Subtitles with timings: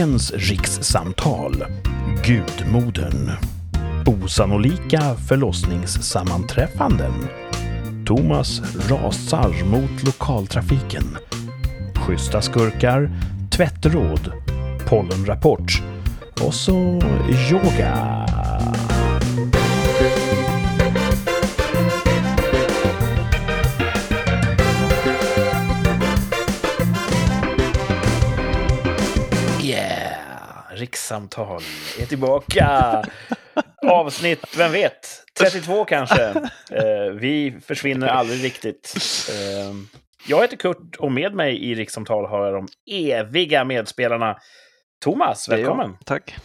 [0.00, 1.64] Dagens rikssamtal.
[2.24, 3.30] Gudmodern.
[4.06, 7.12] Osannolika förlossningssammanträffanden.
[8.06, 11.16] Thomas rasar mot lokaltrafiken.
[11.94, 13.10] Schyssta skurkar.
[13.50, 14.32] Tvättråd.
[14.88, 15.82] Pollenrapport.
[16.46, 17.00] Och så
[17.50, 18.26] yoga.
[30.90, 31.62] Rikssamtal
[32.00, 33.02] är tillbaka.
[33.86, 35.24] Avsnitt, vem vet?
[35.38, 36.22] 32 kanske.
[36.70, 38.94] Eh, vi försvinner aldrig riktigt.
[39.30, 39.74] Eh,
[40.28, 42.68] jag heter Kurt och med mig i Rikssamtal har jag de
[43.10, 44.38] eviga medspelarna.
[45.04, 45.96] Thomas, välkommen.
[46.04, 46.36] Tack.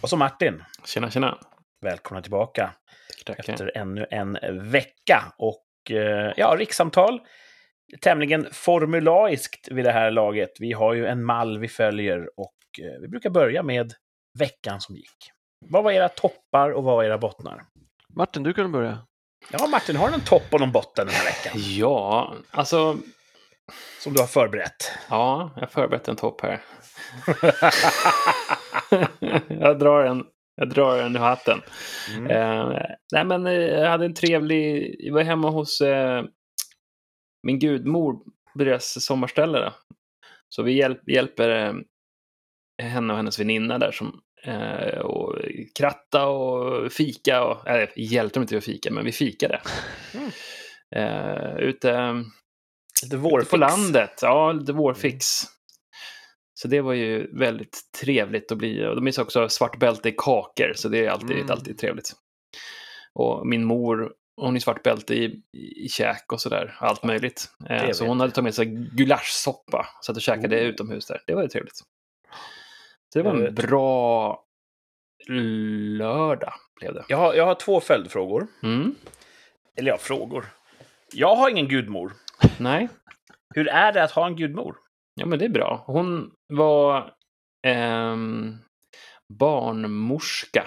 [0.00, 0.62] Och så Martin.
[0.84, 1.38] Tjena, tjena.
[1.82, 2.70] Välkomna tillbaka
[3.26, 3.52] Tackar.
[3.52, 4.38] efter ännu en
[4.70, 5.32] vecka.
[5.38, 7.20] Och eh, ja, rikssamtal.
[8.00, 10.50] Tämligen formulaiskt vid det här laget.
[10.58, 13.92] Vi har ju en mall vi följer och eh, vi brukar börja med
[14.38, 15.30] veckan som gick.
[15.68, 17.64] Vad var era toppar och vad var era bottnar?
[18.16, 18.98] Martin, du kan börja.
[19.52, 21.52] Ja, Martin, har du någon topp och någon botten den här veckan?
[21.56, 22.98] Ja, alltså,
[24.00, 24.92] Som du har förberett?
[25.10, 26.62] ja, jag har förberett en topp här.
[29.48, 30.24] jag drar en.
[30.56, 31.60] Jag drar en ur hatten.
[32.16, 32.30] Mm.
[32.30, 32.80] Eh,
[33.12, 34.96] nej, men eh, jag hade en trevlig...
[34.98, 36.24] Jag var hemma hos eh,
[37.42, 38.12] min gudmor
[38.52, 39.58] på deras sommarställe.
[39.58, 39.72] Då.
[40.48, 41.72] Så vi hjälp, hjälper eh,
[42.82, 45.38] henne och hennes väninna där som eh, och
[45.78, 47.44] kratta och fika.
[47.44, 49.60] Och, eller hjälpte dem inte att fika, men vi fikade.
[50.14, 50.30] Mm.
[50.96, 52.24] Eh, ute
[53.02, 55.26] Lite Ute på landet, ja, lite vårfix.
[56.54, 58.86] Så det var ju väldigt trevligt att bli.
[58.86, 61.50] Och de är också svart bälte i kakor, så det är alltid, Mm.
[61.50, 62.12] alltid trevligt.
[63.14, 65.42] Och min mor, hon är svart bälte i,
[65.84, 67.48] i käk och sådär, allt möjligt.
[67.70, 70.62] Eh, så hon hade tagit med sig gulaschsoppa, så att jag käkade Oh.
[70.62, 71.22] utomhus där.
[71.26, 71.80] Det var ju trevligt.
[73.14, 73.54] Så det var en vet.
[73.54, 74.44] bra
[75.98, 77.04] lördag, blev det.
[77.08, 78.46] Jag har, jag har två följdfrågor.
[78.62, 78.94] Mm.
[79.76, 80.46] Eller ja, frågor.
[81.12, 82.12] Jag har ingen gudmor.
[82.58, 82.88] Nej,
[83.54, 84.76] Hur är det att ha en gudmor?
[85.14, 85.84] Ja, men det är bra.
[85.86, 87.14] Hon var
[87.66, 88.56] ehm,
[89.38, 90.66] barnmorska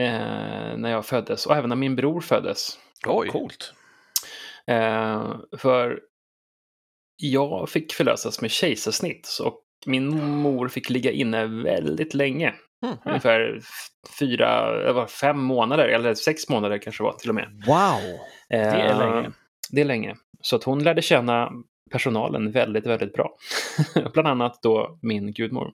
[0.00, 2.78] eh, när jag föddes och även när min bror föddes.
[3.06, 3.28] Oj.
[3.28, 3.74] Coolt.
[4.66, 6.00] Eh, för
[7.16, 12.54] jag fick förlösas med kejsarsnitt och min mor fick ligga inne väldigt länge.
[12.84, 12.96] Mm.
[13.04, 13.60] Ungefär
[14.18, 17.62] fyra, det var fem månader, eller sex månader kanske var till och med.
[17.66, 18.18] Wow!
[18.48, 19.30] Det är Eh, länge.
[19.70, 20.16] Det är länge.
[20.40, 21.50] Så att hon lärde känna
[21.90, 23.36] personalen väldigt, väldigt bra.
[24.12, 25.72] Bland annat då min gudmor.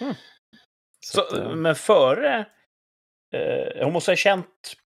[0.00, 0.14] Mm.
[1.00, 2.46] Så, Så, att, eh, men före...
[3.34, 4.46] Eh, hon måste ha känt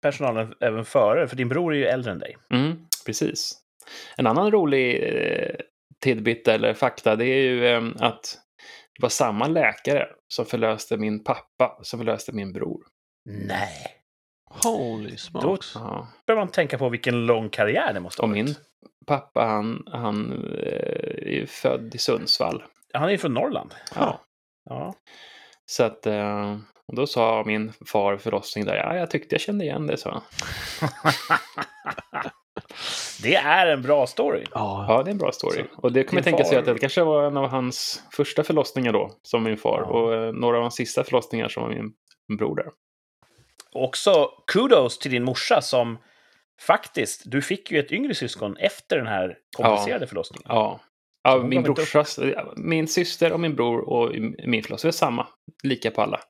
[0.02, 2.36] personalen även före, för din bror är ju äldre än dig.
[2.50, 3.58] mm, precis.
[4.16, 5.54] En annan rolig eh,
[6.02, 8.38] tidbit eller fakta det är ju eh, att
[8.98, 12.82] det var samma läkare som förlöste min pappa som förlöste min bror.
[13.24, 13.94] Nej.
[14.64, 15.72] Holy smokes.
[15.74, 16.08] Ja.
[16.26, 18.44] börjar man tänka på vilken lång karriär det måste ha Och varit.
[18.44, 18.54] min
[19.06, 22.62] pappa han, han eh, är ju född i Sundsvall.
[22.94, 23.74] Han är ju från Norrland.
[23.94, 24.20] Ja.
[24.70, 24.94] Ja.
[25.66, 29.64] Så att, eh, och då sa min far förlossning där, ja, jag tyckte jag kände
[29.64, 30.22] igen det, sa han.
[33.22, 34.44] Det är en bra story.
[34.54, 34.84] Ja.
[34.88, 35.64] Ja, det är en bra story.
[35.74, 38.44] Så, och det man din tänka sig att det kanske var en av hans första
[38.44, 39.80] förlossningar då, som min far.
[39.80, 39.86] Ja.
[39.86, 41.92] Och eh, några av hans sista förlossningar som var min
[42.38, 42.66] bror där.
[43.72, 45.98] Också kudos till din morsa som
[46.60, 50.46] faktiskt, du fick ju ett yngre syskon efter den här komplicerade förlossningen.
[50.48, 50.80] Ja.
[51.22, 52.18] Ja, min brorsas,
[52.56, 54.12] min syster och min bror och
[54.46, 55.26] min förlossning var samma.
[55.62, 56.20] Lika på alla.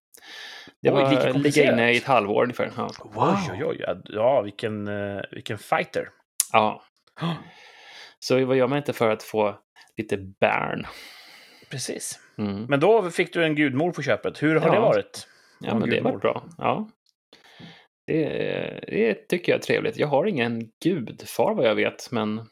[0.82, 1.72] Det Oj, var lika ligga komplicerat.
[1.72, 2.72] inne i ett halvår ungefär.
[2.76, 2.90] Ja.
[3.04, 3.24] Wow!
[3.24, 3.76] Oj, oj, oj.
[3.86, 6.08] Ja, Ja, vilken, eh, vilken fighter.
[6.52, 6.82] Ja.
[8.18, 9.58] Så vad gör man inte för att få
[9.96, 10.86] lite bärn?
[11.70, 12.20] Precis.
[12.38, 12.64] Mm.
[12.64, 14.42] Men då fick du en gudmor på köpet.
[14.42, 14.74] Hur har Ja.
[14.74, 15.28] det varit?
[15.60, 16.44] Ja, men det var bra.
[16.58, 16.88] Ja.
[18.06, 18.24] Det,
[18.88, 19.96] det tycker jag är trevligt.
[19.96, 22.46] Jag har ingen gudfar vad jag vet, men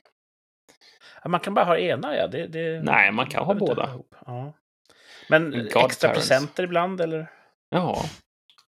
[1.26, 2.26] Man kan bara ha ena, ja.
[2.26, 2.82] Det, det...
[2.82, 3.98] Nej, man kan ha båda.
[4.26, 4.52] Ja.
[5.28, 5.76] Men Godparents.
[5.76, 7.30] extra presenter ibland, eller?
[7.70, 8.04] ja,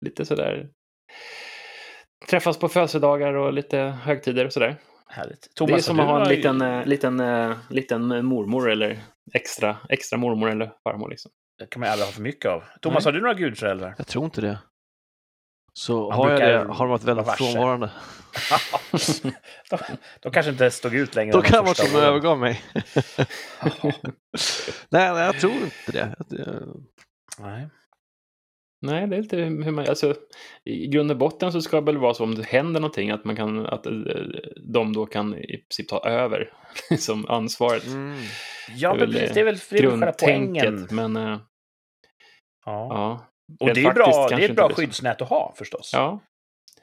[0.01, 0.69] lite sådär.
[2.29, 4.77] Träffas på födelsedagar och lite högtider och sådär.
[5.09, 5.43] Härligt.
[5.43, 8.71] det är Thomas, som att ha en har ju- liten, eh, liten, eh, liten mormor
[8.71, 8.99] eller
[9.33, 11.11] extra, extra mormor eller farmor.
[11.11, 11.31] Liksom.
[11.59, 12.65] Det kan man ju aldrig ha för mycket av.
[12.81, 13.09] Thomas, Nej.
[13.09, 13.95] har du några gudföräldrar?
[13.99, 14.59] Jag tror inte det.
[15.73, 17.45] Så Man har jag det har de varit väldigt varse.
[17.53, 17.91] frånvarande.
[19.71, 19.79] de,
[20.21, 21.33] de kanske inte stod ut längre.
[21.33, 22.63] Då kan det vara att de övergav mig.
[24.89, 26.15] nej, nej, jag tror inte det.
[27.39, 27.69] Nej.
[28.83, 29.89] Nej, det är inte hur man...
[29.89, 30.15] Alltså,
[30.65, 33.25] I grund och botten så ska det väl vara så om det händer någonting att,
[33.25, 33.93] man kan, att eh,
[34.73, 36.53] de då kan i princip ta över
[36.99, 37.87] som ansvaret.
[37.87, 38.19] Mm.
[38.77, 39.79] Ja, Det är men väl precis, det är väl, det.
[39.79, 41.39] Grundtänket, men äh,
[42.67, 42.87] Ja.
[42.91, 43.27] ja.
[43.61, 45.91] Och det är, bra, det är ett bra skyddsnät att ha förstås.
[45.93, 46.21] Ja,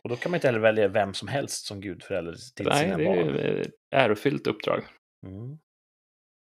[0.03, 2.97] Och då kan man inte heller välja vem som helst som gudförälder till nej, sina
[2.97, 3.17] det barn.
[3.17, 4.83] är ett ärofyllt uppdrag.
[5.27, 5.57] Mm.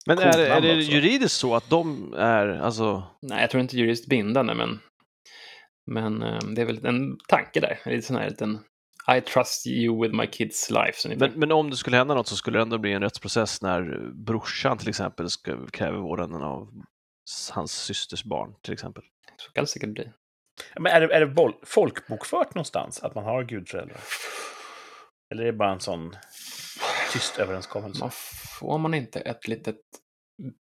[0.07, 0.91] Men Coolt är, är det också.
[0.91, 4.80] juridiskt så att de är, alltså, Nej, jag tror inte juridiskt bindande, men,
[5.86, 7.80] men eh, det är väl en tanke där.
[7.84, 8.60] En liten sån här liten
[9.18, 11.16] I trust you with my kids life.
[11.16, 14.12] men, men om det skulle hända något så skulle det ändå bli en rättsprocess när
[14.14, 16.84] brorsan till exempel ska, kräver vårdnaden av
[17.52, 19.04] hans systers barn till exempel.
[19.38, 20.12] Så kan det säkert bli.
[20.80, 24.02] Men är det, är det folkbokfört någonstans att man har gudföräldrar?
[25.32, 26.16] Eller är det bara en sån
[27.14, 28.00] tyst överenskommelse?
[28.00, 28.12] Man
[28.60, 29.80] får man inte ett litet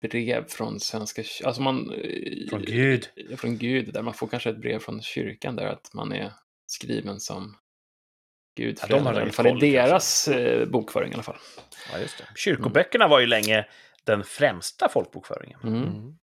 [0.02, 3.10] brev från Svenska alltså man eh, Från Gud?
[3.38, 6.32] Från Gud, där man får kanske ett brev från kyrkan där att man är
[6.68, 7.58] skriven som
[8.58, 11.38] Gud Ja, de har i alla fall i deras eh, bokföring i alla fall.
[11.92, 12.24] Ja, just det.
[12.36, 13.66] Kyrkoböckerna var ju länge
[14.04, 15.60] den främsta folkbokföringen.
[15.64, 16.18] Mm.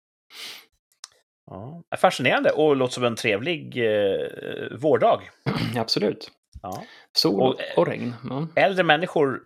[1.45, 1.83] Ja.
[1.97, 5.29] Fascinerande och låter som en trevlig eh, vårdag.
[5.75, 6.31] Absolut.
[6.61, 6.83] Ja.
[7.13, 8.15] Sol Och- och, regn.
[8.29, 8.47] Ja.
[8.55, 9.41] Äldre människor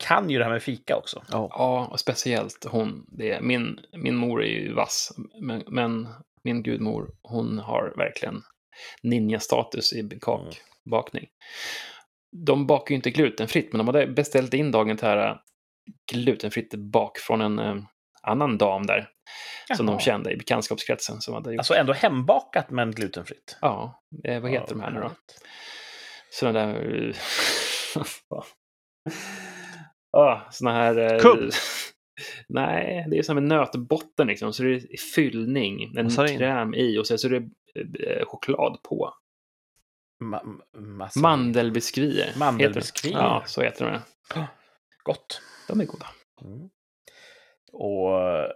[0.00, 1.22] kan ju det här med fika också.
[1.30, 1.48] Ja.
[1.50, 3.06] ja, och speciellt hon.
[3.08, 6.08] Det är, min, min mor är ju vass, men, men
[6.44, 8.42] min gudmor, hon har verkligen
[9.02, 11.28] ninja-status i kakbakning.
[12.46, 15.40] De bakar ju inte glutenfritt, men de hade beställt in dagen till här
[16.12, 17.76] glutenfritt bak från en eh,
[18.22, 19.08] annan dam där,
[19.76, 19.96] som Jaha.
[19.96, 21.20] de kände i bekantskapskretsen.
[21.20, 21.58] Som hade gjort.
[21.58, 23.58] Alltså ändå hembakat men glutenfritt.
[23.60, 25.10] ja, eh, vad heter Ja, de här nu då?
[26.30, 27.16] Sådana där...
[30.12, 31.14] ah, såna här...
[31.14, 31.50] eh, Kubb?
[32.48, 34.52] Nej, det är som en nötbotten liksom.
[34.52, 36.38] Så det är fyllning, en Massarin.
[36.38, 37.30] kräm i och sen så är
[37.74, 39.14] det eh, choklad på.
[40.24, 42.32] Ma- massa- Mandelbiskvier.
[42.38, 43.14] Mandelbiskvier.
[43.14, 43.20] det.
[43.20, 44.00] Ja, så heter de.
[45.02, 45.42] Gott.
[45.68, 46.06] De är goda.
[46.44, 46.68] Mm.
[47.72, 48.46] Och eh,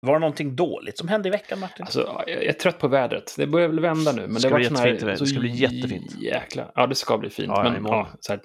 [0.00, 1.82] var det någonting dåligt som hände i veckan, Martin?
[1.84, 3.34] Alltså, jag är trött på vädret.
[3.36, 4.22] Det börjar väl vända nu.
[4.22, 5.14] Men Det ska det bli här- jättefint iväg.
[5.14, 6.20] Det så ska bli jättefint.
[6.20, 6.72] Jäkla.
[6.74, 7.48] Ja, det ska bli fint.
[7.48, 8.42] Ja, ja, men ja, så här,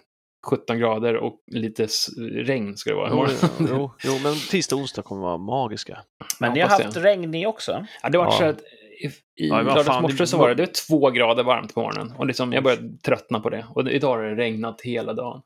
[0.49, 1.87] 17 grader och lite
[2.31, 3.09] regn ska det vara.
[3.09, 3.67] Jo, imorgon.
[3.69, 5.99] jo, jo, men tisdag och onsdag kommer vara magiska.
[6.39, 6.99] men ni har haft det.
[7.03, 7.85] regn ni också?
[8.03, 8.31] Ja, det var Ja.
[8.31, 8.61] så att
[9.01, 12.15] i, i Ja, lördags morse så var det, det var två grader varmt på morgonen.
[12.17, 13.65] Och liksom, jag började tröttna på det.
[13.69, 15.41] Och idag har det regnat hela dagen.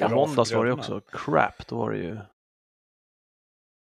[0.00, 2.18] I måndags var det också crap, då var det ju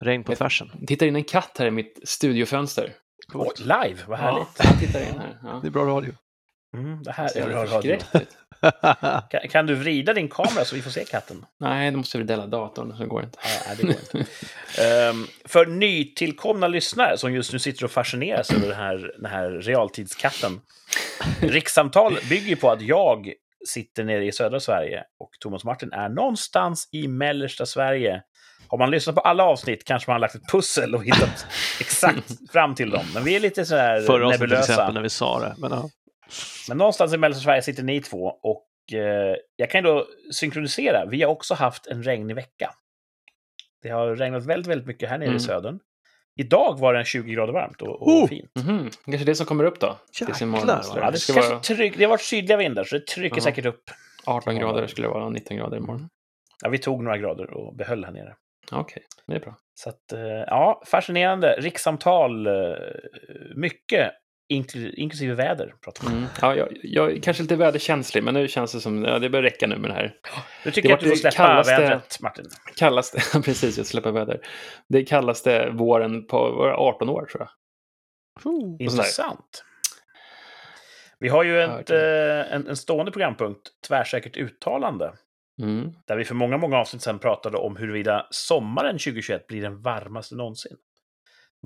[0.03, 0.71] regn på Ett- tvärsen.
[0.87, 2.93] Tittar in en katt här i mitt studiofönster.
[3.33, 4.47] Oj, live, vad härligt.
[4.59, 5.37] Ja, han tittar in här.
[5.43, 5.59] Ja.
[5.61, 6.13] Det är bra radio.
[6.77, 7.97] Mm, det här är bra radio.
[9.29, 11.45] Kan, kan du vrida din kamera så vi får se katten?
[11.59, 13.39] Nej, då måste vi dela datorn, så det går inte.
[13.67, 14.31] Ja, det går inte.
[14.81, 19.49] Ehm, för nytillkomna lyssnare som just nu sitter och fascineras över den här, den här
[19.51, 20.61] realtidskatten.
[21.41, 23.33] Rikssamtal bygger på att jag
[23.67, 28.21] sitter nere i södra Sverige och Thomas Martin är någonstans i mellersta Sverige.
[28.67, 31.45] Har man lyssnat på alla avsnitt kanske man har lagt ett pussel och hittat
[31.79, 33.05] exakt fram till dem.
[33.13, 34.73] Men vi är lite sådär Förra avsnittet till nebulösa.
[34.73, 35.55] exempel när vi sa det.
[35.57, 35.89] Men, ja.
[36.69, 41.05] Men någonstans i mellersta Sverige sitter ni två och eh, jag kan ju då synkronisera.
[41.05, 42.71] Vi har också haft en regnig vecka.
[43.81, 45.37] Det har regnat väldigt, väldigt mycket här nere Mm.
[45.37, 45.79] i södern.
[46.35, 48.27] Idag var det 20 grader varmt och, och Oh!
[48.27, 48.51] fint.
[48.55, 49.97] Mhm, Kanske det som kommer upp då?
[50.21, 53.41] Jäklar, Ja, det ska vara tryck, det har varit sydliga vindar, så det trycker Ja.
[53.43, 53.83] säkert upp.
[54.25, 56.09] 18 grader skulle det vara, 19 grader imorgon.
[56.63, 58.35] Ja, vi tog några grader och behöll här nere.
[58.71, 59.55] Okej, det är bra.
[59.73, 61.55] Så att, eh, ja, fascinerande.
[61.59, 62.53] Rikssamtal, eh,
[63.55, 64.11] mycket,
[64.51, 65.73] inkl- inklusive väder.
[65.83, 66.07] Pratar.
[66.07, 66.25] Mm.
[66.41, 69.43] Ja, jag, jag är kanske lite väderkänslig, men nu känns det som ja, det börjar
[69.43, 70.13] räcka nu med det här.
[70.63, 72.45] Du tycker Det att du får det släppa kallaste- vädret, Martin?
[72.75, 74.39] Kallaste, precis, jag släpper väder.
[74.89, 77.49] Det kallaste våren på var det 18 år, tror jag.
[78.53, 78.75] Oh.
[78.79, 79.63] Intressant.
[81.19, 85.13] Vi har ju ett, eh, en, en stående programpunkt, Tvärsäkert uttalande,
[85.61, 85.91] Mm.
[86.07, 90.35] där vi för många, många avsnitt sedan pratade om huruvida sommaren 2021 blir den varmaste
[90.35, 90.77] någonsin.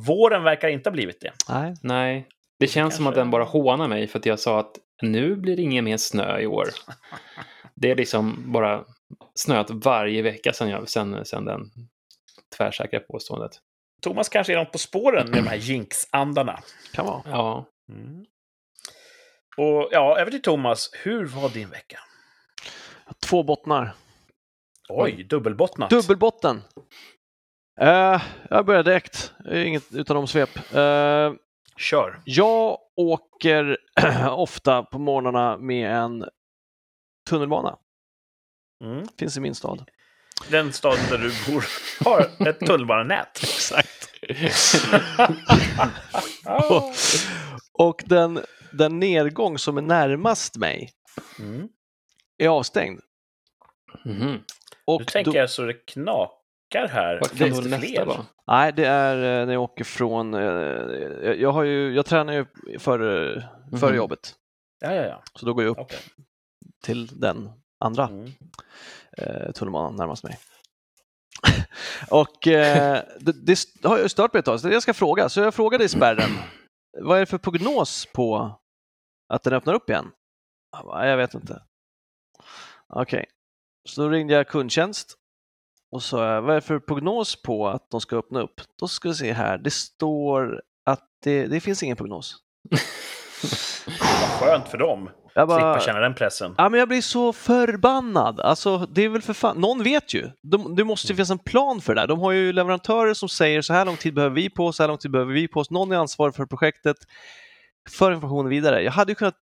[0.08, 1.32] Våren verkar inte ha blivit det.
[1.50, 1.74] Nej.
[1.84, 2.28] Nej,
[2.60, 5.36] det känns som kanske- att den bara hånar mig för att jag sa att nu
[5.36, 6.68] blir det ingen mer snö i år.
[7.78, 8.86] Det är liksom bara
[9.36, 11.72] snöat varje vecka sedan, jag, sedan, sedan den
[12.58, 13.52] tvärsäkra påståendet.
[14.02, 16.60] Thomas kanske är något på spåren med de här jinx-andarna.
[16.94, 17.22] Kan vara.
[17.26, 18.26] Ja, Mm.
[19.58, 20.90] Och ja, över till Thomas.
[21.04, 22.00] Hur var din vecka?
[23.30, 23.94] Två bottnar.
[24.90, 25.90] Oj, dubbelbottnat.
[25.90, 26.62] Dubbelbotten.
[27.82, 30.50] Uh, jag börjar direkt, inget utan omsvep.
[30.76, 31.34] Uh,
[31.80, 32.22] Kör.
[32.26, 33.78] jag åker
[34.30, 36.26] ofta på morgnarna med en
[37.30, 37.78] tunnelbana.
[38.84, 39.08] Mm.
[39.20, 39.90] Finns i min stad.
[40.50, 41.66] Den staden där du bor
[42.04, 43.38] har ett tunnelbanenät.
[43.44, 44.10] Exakt.
[46.70, 46.94] och,
[47.74, 48.40] och den,
[48.72, 50.92] den nedgång som är närmast mig
[51.40, 51.68] Mm.
[52.38, 53.02] är avstängd.
[54.06, 54.44] Mhm.
[54.86, 56.36] Och Du tänker då, alltså det knakar
[56.74, 57.20] här?
[57.20, 58.06] Vad kan Finns då det nästa fler?
[58.06, 58.26] vara?
[58.48, 60.34] nej, det är eh, när jag åker från...
[60.34, 62.46] eh, jag- Jag, har ju, jag tränar ju
[62.80, 63.42] före,
[63.80, 63.96] före Mhm.
[63.98, 64.36] jobbet,
[64.80, 65.24] Ja, ja, ja.
[65.34, 66.00] så då går jag upp Okej.
[66.84, 68.32] till den andra Mm.
[69.18, 70.40] eh, tunnelbanan närmast mig.
[72.10, 75.30] och eh, det, det har jag stört mig ett tag, så jag ska fråga.
[75.30, 76.30] Så jag frågade i spärren,
[77.02, 78.60] vad är det för prognos på
[79.30, 80.12] att den öppnar upp igen?
[80.72, 81.62] Jag, bara, jag vet inte.
[82.88, 83.26] Okej,
[83.90, 85.18] så då ringde jag kundtjänst
[85.96, 88.62] och sa, vad är det för prognos på att de ska öppna upp?
[88.80, 92.36] Då ska vi se här, det står att det, det finns ingen prognos.
[92.70, 95.10] Vad skönt för dem.
[95.34, 96.56] Jag bara, Slippa känna den pressen.
[96.58, 98.40] Ja, men jag blir så förbannad.
[98.40, 100.32] Alltså, det är väl för fan, någon vet ju.
[100.42, 102.08] De, det måste ju finnas en plan för det där.
[102.08, 104.84] De har ju leverantörer som säger så här lång tid behöver vi på oss, så
[104.84, 105.72] här lång tid behöver vi på oss.
[105.72, 106.98] Någon är ansvarig för projektet,
[107.90, 108.84] för informationen vidare.
[108.84, 109.38] Jag hade ju kunnat,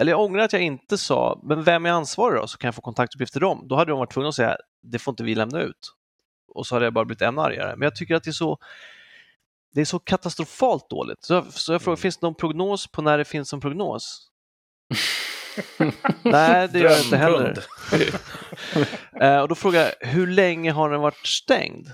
[0.00, 2.46] eller jag ångrar att jag inte sa, men vem är ansvarig då?
[2.46, 3.66] Så kan jag få kontaktuppgifter till dem.
[3.68, 5.92] Då hade de varit tvungna att säga, det får inte vi lämna ut.
[6.48, 7.76] Och så hade jag bara blivit ännu argare.
[7.76, 8.58] Men jag tycker att det är så
[9.72, 11.24] det är så katastrofalt dåligt.
[11.24, 12.02] Så jag, så jag frågar, Mm.
[12.02, 14.28] finns det någon prognos på när det finns en prognos?
[16.22, 17.58] Nej, det gör jag inte heller.
[19.20, 21.88] Eh, och då frågar jag, hur länge har den varit stängd?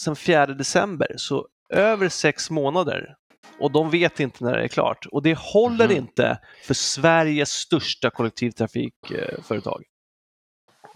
[0.00, 3.14] Sen 4 december, så över sex månader.
[3.60, 5.06] Och de vet inte när det är klart.
[5.06, 5.96] Och det håller Mhm.
[5.96, 9.84] inte för Sveriges största kollektivtrafikföretag.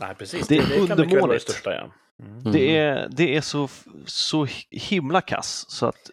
[0.01, 0.49] Nej, precis.
[0.49, 1.43] Det är det undermåligt.
[1.43, 1.91] största, ja.
[2.27, 2.53] Mm.
[2.53, 3.69] Det är, det är så,
[4.07, 6.11] så himla kass så att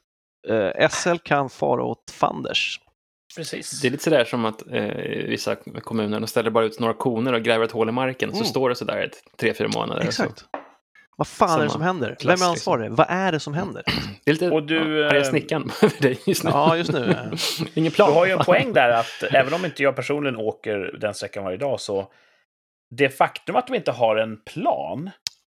[0.47, 2.79] eh, SL kan fara åt fanders.
[3.35, 3.81] Precis.
[3.81, 4.83] Det är lite sådär som att eh,
[5.27, 8.29] vissa kommuner ställer bara ut några koner och gräver ett hål i marken.
[8.29, 8.45] Så Mm.
[8.45, 10.01] står det sådär ett, tre, fyra månader.
[10.01, 10.45] Exakt.
[11.17, 12.15] Vad fan är det Samma som händer?
[12.19, 12.49] klass, Vem är liksom.
[12.49, 12.91] ansvarig?
[12.91, 13.83] Vad är det som händer?
[13.87, 13.91] Så,
[14.25, 16.49] det är lite Och du, ja, arga snickaren över dig just nu.
[16.53, 17.09] Ja, just nu.
[17.11, 17.17] eh,
[17.73, 18.13] Ingen Du plan.
[18.13, 21.57] har ju en poäng där att även om inte jag personligen åker den sträckan varje
[21.57, 22.11] dag så
[22.89, 25.09] det faktum att de inte har en plan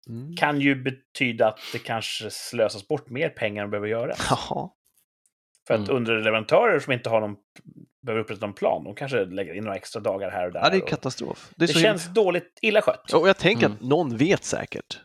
[0.09, 0.37] Mm.
[0.37, 4.15] kan ju betyda att det kanske slösas bort mer pengar än de behöver göra.
[4.31, 4.71] Jaha.
[5.67, 5.97] För att Mm.
[5.97, 7.37] underleverantörer som inte har någon,
[8.03, 10.61] behöver upprätta någon plan, de kanske lägger in några extra dagar här och där.
[10.61, 11.51] Ja, det är katastrof.
[11.57, 13.13] Det, är det så känns dåligt, illa skött.
[13.13, 13.77] Och jag tänker Mm.
[13.77, 15.01] att någon vet säkert.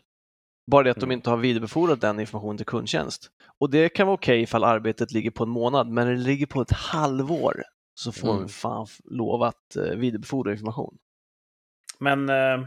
[0.71, 1.11] Bara det att de Mm.
[1.11, 3.29] inte har vidarebefordrat den informationen till kundtjänst.
[3.59, 6.45] Och det kan vara okej ifall arbetet ligger på en månad, men när det ligger
[6.45, 7.63] på ett halvår
[7.99, 8.47] så får Mm.
[8.49, 10.97] fan lov att eh, vidarebefordra information.
[11.99, 12.29] Men...
[12.29, 12.65] eh,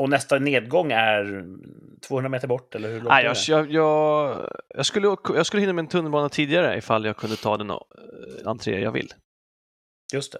[0.00, 1.44] Och nästa nedgång är
[2.00, 3.72] 200 meter bort, eller hur långt Nej, är jag, det?
[3.72, 7.70] jag, jag, skulle, jag skulle hinna med en tunnelbana tidigare ifall jag kunde ta den
[7.70, 7.76] eh,
[8.44, 9.12] entré jag vill.
[10.14, 10.38] Just det.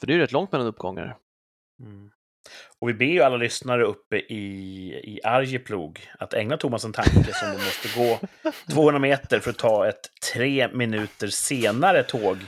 [0.00, 1.16] För det är ju rätt långt mellan uppgångar.
[1.80, 2.10] Mm.
[2.78, 4.44] Och vi ber ju alla lyssnare uppe i,
[5.04, 8.20] i Arjeplog att ägna Thomas en tanke som de måste gå
[8.72, 12.38] 200 meter för att ta ett tre minuter senare tåg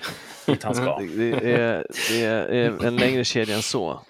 [0.46, 0.98] dit han ska.
[0.98, 4.00] Det, är, det är en längre kedja än så.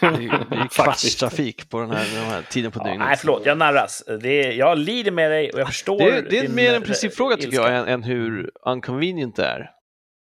[0.00, 3.06] Det är, det är kvartstrafik på den här, den här tiden på Ja, dygnet.
[3.06, 4.02] nej, förlåt, jag narras.
[4.20, 6.82] Det är, jag lider med dig och jag förstår det, är, det är mer en
[6.82, 7.62] eh, principfråga tycker ilska.
[7.72, 9.70] jag än, än hur unconvenient det är.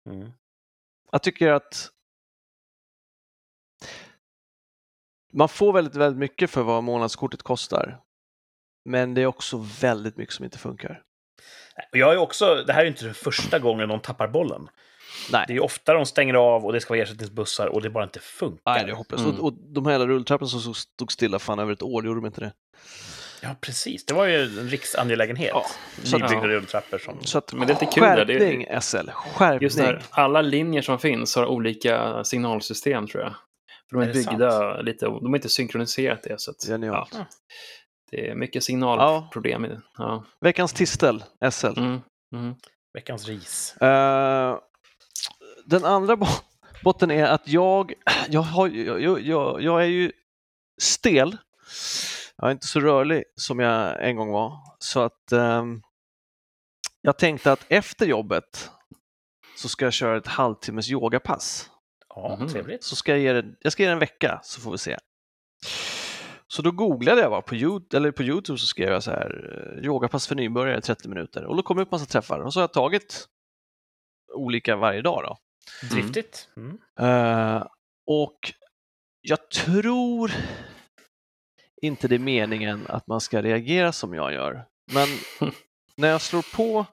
[0.09, 0.31] Mm.
[1.11, 1.89] Jag tycker att
[5.33, 7.99] man får väldigt, väldigt mycket för vad månadskortet kostar.
[8.85, 11.01] Men det är också väldigt mycket som inte funkar.
[11.91, 14.67] Jag är också, det här är inte den första gången någon tappar bollen.
[15.31, 15.43] Nej.
[15.47, 18.03] Det är ju ofta de stänger av och det ska vara ersättningsbussar och det bara
[18.03, 18.61] inte funkar.
[18.73, 19.23] Nej, det är hopplöst.
[19.25, 19.39] Mm.
[19.39, 22.25] Och, och de här jävla rulltrapporna som stod- stilla fan över ett år, gjorde de
[22.25, 22.53] inte det?
[23.41, 24.05] Ja, precis.
[24.05, 25.51] Det var ju en riksangelägenhet.
[25.53, 25.65] Ja,
[26.13, 26.47] Nybyggda Ja.
[26.47, 27.17] rulltrappor som...
[27.23, 29.63] Så att, Men det är lite kul där, det- skärpning SL, skärpning.
[29.63, 33.33] Just när alla linjer som finns har olika signalsystem tror jag.
[33.89, 36.41] För de är, Är byggda lite, de har inte synkroniserat det.
[36.41, 37.09] Så att, Genialt.
[37.13, 37.25] ja,
[38.11, 39.81] det är mycket signalproblem i det.
[39.97, 40.23] Ja.
[40.41, 41.67] Veckans tistel, SL.
[41.79, 42.01] Mm.
[42.35, 42.55] Mm.
[42.93, 43.75] Veckans ris.
[43.81, 44.57] Eh,
[45.65, 46.25] den andra bo-
[46.83, 47.93] botten är att jag,
[48.29, 50.11] jag, har, jag, jag, jag är ju
[50.81, 51.37] stel.
[52.37, 54.57] Jag är inte så rörlig som jag en gång var.
[54.79, 55.81] Så att ehm,
[57.01, 58.69] jag tänkte att efter jobbet
[59.57, 61.69] så ska jag köra ett halvtimmes yogapass.
[62.09, 62.47] Ja, Mhm.
[62.49, 62.83] trevligt.
[62.83, 64.97] Så ska jag ge det, jag ska ge det en vecka så får vi se.
[66.47, 69.75] Så då googlade jag bara på YouTube, eller på YouTube så skrev jag så här
[69.79, 72.59] eh, yogapass för nybörjare 30 minuter och då kom det upp massa träffar och så
[72.59, 73.27] har jag tagit
[74.33, 75.37] olika varje dag då.
[75.91, 76.49] Driftigt.
[76.57, 76.77] Mm.
[76.99, 77.67] Eh,
[78.07, 78.53] och
[79.21, 80.31] jag tror
[81.81, 84.65] inte det är meningen att man ska reagera som jag gör.
[84.93, 85.07] Men
[85.97, 86.85] när jag slår på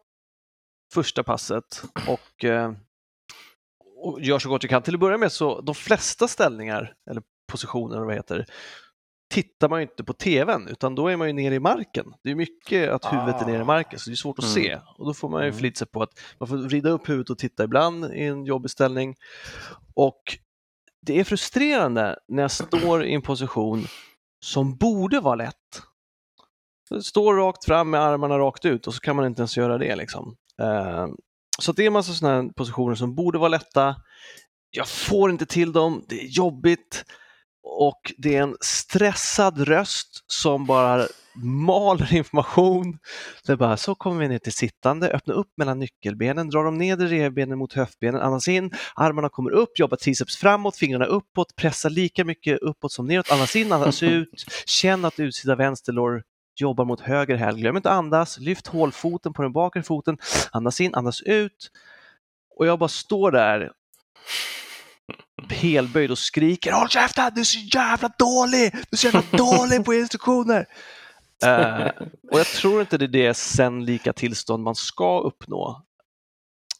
[0.94, 2.72] första passet och, eh,
[3.96, 7.22] och gör så gott jag kan, till att börja med så de flesta ställningar, eller
[7.52, 8.46] positioner vad heter,
[9.30, 12.06] tittar man ju inte på tvn utan då är man ju nere i marken.
[12.22, 13.64] Det är mycket att huvudet är nere i Ah.
[13.64, 14.54] marken så det är svårt att Mm.
[14.54, 14.78] se.
[14.98, 15.56] Och då får man ju Mm.
[15.56, 16.10] förlita sig på att
[16.40, 19.14] man får vrida upp huvudet och titta ibland i en jobbig ställning.
[19.94, 20.22] Och
[21.06, 23.86] det är frustrerande när jag står i en position
[24.44, 25.82] som borde vara lätt.
[27.02, 29.96] Står rakt fram med armarna rakt ut och så kan man inte ens göra det.
[29.96, 30.36] Liksom.
[30.62, 31.06] Eh,
[31.58, 33.96] Så det är en massa sådana positioner som borde vara lätta.
[34.70, 37.04] Jag får inte till dem, det är jobbigt
[37.78, 41.06] och det är en stressad röst som bara
[41.42, 42.98] maler information.
[43.46, 47.06] Det bara, så kommer vi ner till sittande, öppna upp mellan nyckelbenen, dra de nedre
[47.06, 52.24] revbenen mot höftbenen, andas in, armarna kommer upp, jobba triceps framåt, fingrarna uppåt, pressa lika
[52.24, 56.22] mycket uppåt som neråt, andas in, andas ut, känn att utsida vänster lår
[56.60, 57.56] jobbar mot höger häl.
[57.56, 60.18] Glöm inte att andas, lyft hålfoten på den bakre foten,
[60.52, 61.70] andas in, andas ut.
[62.56, 63.72] Och jag bara står där
[65.48, 68.72] helböjd och skriker Håll käften, du är så jävla dålig!
[68.72, 70.66] Du är så jävla dålig på instruktioner!
[71.44, 71.86] Eh,
[72.32, 75.82] och jag tror inte det är det sen lika tillstånd man ska uppnå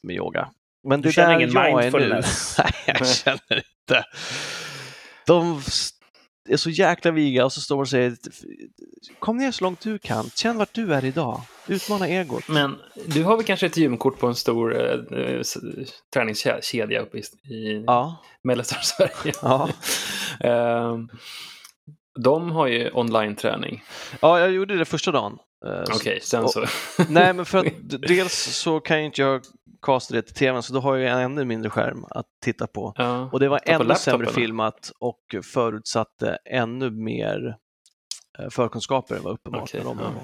[0.02, 0.48] med yoga.
[0.88, 2.56] Men Du det känner ingen nu, mindfulness?
[2.58, 4.04] nej jag känner inte.
[5.26, 5.62] De
[6.52, 8.16] är så jäkla viga och så står de och säger
[9.18, 12.48] Kom ner så långt du kan, känn vart du är idag, utmana egot.
[12.48, 12.76] Men
[13.06, 15.40] du har väl kanske ett gymkort på en stor eh,
[16.14, 17.20] träningskedja uppe i,
[17.54, 19.34] i Ja, mellersta Sverige?
[19.42, 19.68] ja.
[20.40, 21.08] Ehm,
[22.24, 23.82] de har ju online-träning.
[24.20, 25.38] ja, jag gjorde det första dagen.
[25.66, 26.66] Eh, Okej, sen och- så.
[27.08, 27.66] Nej, men för att
[28.08, 29.42] dels så kan ju inte jag
[29.82, 32.94] casta det till tvn så då har jag en ännu mindre skärm att titta på.
[32.96, 33.28] Ja.
[33.32, 35.20] Och det var på ännu sämre filmat och
[35.54, 37.56] förutsatte ännu mer
[38.38, 40.04] eh, förkunskaper än vad uppenbart med dem ja.
[40.04, 40.22] var.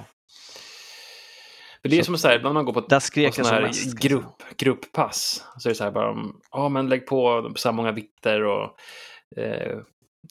[1.83, 3.63] För det är Så- som så här, när man går på, Där på skrek här
[3.63, 3.85] mest.
[3.85, 4.09] liksom.
[4.09, 5.45] grupp, grupppass.
[5.59, 6.17] Så är det så här bara,
[6.51, 8.71] ja men lägg på så här många vikter och
[9.37, 9.79] eh,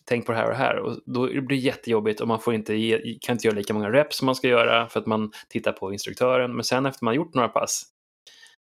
[0.05, 0.79] tänk på det här och det här.
[0.79, 3.89] Och då blir det jättejobbigt och man får inte ge, kan inte göra lika många
[3.91, 6.55] reps som man ska göra för att man tittar på instruktören.
[6.55, 7.83] Men sen efter man gjort några pass,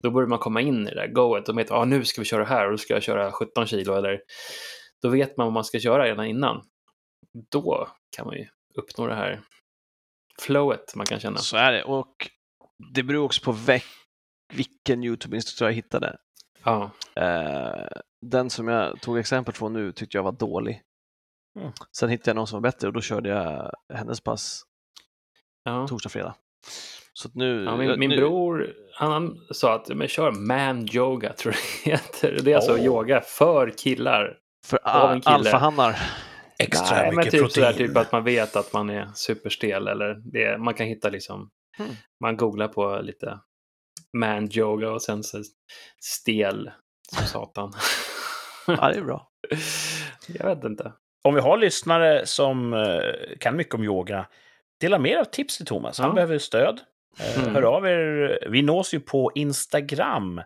[0.03, 2.25] då börjar man komma in i det där goet och vet, ja nu ska vi
[2.25, 4.21] köra här och då ska jag köra 17 kilo eller
[5.01, 6.63] då vet man vad man ska köra redan innan.
[7.51, 9.41] Då kan man ju uppnå det här
[10.41, 11.37] flowet man kan känna.
[11.37, 11.83] Så är det.
[11.83, 12.29] Och
[12.93, 13.83] det beror också på veck-
[14.53, 16.17] vilken YouTube-instruktör jag hittade.
[16.63, 16.91] Ja.
[17.15, 17.87] Eh,
[18.21, 20.81] den som jag tog exempel från nu tyckte jag var dålig.
[21.59, 21.71] Mm.
[21.97, 24.63] Sen hittade jag någon som var bättre och då körde jag hennes pass
[25.63, 25.87] ja.
[25.87, 26.35] torsdag, fredag.
[27.17, 30.87] Så att nu, Ja, min, min nu, bror han, han sa att men kör man
[30.95, 32.43] yoga, tror jag det heter.
[32.43, 32.85] Det är alltså Åh.
[32.85, 34.37] yoga för killar.
[34.65, 35.35] för av en a- kille.
[35.35, 35.99] alfahannar.
[36.59, 37.65] Extra Nej, men mycket typ protein.
[37.73, 41.49] sådär typ att man vet att man är superstel eller det, man kan hitta liksom,
[41.77, 41.89] Hmm.
[42.21, 43.39] man googlar på lite
[44.13, 45.41] man yoga och sen så
[45.99, 46.71] stel
[47.15, 47.73] som satan.
[48.67, 49.29] Ja, det är bra.
[50.27, 50.93] jag vet inte.
[51.23, 52.99] Om vi har lyssnare som eh,
[53.39, 54.25] kan mycket om yoga,
[54.81, 55.99] dela mer av tips till Thomas.
[55.99, 56.13] Han Ja.
[56.13, 56.79] behöver stöd.
[57.37, 57.55] Mm.
[57.55, 58.39] Hör av er.
[58.49, 60.41] Vi nås ju på Instagram.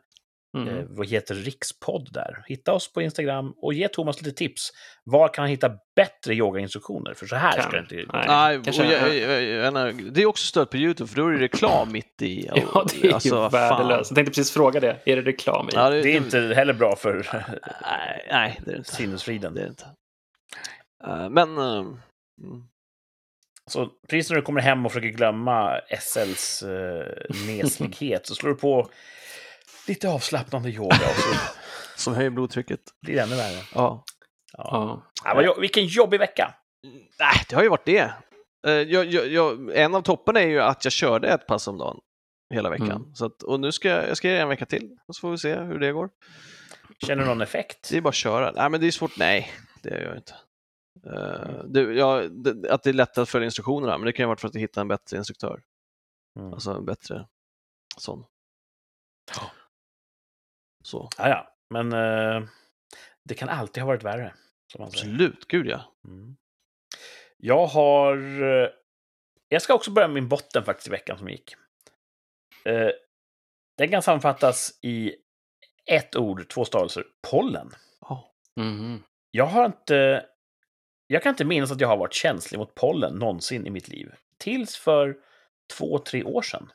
[0.58, 0.68] Mm.
[0.78, 2.44] Eh, vad heter Rikspodd där.
[2.48, 4.70] Hitta oss på Instagram och ge Thomas lite tips.
[5.04, 7.14] Var kan han hitta bättre yogainstruktioner?
[7.14, 7.62] För så här Kan.
[7.64, 7.96] ska det inte...
[8.14, 8.26] Nej.
[8.28, 11.40] Nej, jag, jag, jag, jag, det är också stört på YouTube för då är det
[11.40, 12.50] reklam mitt i.
[12.52, 14.12] och- Ja, det är alltså, ju värdelöst.
[14.12, 14.98] Jag tänkte precis fråga det.
[15.06, 15.72] Är det reklam i?
[15.74, 17.28] Ja, Det är inte heller bra för
[17.82, 18.96] Nej, nej, det är det inte.
[18.96, 19.54] sinnesfriden.
[19.54, 19.86] Det är det inte.
[21.08, 21.58] Eh, men...
[21.58, 21.98] mm.
[23.70, 27.06] Så precis när du kommer hem och försöker glömma SLs eh,
[27.48, 28.90] neslighet så slår du på
[29.88, 31.36] lite avslappnande yoga och så
[31.96, 32.80] som höjer blodtrycket.
[33.02, 33.60] blir det ännu värre.
[33.76, 34.04] Ja.
[34.58, 34.64] Ja.
[34.72, 35.04] Ja.
[35.26, 36.54] Ja, vad jo- vilken jobbig vecka!
[37.20, 38.14] Nej, det har ju varit det.
[38.68, 41.78] Eh, Jag, jag, jag, en av topparna är ju att jag körde ett pass om
[41.78, 41.98] dagen
[42.54, 42.92] hela veckan.
[42.92, 43.16] Mm.
[43.16, 45.32] Så att, och nu ska jag, jag ska göra en vecka till och så får
[45.32, 46.10] vi se hur det går.
[47.08, 47.90] Känner du någon effekt?
[47.92, 48.52] Det är bara att köra.
[48.52, 49.18] Nej, men det är svårt.
[49.18, 49.52] Nej,
[49.84, 50.34] det gör jag inte.
[51.06, 54.28] Eh, det, ja, det, att det är lätt att följa instruktionerna, men det kan ju
[54.28, 55.64] vara för att jag hittar en bättre instruktör.
[56.40, 56.54] Mm.
[56.54, 57.28] Alltså en bättre
[57.98, 58.26] sån.
[60.84, 61.54] Så, Ja, ja.
[61.70, 62.48] Men eh,
[63.24, 64.34] det kan alltid ha varit värre.
[64.72, 65.06] Som man säger.
[65.14, 65.48] absolut.
[65.48, 65.82] Gud ja.
[66.08, 66.36] Mm.
[67.38, 68.18] Jag har...
[68.44, 68.70] eh,
[69.50, 71.56] Jag ska också börja med min botten faktiskt i veckan som gick.
[72.66, 72.90] Eh,
[73.78, 75.16] Den kan sammanfattas i
[75.86, 77.04] ett ord, två stavelser.
[77.32, 77.72] Pollen.
[78.02, 78.34] Ja.
[78.56, 79.04] Mhm.
[79.32, 80.26] Jag har inte...
[81.12, 84.12] Jag kan inte minnas att jag har varit känslig mot pollen någonsin i mitt liv.
[84.38, 85.16] Tills för
[85.78, 86.70] två, tre år sedan.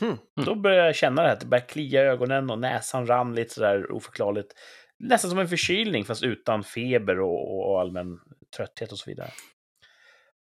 [0.00, 0.18] Hmm.
[0.46, 3.54] Då började jag känna det här, det började klia i ögonen och näsan rann lite
[3.54, 4.52] sådär oförklarligt.
[4.98, 8.18] Nästan som en förkylning fast utan feber och, och allmän
[8.56, 9.30] trötthet och så vidare.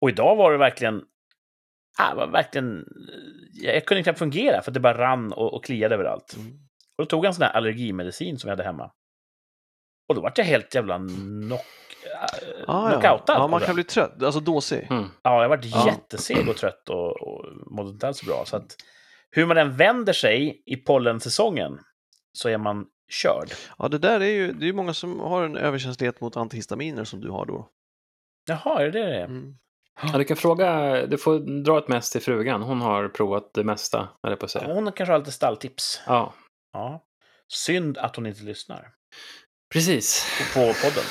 [0.01, 1.01] Och idag var det verkligen...
[1.99, 2.85] Ah, var verkligen
[3.53, 6.35] jag kunde knappt fungera för att det bara rann och, och kliade överallt.
[6.35, 6.51] Mm.
[6.97, 8.91] Och då tog jag en sån här allergimedicin som jag hade hemma.
[10.13, 11.61] Och då vart jag helt jävla knock,
[12.05, 13.23] äh, Ah, knockoutad.
[13.33, 13.39] ja.
[13.39, 14.87] ja, man kan bli trött, alltså dåsig.
[14.89, 15.05] Mm.
[15.21, 15.85] Ja, jag varit Ja.
[15.87, 18.43] jätteseg och trött och, och mådde inte alls så bra.
[18.45, 18.75] Så att
[19.31, 21.79] hur man än vänder sig i pollensäsongen
[22.33, 23.49] så är man körd.
[23.79, 27.21] Ja, det där är ju, det är många som har en överkänslighet mot antihistaminer som
[27.21, 27.69] du har då.
[28.45, 29.19] Jaha, är det det?
[29.23, 29.53] Mm.
[30.11, 32.61] Ja, du kan fråga, du får dra ett mest till frugan.
[32.61, 34.73] Hon har provat det mesta, eller på att säga.
[34.73, 36.01] Hon kanske har lite stalltips.
[36.07, 36.33] Ja,
[36.73, 37.03] Ja.
[37.47, 38.89] Synd att hon inte lyssnar
[39.73, 40.25] precis.
[40.53, 41.03] på podden.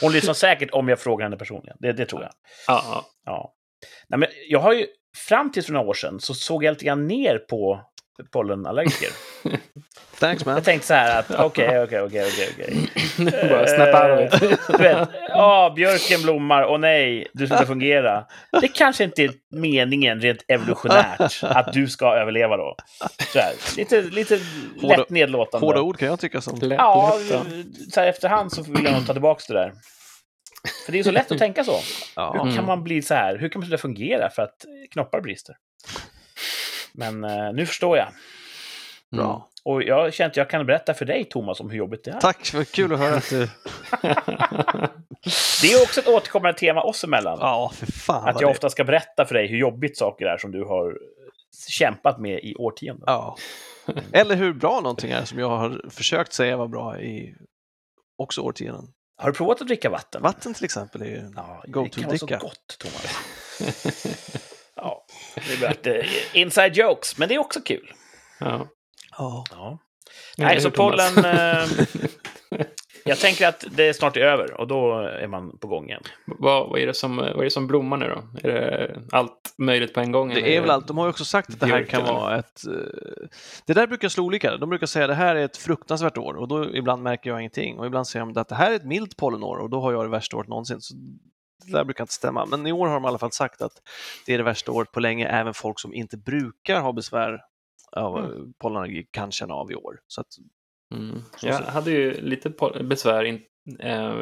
[0.00, 1.76] Hon lyssnar säkert om jag frågar henne personligen.
[1.80, 2.30] Det, det tror jag.
[2.66, 3.06] Ja, ja.
[3.24, 3.54] Ja.
[4.08, 6.84] Nej, men jag har ju, fram till för några år sedan så såg jag lite
[6.84, 7.80] grann ner på
[8.32, 9.08] pollenallergiker.
[10.18, 10.54] Thanks man.
[10.54, 13.48] Jag tänkte så här att okej, okej, okej, okej, okej.
[13.50, 14.60] Bara snap out of it.
[14.68, 18.24] Du vet, ja, björken blommar, och nej, du ska inte fungera.
[18.60, 22.76] Det kanske inte är meningen rent evolutionärt att du ska överleva då.
[23.32, 24.40] Så här, lite lite
[24.80, 25.66] Hårda- lätt nedlåtande.
[25.66, 26.58] Hårda ord kan jag tycka som.
[26.60, 27.18] Lätt, Ja,
[27.92, 29.72] så här efterhand så vill jag nog ta tillbaka det där.
[30.86, 31.80] För det är så lätt att tänka så.
[32.16, 32.42] Ja.
[32.44, 33.38] Hur kan man bli så här?
[33.38, 35.54] Hur kan man sluta fungera för att knoppar brister?
[36.92, 38.08] Men eh, nu förstår jag.
[39.10, 39.48] Bra.
[39.64, 42.20] Och jag känner att jag kan berätta för dig, Thomas, om hur jobbigt det är.
[42.20, 43.48] Tack, vad kul att höra att du...
[45.62, 47.38] Det är också ett återkommande tema oss emellan.
[47.40, 50.38] Ja, för fan att jag det- ofta ska berätta för dig hur jobbigt saker är
[50.38, 50.98] som du har
[51.68, 53.04] kämpat med i årtionden.
[53.06, 53.36] Ja.
[54.12, 57.34] Eller hur bra någonting är som jag har försökt säga var bra i
[58.18, 58.84] också årtionden.
[59.16, 60.22] Har du provat att dricka vatten?
[60.22, 63.18] Vatten till exempel är ju en Ja, det go-to kan vara så gott, Thomas.
[64.76, 67.92] ja, det blir lite inside jokes, men det är också kul.
[68.40, 68.68] Ja.
[69.20, 69.44] Ja.
[69.50, 69.78] Ja.
[70.38, 71.24] Nej, så pollen...
[71.24, 71.68] Eh,
[73.04, 76.02] jag tänker att det snart är över och då är man på gång igen.
[76.26, 78.48] vad, vad, är det som, vad är det som blommar nu då?
[78.48, 80.32] Är det allt möjligt på en gång?
[80.32, 80.86] eller Det är väl allt.
[80.88, 82.66] De har ju också sagt att det här kan vara ett...
[82.66, 83.28] eh,
[83.66, 84.56] Det där brukar slå olika.
[84.56, 87.40] De brukar säga att det här är ett fruktansvärt år och då ibland märker jag
[87.40, 87.78] ingenting.
[87.78, 90.04] Och ibland säger de att det här är ett milt pollenår och då har jag
[90.04, 90.80] det värsta året någonsin.
[90.80, 90.94] Så
[91.66, 92.46] det där brukar inte stämma.
[92.46, 93.72] Men i år har de i alla fall sagt att
[94.26, 95.28] det är det värsta året på länge.
[95.28, 97.38] Även folk som inte brukar ha besvär
[97.92, 98.52] av mm.
[98.58, 100.00] pollenallergi kan känna av i år.
[100.06, 100.28] Så att,
[100.94, 101.22] Mm.
[101.42, 102.50] Jag hade ju lite
[102.84, 103.24] besvär.
[103.24, 103.42] In,
[103.78, 104.14] eh,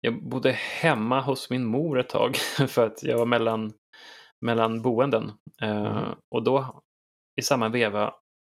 [0.00, 2.36] jag bodde hemma hos min mor ett tag
[2.68, 3.72] för att jag var mellan,
[4.40, 5.32] mellan boenden.
[5.62, 6.14] Eh, Mm.
[6.30, 6.82] Och då
[7.36, 8.14] i samma veva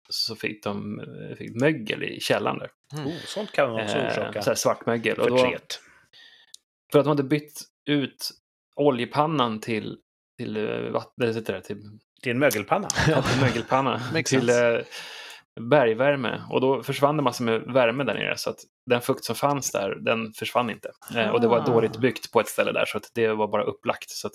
[0.09, 2.71] så fick de eh, fick mögel i källaren där.
[3.05, 5.19] Oh, sånt kan också Eh, orsaka så här svart mögel.
[5.19, 5.79] Och då, förtret.
[6.91, 8.31] för att de hade bytt ut
[8.75, 9.97] oljepannan till,
[10.37, 11.75] till, eh, vatten, eller sitter det,
[12.21, 12.87] till Det är en mögelpanna.
[13.07, 13.21] ja.
[13.21, 14.55] till mögelpanna Makes till eh,
[15.61, 16.41] bergvärme.
[16.49, 18.37] Och då försvann det massor med värme där nere.
[18.37, 20.91] Så att den fukt som fanns där, den försvann inte.
[21.15, 21.65] Eh, och det var Ah.
[21.65, 24.09] dåligt byggt på ett ställe där, så att det var bara upplagt.
[24.09, 24.33] Så att,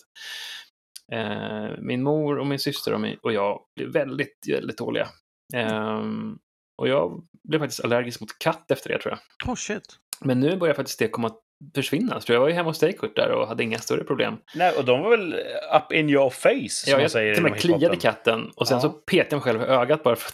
[1.12, 5.08] eh, min mor och min syster och, min, och jag blev väldigt, väldigt dåliga.
[5.54, 6.38] Ehm,
[6.78, 9.50] och jag blev faktiskt allergisk mot katt efter det, tror jag.
[9.50, 9.82] oh shit.
[10.20, 11.30] Men nu börjar faktiskt det komma
[11.74, 12.20] försvinna.
[12.20, 14.36] Så jag var ju hemma hos dig, Kurt, där och hade inga större problem.
[14.54, 15.34] Nej, och de var väl
[15.76, 18.76] up in your face, som Ja, jag säger till och med kliade katten och sen
[18.76, 18.80] Ja.
[18.80, 20.28] så petade jag mig själv i ögat bara för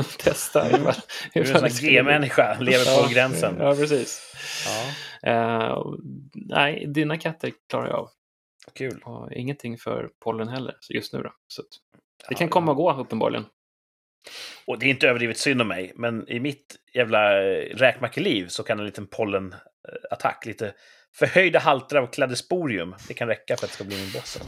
[0.00, 0.68] att testa.
[1.34, 3.56] Du är en sån G-människa, lever på gränsen.
[3.60, 4.32] Ja, precis.
[5.22, 5.96] Ja, och,
[6.34, 8.08] nej, dina katter klarar jag av.
[8.74, 9.00] kul.
[9.04, 11.32] Och ingenting för pollen heller så just nu då.
[11.48, 11.62] Så
[12.28, 13.44] det kan komma och gå uppenbarligen.
[14.64, 18.62] Och det är inte överdrivet synd om mig, men i mitt jävla eh, räkmackeliv så
[18.62, 20.74] kan en liten pollenattack, lite
[21.14, 24.38] förhöjda halter av kladesporium, det kan räcka för att det ska bli min boss.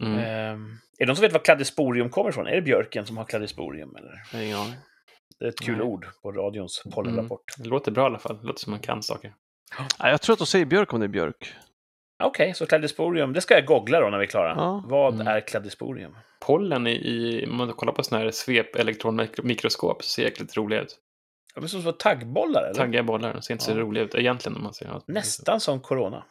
[0.00, 0.18] Mm.
[0.18, 2.46] Ehm, är det någon som vet var kladesporium kommer ifrån?
[2.46, 3.96] Är det björken som har kladesporium?
[3.96, 4.42] Eller?
[4.44, 4.76] Ingen aning.
[5.38, 5.86] Det är ett kul Nej.
[5.86, 7.44] ord på radions pollenrapport.
[7.58, 8.38] Det låter bra i alla fall.
[8.40, 9.34] Det låter som man kan saker.
[9.78, 11.54] Nej, jag tror att de säger björk om det är björk.
[12.24, 14.54] Okej, så kladesporium, det ska jag googla då när vi är klara.
[14.56, 14.82] Ja.
[14.86, 15.26] Vad Mm.
[15.26, 16.16] är kladesporium?
[16.40, 20.80] Pollen i, i om man kollar på sådana här svep elektronmikroskop så ser jäkligt roliga
[20.80, 20.98] ut.
[21.54, 22.74] Ja, men som små taggbollar, eller?
[22.74, 23.76] Taggiga bollar, de ser inte så Ja.
[23.76, 25.00] roliga ut egentligen om man ser.
[25.06, 26.24] Nästan som corona.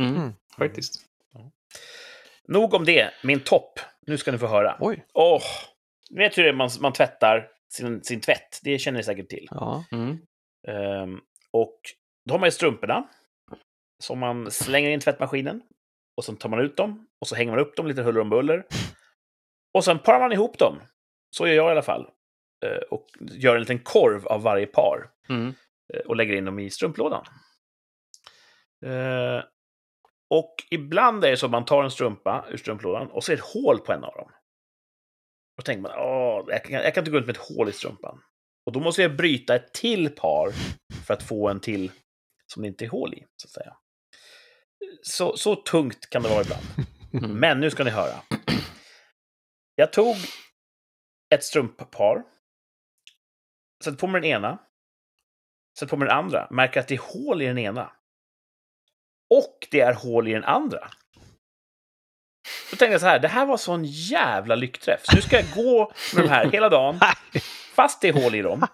[0.00, 0.32] Mm, Mm.
[0.58, 0.94] Faktiskt.
[2.48, 3.80] Nog om det, min topp.
[4.06, 4.76] Nu ska ni få höra.
[4.80, 5.04] Oj.
[5.14, 5.42] Åh!
[6.10, 8.60] Ni vet hur det är man, man tvättar sin, sin tvätt?
[8.62, 9.48] Det känner ni säkert till.
[9.50, 9.84] Ja.
[9.92, 10.18] Mm.
[10.68, 11.80] Ehm, och
[12.24, 13.08] då har man ju strumporna
[14.06, 15.62] som man slänger in i tvättmaskinen.
[16.16, 18.30] Och sen tar man ut dem och så hänger man upp dem lite huller om
[18.30, 18.66] buller.
[19.74, 20.80] Och sen parar man ihop dem.
[21.30, 22.10] Så gör jag i alla fall.
[22.64, 25.10] Eh, och gör en liten korv av varje par.
[25.28, 25.54] Mm.
[25.94, 27.24] eh, och lägger in dem i strumplådan.
[28.86, 29.44] Eh,
[30.30, 33.36] och ibland är det så att man tar en strumpa ur strumplådan och så är
[33.36, 34.30] det ett hål på en av dem.
[35.58, 37.72] Och tänker man, åh, jag kan, jag kan inte gå runt med ett hål i
[37.72, 38.22] strumpan.
[38.66, 40.50] Och då måste jag bryta ett till par
[41.06, 41.92] för att få en till
[42.46, 43.76] som det inte är hål i, så att säga.
[45.02, 46.62] Så, så tungt kan det vara ibland.
[47.12, 47.30] Mm.
[47.30, 48.20] Men nu ska ni höra.
[49.74, 50.16] Jag tog
[51.34, 52.22] ett strumppar
[53.84, 54.58] sätter på mig den ena,
[55.78, 57.92] sätter på mig den andra, märker att det är hål i den ena.
[59.30, 60.90] Och det är hål i den andra.
[62.70, 65.00] Då tänkte jag så här, det här var sån jävla lyckträff.
[65.04, 67.00] Så nu ska jag gå med de här hela dagen,
[67.74, 68.66] fast det är hål i dem.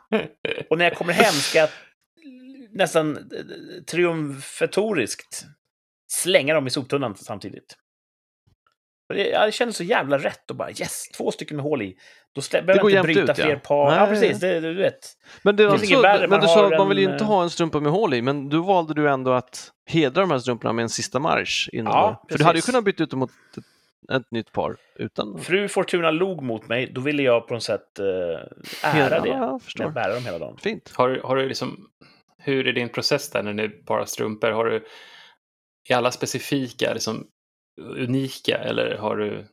[0.71, 1.71] Och när jag kommer hem ska jag
[2.71, 5.45] nästan eh, triumfatoriskt
[6.13, 7.77] slänga dem i soptunnan samtidigt.
[9.09, 11.97] Det, det kändes så jävla rätt och bara yes, två stycken med hål i.
[12.35, 13.59] Då behöver jag inte bryta ut, fler ja.
[13.59, 13.91] par.
[13.91, 14.41] Nej, Ja, precis.
[14.41, 14.99] Det, du vet.
[15.43, 17.29] Men, det, är finns alltså, men man du sa att man vill ju inte eh,
[17.29, 20.39] ha en strumpa med hål i, men då valde du ändå att hedra de här
[20.39, 21.93] strumporna med en sista marsch innan.
[21.93, 22.25] Ja.
[22.31, 25.39] För du hade ju kunnat byta ut dem mot ett, ett nytt par utan...
[25.39, 26.93] Fru Fortuna log mot mig.
[26.93, 28.05] Då ville jag på något sätt eh,
[28.83, 29.29] ära det.
[29.29, 29.91] Ja, jag Med att förstår.
[29.91, 30.57] bära dem hela dagen.
[30.63, 30.93] Fint.
[30.95, 31.87] Har, du- har du liksom,
[32.39, 34.51] hur är din process där när det är bara strumpor?
[34.51, 34.85] Har du,
[35.95, 37.27] är alla specifika, liksom
[37.81, 39.45] unika eller har du,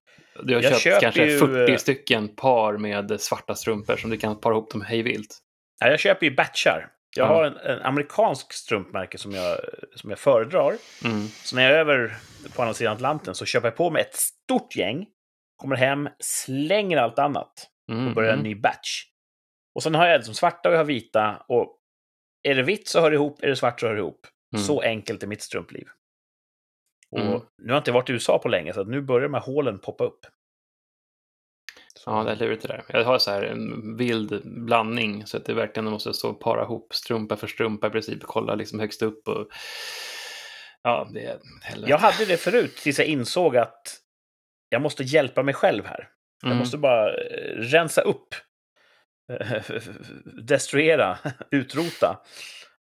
[0.44, 4.18] du har Jag köpt kanske ju, 40 eh, stycken par med svarta strumpor som du
[4.18, 5.38] kan para ihop dem hejvilt?
[5.80, 6.90] Ja, jag köper ju batchar.
[7.16, 7.34] Jag Ja.
[7.34, 9.58] har en, en amerikansk strumpmärke som jag,
[9.96, 10.76] som jag föredrar.
[11.04, 11.28] Mm.
[11.28, 12.18] Så när jag är över
[12.56, 15.06] på andra sidan Atlanten så köper jag på mig ett stort gäng,
[15.58, 18.08] kommer hem, slänger allt annat Mm.
[18.08, 18.52] och börjar en mm.
[18.52, 19.04] ny batch.
[19.76, 21.44] Och sen har jag liksom svarta och jag har vita.
[21.48, 21.78] Och
[22.44, 24.28] är det vitt så hör det ihop, är det svart så hör det ihop.
[24.54, 24.66] Mm.
[24.66, 25.88] Så enkelt är mitt strumpliv.
[27.12, 27.32] Och Mm.
[27.58, 29.42] nu har jag inte varit i USA på länge, så att nu börjar de här
[29.42, 30.26] hålen poppa upp.
[31.96, 32.84] Så- Ja, det är lurigt det där.
[32.90, 36.64] Jag har så här en vild blandning så att det verkligen måste stå och para
[36.64, 38.24] ihop strumpa för strumpa i princip.
[38.24, 39.48] Kolla liksom högst upp och...
[40.82, 41.92] Ja, det är helvete.
[41.92, 43.98] Jag hade det förut, tills jag insåg att
[44.70, 46.10] jag måste hjälpa mig själv här.
[46.42, 46.58] Jag Mm.
[46.58, 48.36] måste bara eh, rensa upp,
[49.32, 49.62] eh,
[50.44, 51.18] destruera,
[51.52, 52.22] utrota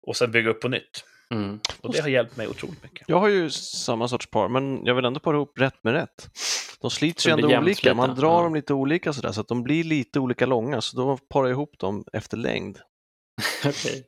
[0.06, 1.04] och sen bygga upp på nytt.
[1.32, 1.60] Mm.
[1.80, 3.08] Och det har hjälpt mig otroligt mycket.
[3.08, 6.28] Jag har ju samma sorts par, men jag vill ändå para ihop rätt med rätt.
[6.80, 8.42] De slits Så ju ändå olika, man drar Ja.
[8.42, 11.52] dem lite olika sådär, så att de blir lite olika långa, så då parar jag
[11.54, 12.78] ihop dem efter längd.
[13.66, 14.04] Okej.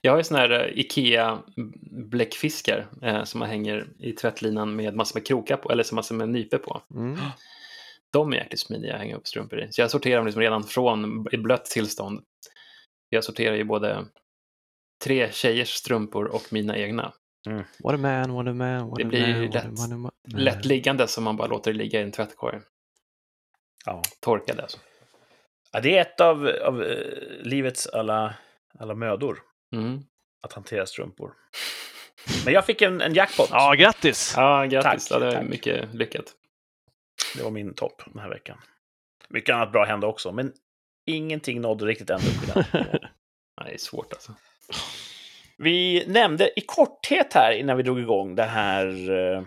[0.00, 5.16] Jag har ju såna här eh, Ikea-bläckfiskar eh, som man hänger i tvättlinan med massor
[5.16, 6.82] med krokar på, eller som massor med nypor på.
[6.94, 7.18] Mm.
[8.12, 9.72] De är jäkligt smidiga att hänga upp strumpor i.
[9.72, 12.20] Så jag sorterar dem liksom redan från i blött tillstånd.
[13.08, 14.04] Jag sorterar ju både
[15.04, 17.12] tre tjejers strumpor och mina egna.
[17.78, 19.96] What a man, what a man, what Det a blir man, lätt- man, what a
[19.96, 20.12] man.
[20.42, 22.60] Lätt liggande som man bara låter det ligga i en tvättkorg.
[23.86, 24.02] Ja.
[24.20, 24.78] Torkade alltså.
[25.72, 26.98] Ja, det är ett av, av eh,
[27.42, 28.34] livets alla,
[28.78, 29.38] alla mödor,
[29.72, 30.00] Mm.
[30.42, 31.34] att hantera strumpor.
[32.44, 33.48] Men jag fick en, en jackpot.
[33.50, 34.32] Ja, grattis!
[34.36, 35.08] Ja, grattis.
[35.08, 35.48] Tack, ja, det är tack.
[35.48, 36.24] mycket lyckat.
[37.36, 38.58] Det var min topp den här veckan.
[39.28, 40.52] Mycket annat bra hände också, men
[41.06, 42.64] ingenting nådde riktigt ända upp i den.
[43.60, 44.34] Nej, det är svårt alltså.
[45.58, 49.42] Vi nämnde i korthet här innan vi drog igång det här eh,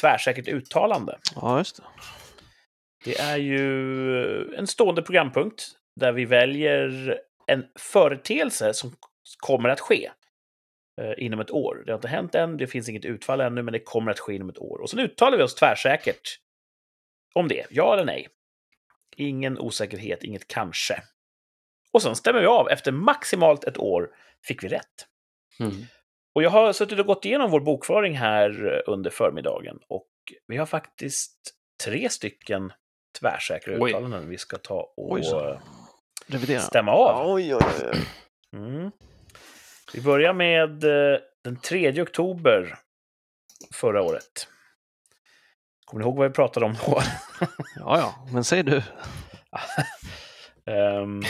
[0.00, 1.18] tvärsäkert uttalande.
[1.34, 1.82] Ja, just det.
[3.04, 5.64] Det är ju en stående programpunkt
[6.00, 8.96] där vi väljer en företeelse som
[9.38, 10.10] kommer att ske
[11.00, 11.82] eh, inom ett år.
[11.86, 14.34] Det har inte hänt än, det finns inget utfall ännu, men det kommer att ske
[14.34, 14.80] inom ett år.
[14.82, 16.38] Och sen uttalar vi oss tvärsäkert
[17.34, 18.28] om det, ja eller nej.
[19.16, 21.02] Ingen osäkerhet, inget kanske.
[21.92, 22.68] Och sen stämmer vi av.
[22.68, 24.10] Efter maximalt ett år
[24.46, 25.06] fick vi rätt.
[25.60, 25.72] Mm.
[26.34, 30.08] Och jag har suttit och gått igenom vår bokföring här eh, under förmiddagen och
[30.46, 32.72] vi har faktiskt tre stycken
[33.20, 33.90] tvärsäkra Oj.
[33.90, 35.18] uttalanden vi ska ta och
[36.26, 36.60] Revidera.
[36.60, 37.32] stämma av.
[37.32, 37.98] Oj, oj, oj.
[38.52, 38.90] Mm.
[39.94, 42.78] Vi börjar med eh, den 3 oktober
[43.74, 44.48] förra året.
[45.84, 47.02] Kommer ni ihåg vad vi pratade om då?
[47.76, 48.82] Ja, ja, men säg du.
[50.66, 51.22] Ehm,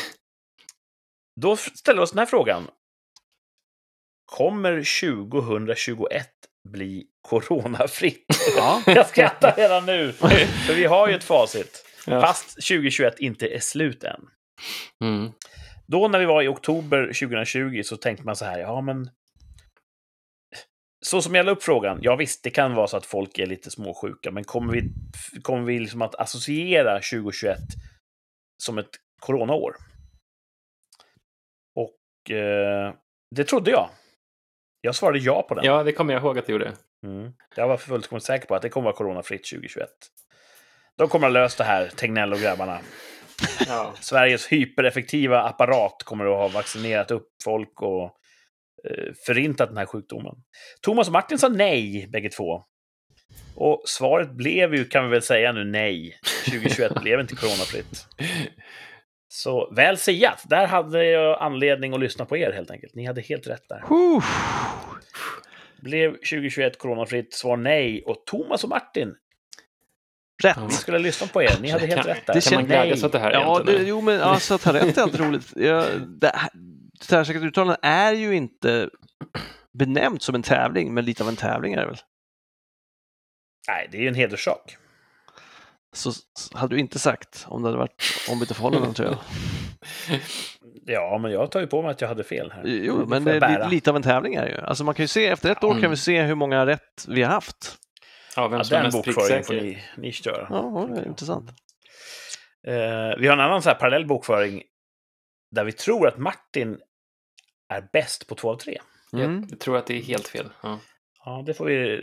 [1.43, 2.69] då ställer vi oss den här frågan.
[4.27, 4.73] Kommer
[5.51, 6.29] 2021
[6.69, 8.27] bli coronafritt?
[8.57, 8.83] Ja.
[8.93, 10.13] Jag skrattar redan nu,
[10.67, 11.85] för vi har ju ett facit.
[12.07, 12.21] Ja.
[12.21, 14.21] Fast 2021 inte är slut än.
[15.05, 15.33] Mm.
[15.87, 19.11] Då när vi var i oktober 2020 så tänkte man så här, ja men...
[21.05, 23.47] Så som jag la upp frågan, ja visst, det kan vara så att folk är
[23.47, 24.93] lite småsjuka, men kommer vi,
[25.43, 27.59] kommer vi liksom att associera 2021
[28.63, 29.77] som ett coronaår?
[32.23, 32.95] Och eh,
[33.37, 33.91] det trodde jag.
[34.81, 35.65] Jag svarade ja på den.
[35.65, 36.73] Ja, det kommer jag ihåg att du gjorde.
[37.07, 37.33] Mm.
[37.57, 39.89] Jag var fullkomligt säker på att det kommer vara coronafritt 2021.
[40.99, 42.79] De kommer ha löst det här, Tegnell och grabbarna.
[43.67, 43.95] Ja.
[44.01, 48.05] Sveriges hypereffektiva apparat kommer att ha vaccinerat upp folk och
[48.91, 50.35] eh, förintat den här sjukdomen.
[50.83, 52.65] Thomas och Martin sa nej, bägge två.
[53.55, 56.19] Och svaret blev ju, kan vi väl säga nu, nej.
[56.45, 58.07] 2021 blev inte coronafritt.
[59.35, 60.45] Så väl siat.
[60.49, 62.95] Där hade jag anledning att lyssna på er helt enkelt.
[62.95, 63.85] Ni hade helt rätt där.
[65.81, 67.35] Blev 2021 coronafritt?
[67.35, 68.03] Svar nej.
[68.07, 69.15] Och Thomas och Martin
[70.43, 70.59] rätt.
[70.69, 71.51] Vi skulle ha lyssnat på er.
[71.61, 72.35] Ni hade helt rätt där.
[72.35, 74.99] det Kan man glädjas åt det här Ja, det, jo, men alltså, att ha rätt
[74.99, 75.53] är alltid roligt.
[75.57, 75.87] Ja,
[76.21, 76.51] det, här-
[77.01, 78.91] tvärsäkert uttalande är ju inte
[79.79, 81.99] benämnt som en tävling, men lite av en tävling är det väl?
[83.69, 84.77] Nej, det är ju en hederssak.
[85.93, 86.13] Så
[86.55, 89.19] hade du inte sagt om det hade varit ombytta förhållanden tror jag.
[90.87, 92.63] Ja, men jag tar ju på mig att jag hade fel här.
[92.67, 94.59] Jo, Det men det är lite av en tävling är det ju.
[94.61, 95.83] Alltså man kan ju se, efter ett år Mm.
[95.83, 97.79] kan vi se hur många rätt vi har haft.
[98.37, 99.63] Ja, vem Ja, som är den mest bokföringen får pricksäker.
[99.97, 100.47] ni, ni köra.
[100.51, 101.51] Ja, det är intressant.
[102.67, 104.63] Eh, vi har en annan så här parallell bokföring
[105.51, 106.79] där vi tror att Martin
[107.69, 108.79] är bäst på två av tre.
[109.13, 109.47] Mm.
[109.51, 110.49] Jag tror att det är helt fel.
[110.63, 110.79] Ja.
[111.25, 111.97] Ja, det får vi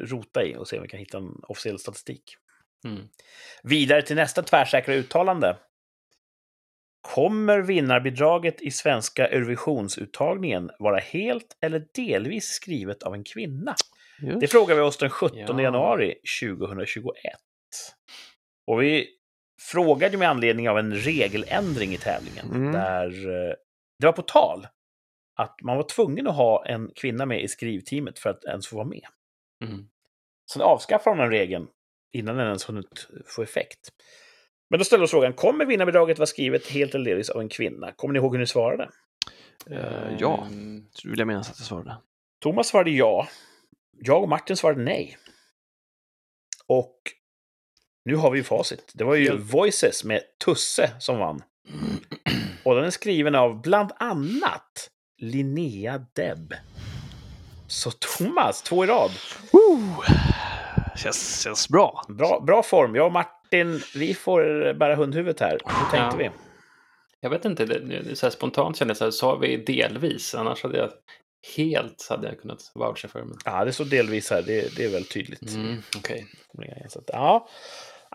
[0.00, 2.36] rota i och se om vi kan hitta en officiell statistik.
[2.84, 3.08] Mm.
[3.62, 5.56] Vidare till nästa tvärsäkra uttalande.
[7.00, 13.74] Kommer vinnarbidraget i svenska Eurovisionsuttagningen vara helt eller delvis skrivet av en kvinna?
[14.22, 14.40] Just.
[14.40, 15.62] Det frågar vi oss den 17 Ja.
[15.62, 17.14] januari 2021.
[18.66, 19.08] Och vi
[19.60, 22.46] frågade med anledning av en regeländring i tävlingen.
[22.50, 22.72] Mm.
[22.72, 23.54] Där eh,
[23.98, 24.66] det var på tal
[25.36, 28.76] att man var tvungen att ha en kvinna med i skrivteamet för att ens få
[28.76, 29.06] vara med.
[29.64, 29.88] Mm.
[30.52, 31.66] Sen avskaffade de den regeln
[32.14, 33.92] innan den ens hunnit få effekt.
[34.70, 37.48] Men då ställde vi oss frågan, kommer vinnarbidraget vara skrivet helt eller delvis av en
[37.48, 37.92] kvinna?
[37.92, 38.90] Kommer ni ihåg hur ni svarade?
[39.70, 40.86] Eh, ja, Mm.
[40.92, 41.96] så vill jag minnas att jag svarade.
[42.42, 43.28] Thomas svarade ja.
[44.02, 45.18] Jag och Martin svarade nej.
[46.66, 46.96] Och
[48.04, 48.92] nu har vi ju facit.
[48.94, 51.42] Det var ju Helt- Voices med Tusse som vann.
[52.64, 56.54] Och den är skriven av bland annat Linnea Deb.
[57.66, 59.10] Så Thomas, två i rad.
[59.52, 60.02] Woo!
[60.96, 62.02] Känns, känns bra.
[62.08, 62.94] Bra, bra form.
[62.94, 65.50] Jag och Martin, vi får bära hundhuvudet här.
[65.64, 66.14] Hur tänkte Ja.
[66.18, 66.30] vi?
[67.20, 70.34] Jag vet inte, det, det, så här spontant kände jag så här, sa vi delvis,
[70.34, 70.90] annars hade jag
[71.56, 73.24] helt hade jag kunnat voucha för.
[73.24, 73.36] Men...
[73.44, 74.42] Ja, det står delvis här.
[74.42, 75.54] Det, det är väl tydligt.
[75.54, 76.26] Mm, okej.
[76.88, 77.48] Så att, ja.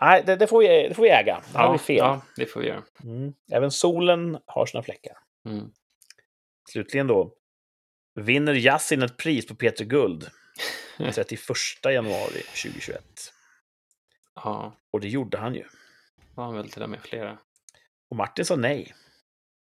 [0.00, 1.42] Nej, det, det, får vi, det får vi äga.
[1.52, 1.96] Det har vi fel.
[1.96, 2.82] ja, det får vi göra.
[3.04, 3.32] Mm.
[3.52, 5.16] Även solen har sina fläckar.
[5.48, 5.70] Mm.
[6.72, 7.32] Slutligen då.
[8.20, 10.28] Vinner Yasin ett pris på Peter Guld
[11.14, 11.40] 31
[11.84, 13.04] januari 2021.
[14.34, 15.64] Ja, Och det gjorde han ju.
[16.34, 17.38] var han väl till och med flera.
[18.10, 18.94] Och Martin sa nej.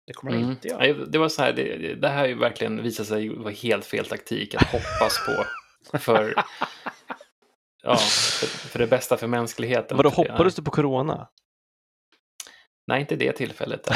[0.07, 0.53] Det kommer han Mm.
[0.53, 0.92] inte göra.
[1.07, 4.55] Det var så här, det, det här ju verkligen visat sig vara helt fel taktik
[4.55, 5.44] att hoppas på
[5.99, 6.35] för,
[7.83, 9.96] ja, för, för det bästa för mänskligheten.
[9.96, 11.29] Vadå, hoppades du på corona?
[12.87, 13.88] Nej, inte det tillfället.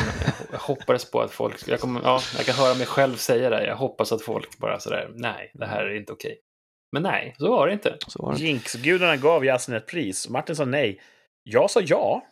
[0.52, 1.68] Jag hoppades på att folk...
[1.68, 3.66] Jag, kommer, ja, jag kan höra mig själv säga det.
[3.66, 6.38] Jag hoppas att folk bara sådär, nej, det här är inte okej.
[6.92, 7.96] Men nej, så var det inte.
[8.14, 8.38] Var det.
[8.38, 10.28] Jinx-gudarna gav Yasin ett pris.
[10.28, 11.00] Martin sa nej.
[11.42, 12.22] Jag sa ja.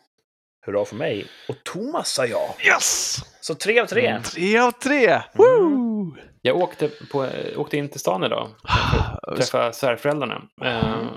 [0.65, 1.27] Hurra för mig.
[1.49, 2.55] Och Thomas sa ja.
[2.65, 3.17] Yes!
[3.41, 4.07] Så tre av tre.
[4.07, 4.23] Mm.
[4.23, 5.21] Tre av tre!
[5.33, 6.15] Woo!
[6.41, 8.49] Jag åkte, på, åkte in till stan idag
[9.25, 10.41] för att träffa svärföräldrarna.
[10.65, 11.07] Eh,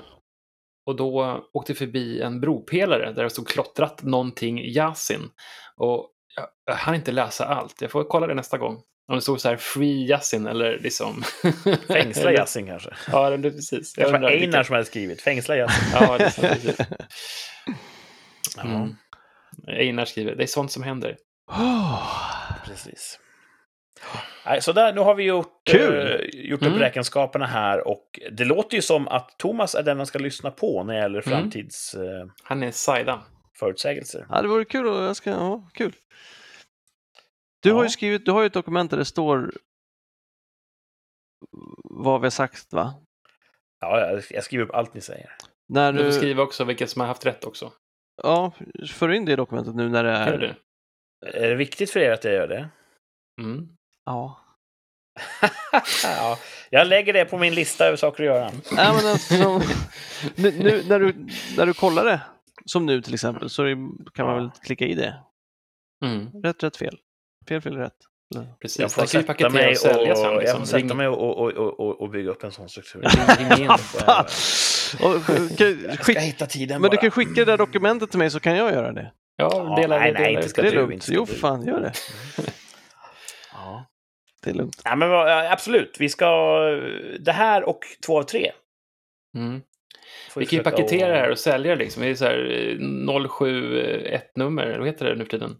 [0.85, 5.29] och då åkte jag förbi en bropelare där det stod klottrat någonting Yasin.
[5.77, 7.81] Och jag, jag hann inte läsa allt.
[7.81, 8.81] Jag får kolla det nästa gång.
[9.07, 11.23] Om det stod så här Free Yasin eller liksom...
[11.87, 12.89] Fängsla Yasin kanske.
[13.11, 13.93] Ja, det, precis.
[13.93, 15.21] Det var vilka- Einar som hade skrivit.
[15.21, 15.87] Fängsla Yasin.
[15.93, 16.47] Ja, det är sant.
[16.53, 16.77] Precis.
[18.63, 18.95] Mm.
[19.67, 21.17] Einar skriver, det är sånt som händer.
[21.47, 22.01] Oh.
[22.65, 23.19] precis.
[24.45, 26.11] Nej, så där, nu har vi gjort, Kul.
[26.11, 26.79] eh, gjort upp Mm.
[26.79, 30.83] räkenskaperna här och det låter ju som att Thomas är den man ska lyssna på
[30.83, 31.39] när det gäller Mm.
[31.39, 32.29] framtidsförutsägelser.
[32.43, 33.21] Han är Saida.
[33.59, 34.25] förutsägelser.
[34.29, 34.87] Ja, det vore kul.
[34.87, 35.93] och Jag ska, ja, kul.
[37.63, 37.83] Du har Ja.
[37.85, 39.53] ju skrivit, du har ju ett dokument där det står
[41.83, 42.93] vad vi har sagt, va?
[43.79, 45.35] Ja, jag- skriver upp allt ni säger.
[45.69, 47.71] När Du får du, skriva också vilka som har haft rätt också.
[48.23, 48.51] ja,
[48.91, 50.55] för in det i dokumentet nu när det Är det?
[51.25, 52.69] Är det viktigt för er att jag gör det?
[53.41, 53.67] Mm.
[54.05, 54.39] Ja.
[56.03, 56.37] ja,
[56.69, 58.49] jag lägger det på min lista över saker att göra.
[58.51, 59.61] Nej, men alltså,
[60.35, 61.13] nu, nu när, du,
[61.57, 62.21] när du kollar det,
[62.65, 63.63] som nu till exempel, så
[64.13, 65.23] kan man väl klicka i det.
[66.05, 66.43] Mm.
[66.43, 66.99] Rätt, rätt, fel.
[67.47, 67.93] Fel, fel, rätt.
[68.61, 70.33] Precis, Jag får sätta mig och säljas och, sen.
[70.33, 70.59] jag Liksom.
[70.59, 73.01] får sätta mig och, och, och, och, bygga upp en sån struktur.
[75.57, 78.39] kan, Jag ska hitta tiden men du kan skicka det där dokumentet till mig så
[78.39, 79.11] kan jag göra det.
[79.35, 80.19] Ja, Ja, dela nej, det.
[80.19, 81.07] nej, inte ska Det är lugnt.
[81.09, 81.93] Jo, fan, gör det.
[83.53, 83.85] Ja.
[84.43, 84.81] Det är lugnt.
[84.85, 85.11] Ja, men
[85.51, 86.59] absolut, vi ska...
[87.19, 88.51] Det här och två av tre.
[89.37, 89.61] Mm.
[90.33, 92.03] Får Vi kan ju paketera det här och sälja det liksom.
[92.03, 95.55] Det är så här eh, 071-nummer, vad heter det nu för tiden?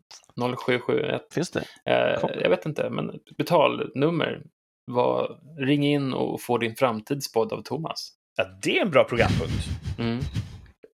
[0.58, 1.22] 0771.
[1.34, 1.64] Finns det?
[1.86, 4.42] Eh, jag vet inte, men betalnummer.
[4.86, 8.10] Var, ring in och få din framtidspodd av Thomas.
[8.36, 9.54] Ja, det är en bra programpunkt.
[10.00, 10.20] Mm.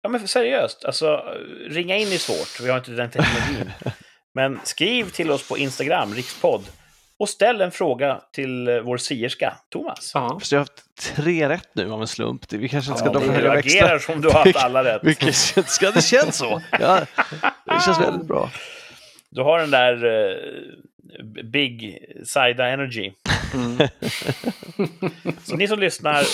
[0.02, 1.22] Ja, men seriöst, alltså
[1.68, 2.66] ringa in är svårt.
[2.66, 3.72] Vi har inte den teknologin.
[4.34, 6.62] Men skriv till oss på Instagram, rikspodd.
[7.20, 10.10] Och ställ en fråga till eh, vår sierska, Thomas.
[10.14, 10.36] Ja.
[10.40, 12.52] Fast jag har haft tre rätt nu av en slump.
[12.52, 13.98] Vi kanske inte ska Ja, dra för du höga agerar växlar.
[14.14, 15.00] som du har haft alla rätt.
[15.04, 16.62] Vi kanske inte ska, det känns så.
[16.80, 17.00] Ja,
[17.64, 18.50] det känns väldigt bra.
[19.30, 20.36] Du har den där eh,
[21.44, 23.12] Big Saida Energy.
[23.54, 23.88] Mm.
[25.44, 26.24] Så ni som lyssnar,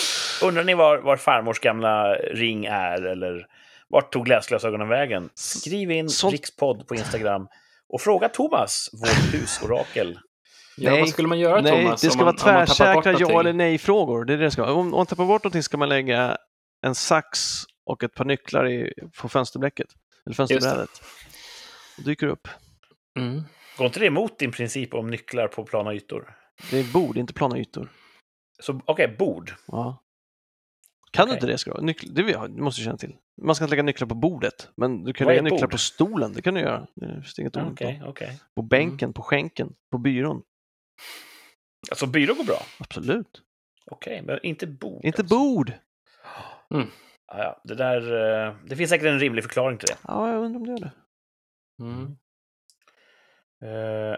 [0.43, 3.47] undrar ni var, var farmors gamla ring är eller
[3.89, 5.29] vart tog läsglasögonen vägen?
[5.35, 7.49] Skriv in Sånt- rikspodd på Instagram
[7.89, 10.19] och fråga Thomas, vårt husorakel.
[10.77, 11.01] Ja, Nej.
[11.01, 12.01] vad skulle man göra, Nej, Thomas?
[12.01, 14.25] det ska man, vara tvärsäkra ja eller nej-frågor.
[14.25, 14.73] Det är det det ska vara.
[14.75, 16.37] Om man tappar bort någonting ska man lägga
[16.87, 17.39] en sax
[17.87, 19.89] och ett par nycklar i, på fönsterblecket,
[20.27, 21.03] eller fönsterbrädet.
[21.99, 22.49] Och dyker upp.
[23.19, 23.43] Mm.
[23.79, 26.35] Går inte det emot din princip om nycklar på plana ytor?
[26.71, 27.89] Det är bord, inte plana ytor.
[28.63, 29.53] Så okej, bord.
[29.67, 30.03] Ja.
[31.11, 31.31] Kan Okej.
[31.31, 31.59] du inte det?
[31.59, 31.83] Ska du?
[31.83, 33.17] Nyckel, det måste du känna till.
[33.43, 36.33] Man ska inte lägga nycklar på bordet, men du kan lägga nycklar på stolen.
[36.33, 36.87] Det kan du göra.
[36.95, 38.11] Det finns inget Okej, på.
[38.11, 38.41] okej.
[38.55, 40.43] På bänken, på skänken, på byrån.
[41.91, 42.63] Alltså byrå går bra?
[42.79, 43.43] Absolut.
[43.91, 45.05] Okej, men inte bord.
[45.05, 45.37] Inte alltså.
[45.37, 45.73] bord!
[46.69, 46.87] Ja,
[47.27, 48.01] ja, det där...
[48.49, 49.97] eh, Det finns säkert en rimlig förklaring till det.
[50.09, 50.93] Ja, jag undrar om det gör det.
[51.83, 52.17] Mm.
[53.63, 54.17] Eh,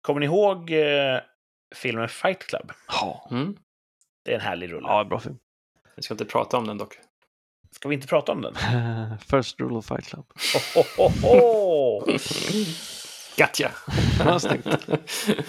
[0.00, 1.20] kommer ni ihåg eh,
[1.74, 2.72] filmen Fight Club?
[2.88, 3.56] Ja, Mm.
[4.24, 4.88] Det är en härlig rulle.
[4.88, 5.38] ja bra film.
[5.96, 6.98] Vi ska inte prata om den dock.
[7.70, 8.54] Ska vi inte prata om den?
[9.18, 10.24] First rule of fight club.
[10.74, 12.02] Ho, ho, ho!
[13.38, 13.70] Gotcha!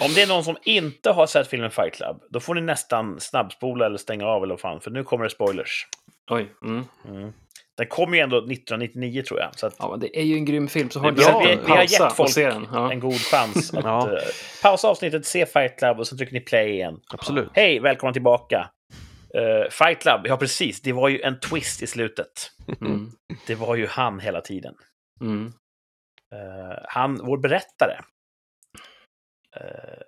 [0.00, 3.20] Om det är någon som inte har sett filmen Fight Club, då får ni nästan
[3.20, 5.86] snabbspola eller stänga av eller vad fan, för nu kommer det spoilers.
[6.30, 6.52] Oj.
[6.64, 6.84] Mm.
[7.08, 7.32] Mm.
[7.76, 10.44] Den kom ju ändå 1999 tror jag, så att Ja, men det är ju en
[10.44, 12.66] grym film, så har vi, har, vi, vi har gett folk den.
[12.72, 12.92] Ja.
[12.92, 14.12] en god chans att Ja.
[14.12, 14.22] eh,
[14.62, 17.00] pausa avsnittet, se Fight Club och sen trycker ni play igen.
[17.12, 17.48] Absolut.
[17.52, 18.70] Hej, välkomna tillbaka!
[19.34, 22.50] Eh, Fight Club, ja precis, det var ju en twist i slutet.
[22.80, 23.10] Mm.
[23.46, 24.74] Det var ju han hela tiden.
[25.20, 25.52] Mm.
[26.34, 28.00] Eh, han, vår berättare.
[29.56, 30.00] eh,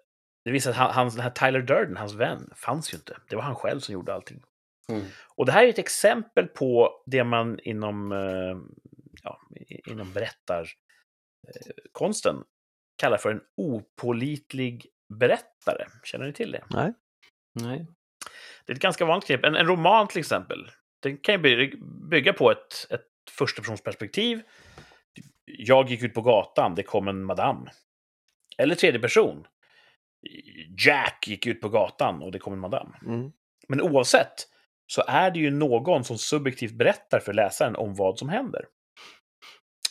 [0.45, 3.16] det visar att han, han, den här Tyler Durden, hans vän, fanns ju inte.
[3.29, 4.43] Det var han själv som gjorde allting.
[4.89, 5.05] Mm.
[5.37, 8.57] Och det här är ett exempel på det man inom, eh,
[9.23, 9.41] ja,
[9.87, 12.37] inom berättarkonsten
[13.03, 15.87] kallar för en opålitlig berättare.
[16.05, 16.64] Känner ni till det?
[16.70, 16.93] Nej.
[17.61, 17.87] Nej.
[18.66, 19.45] Det är ett ganska vanligt knep.
[19.45, 20.70] En, en roman till exempel,
[21.03, 21.77] den kan ju by-
[22.11, 24.43] bygga på ett, ett förstapersonsperspektiv.
[25.45, 27.68] Jag gick ut på gatan, det kom en madam.
[28.59, 29.47] Eller tredje person.
[30.86, 32.95] Jack gick ut på gatan och det kom en madam.
[33.07, 33.32] Mm.
[33.68, 34.49] Men oavsett
[34.86, 38.64] så är det ju någon som subjektivt berättar för läsaren om vad som händer.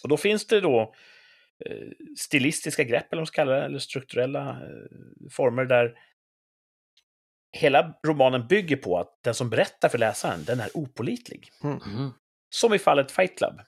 [0.04, 0.94] Och då finns det då
[1.66, 1.88] eh,
[2.18, 5.98] stilistiska grepp, eller vad man ska kalla det, eller strukturella eh, former där
[7.52, 11.50] hela romanen bygger på att den som berättar för läsaren, den är opålitlig.
[11.64, 11.80] Mm.
[12.50, 13.62] Som i fallet Fight Club.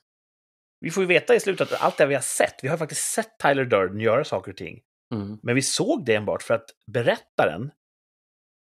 [0.83, 3.11] Vi får ju veta i slutet att allt det vi har sett, vi har faktiskt
[3.11, 4.81] sett Tyler Durden göra saker och ting,
[5.13, 5.39] Mm.
[5.43, 7.71] men vi såg det enbart för att berättaren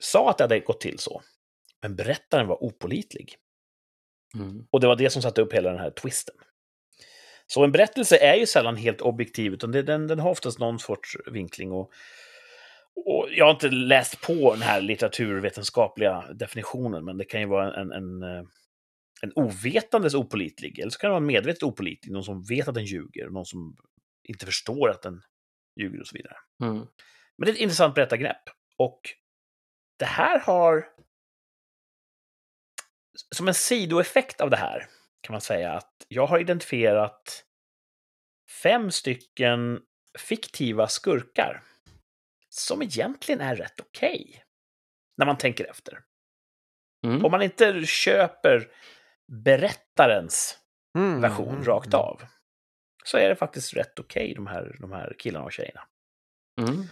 [0.02, 1.22] sa att det hade gått till så.
[1.82, 3.36] Men berättaren var opålitlig.
[4.34, 4.66] Mm.
[4.70, 6.34] Och det var det som satte upp hela den här twisten.
[7.46, 10.78] Så en berättelse är ju sällan helt objektiv, utan det, den, den har oftast någon
[10.78, 11.72] sorts vinkling.
[11.72, 11.90] Och,
[13.06, 17.80] och jag har inte läst på den här litteraturvetenskapliga definitionen, men det kan ju vara
[17.80, 18.42] en, en, eh,
[19.22, 22.74] en ovetandes opålitlig, eller så kan det vara en medvetet opålitlig, någon som vet att
[22.74, 23.76] den ljuger, någon som
[24.28, 25.22] inte förstår att den
[25.80, 26.36] ljuger och så vidare.
[26.62, 26.76] Mm.
[27.38, 28.42] Men det är ett intressant berättargrepp.
[28.76, 29.00] Och
[29.98, 30.86] det här har...
[33.34, 34.86] Som en sidoeffekt av det här
[35.20, 37.44] kan man säga att jag har identifierat
[38.62, 39.80] fem stycken
[40.18, 41.62] fiktiva skurkar
[42.48, 44.44] som egentligen är rätt okej.
[45.18, 45.98] när man tänker efter.
[47.06, 47.24] Mm.
[47.24, 48.68] Om man inte köper
[49.32, 50.58] berättarens
[50.98, 51.20] Mm.
[51.20, 51.64] version Mm.
[51.64, 52.22] rakt av
[53.04, 55.80] så är det faktiskt rätt okej, de, här, de här killarna och tjejerna.
[56.60, 56.84] Mm.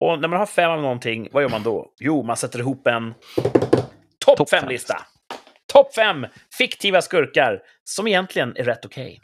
[0.00, 1.92] Och när man har fem av någonting, vad gör man då?
[1.98, 3.14] Jo, man sätter ihop en
[4.18, 5.06] topp Topp fem-lista.
[5.72, 6.26] Topp fem
[6.58, 9.20] fiktiva skurkar som egentligen är rätt okej.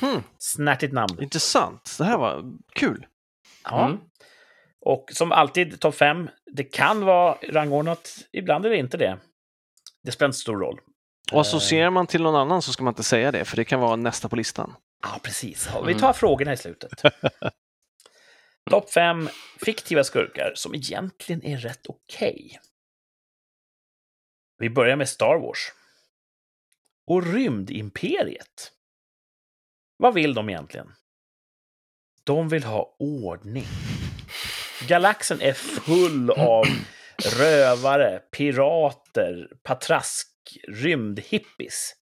[0.00, 0.22] Hmm.
[0.38, 1.22] Snärtigt namn.
[1.22, 1.94] Intressant.
[1.98, 3.06] Det här var kul.
[3.64, 3.86] Ja.
[3.86, 3.98] Mm.
[4.80, 9.18] Och som alltid, topp fem, det kan vara rangordnat, ibland är det inte det.
[10.02, 10.80] Det spelar inte stor roll.
[11.32, 13.80] Och associerar man till någon annan så ska man inte säga det, för det kan
[13.80, 14.74] vara nästa på listan.
[15.02, 15.70] Ja, precis.
[15.86, 17.02] Vi tar frågorna i slutet.
[18.70, 19.28] Topp fem
[19.64, 22.60] fiktiva skurkar som egentligen är rätt okej.
[24.58, 25.72] Vi börjar med Star Wars.
[27.06, 28.72] Och Rymdimperiet.
[29.96, 30.92] Vad vill de egentligen?
[32.24, 33.66] De vill ha ordning.
[34.88, 36.64] Galaxen är full av
[37.38, 40.28] rövare, pirater, patrask,
[40.68, 41.92] rymdhippies.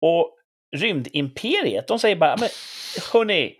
[0.00, 0.36] Och
[0.76, 2.48] rymdimperiet, de säger bara, men
[3.12, 3.54] hörni,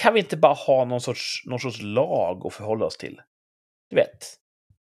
[0.00, 3.20] kan vi inte bara ha någon sorts, någon sorts lag att förhålla oss till?
[3.90, 4.24] Du vet,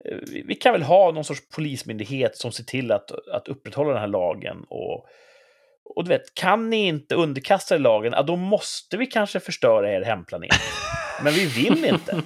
[0.04, 3.90] eh, vi, vi kan väl ha någon sorts polismyndighet som ser till att, att upprätthålla
[3.90, 5.06] den här lagen och
[5.94, 9.92] och du vet, kan ni inte underkasta er lagen, ja, då måste vi kanske förstöra
[9.92, 10.50] er hemplanet.
[11.22, 12.22] Men vi vill inte.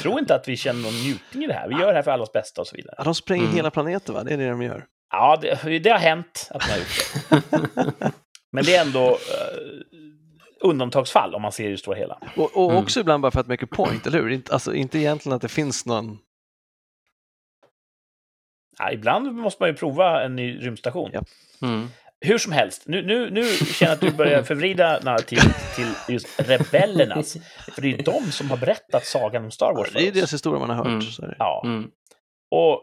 [0.00, 1.68] Tro inte att vi känner någon njutning i det här.
[1.68, 2.94] Vi gör det här för allas bästa och så vidare.
[2.98, 3.56] Ja, de spränger Mm.
[3.56, 4.24] hela planeten, va?
[4.24, 4.84] Det är det de gör.
[5.12, 8.12] Ja, det, det har hänt att man har gjort det.
[8.52, 9.58] Men det är ändå eh,
[10.60, 12.18] undantagsfall om man ser det stora hela.
[12.36, 12.82] Och, och Mm.
[12.84, 14.30] också ibland bara för att make a point, eller hur?
[14.30, 16.18] Inte, alltså, inte egentligen att det finns någon...
[18.78, 21.10] Ja, ibland måste man ju prova en ny rymdstation.
[21.12, 21.22] Ja.
[21.62, 21.88] Mm.
[22.20, 26.40] Hur som helst, nu, nu, nu känner jag att du börjar förvrida narrativet till just
[26.40, 27.36] rebellernas.
[27.74, 30.04] För det är ju de som har berättat sagan om Star Wars för Det är
[30.04, 30.86] ju deras historia man har hört.
[30.86, 31.02] Mm.
[31.02, 31.36] Så är det.
[31.38, 31.62] Ja.
[31.64, 31.90] Mm.
[32.50, 32.80] Och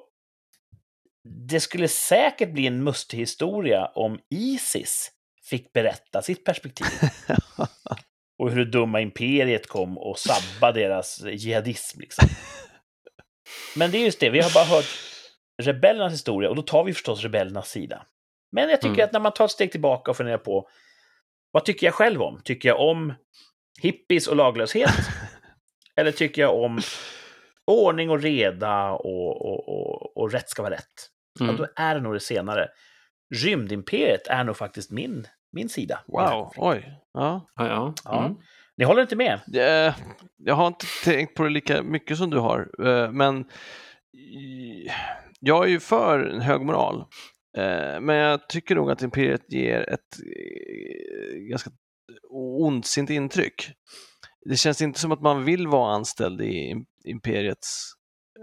[1.30, 5.12] det skulle säkert bli en mustig historia om Isis
[5.50, 6.88] fick berätta sitt perspektiv.
[8.40, 12.00] och hur det dumma imperiet kom och sabba deras jihadism.
[12.00, 12.28] Liksom.
[13.76, 14.86] Men det är just det, vi har bara hört
[15.62, 18.06] rebellernas historia och då tar vi förstås rebellernas sida.
[18.52, 19.06] Men jag tycker Mm.
[19.06, 20.70] att när man tar ett steg tillbaka och funderar på
[21.52, 22.42] vad tycker jag själv om?
[22.44, 23.14] Tycker jag om
[23.82, 24.92] hippies och laglöshet?
[25.96, 26.82] Eller tycker jag om
[27.68, 31.10] ordning och reda och, och, och, och rätt ska vara rätt?
[31.40, 31.56] Ja, Mm.
[31.58, 32.68] då är det nog det senare.
[33.36, 36.00] Rymdimperiet är nog faktiskt min, min sida.
[36.08, 36.94] Wow, oj.
[37.14, 37.50] Ja.
[37.56, 37.94] Ja, ja.
[38.06, 38.26] Ja.
[38.26, 38.38] Mm.
[38.78, 39.40] Ni håller inte med?
[39.54, 39.96] Eh,
[40.38, 43.40] Jag har inte tänkt på det lika mycket som du har, eh, men
[44.18, 44.90] i-
[45.40, 47.06] jag är ju för en hög moral.
[47.58, 51.72] Eh, Men jag tycker nog att Imperiet ger ett eh, ganska
[52.32, 53.72] ondsint intryck.
[54.50, 57.92] Det känns inte som att man vill vara anställd i im- Imperiets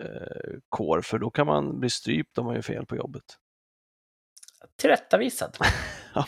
[0.01, 3.25] eh, kår, för då kan man bli strypt om man gör fel på jobbet.
[4.77, 5.57] Tillrättavisad.
[6.15, 6.27] Ja.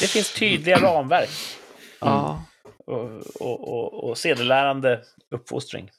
[0.00, 1.30] Det finns tydliga ramverk
[2.00, 2.44] Ja.
[2.86, 5.90] och, och, och, och sedelärande uppfostring.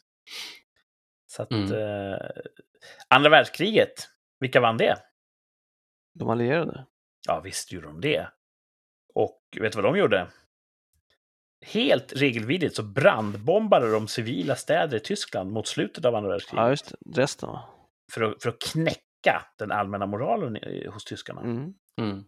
[1.26, 1.74] Så att, Mm.
[1.74, 2.18] eh,
[3.08, 3.94] andra världskriget,
[4.40, 4.98] vilka vann det?
[6.14, 6.86] De allierade.
[7.28, 8.28] Ja, visst gjorde de det.
[9.14, 10.28] Och vet du vad de gjorde?
[11.66, 16.64] Helt regelvidrigt så brandbombade de civila städer i Tyskland mot slutet av andra världskriget.
[16.64, 17.22] Ja, just det.
[17.22, 17.70] Resten va?
[18.14, 20.58] för, att, för att knäcka den allmänna moralen
[20.94, 21.42] hos tyskarna.
[21.42, 21.74] Mm.
[22.02, 22.24] Mm.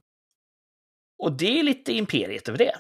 [1.24, 2.76] Och det är lite imperiet över det.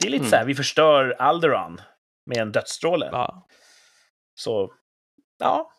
[0.00, 0.30] Det är lite Mm.
[0.30, 1.80] så här, vi förstör Alderon
[2.26, 3.08] med en dödsstråle.
[3.12, 3.46] Ja.
[4.34, 4.72] Så,
[5.38, 5.72] ja.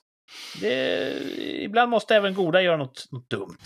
[0.62, 1.10] Det,
[1.64, 3.58] ibland måste även goda göra något, något dumt.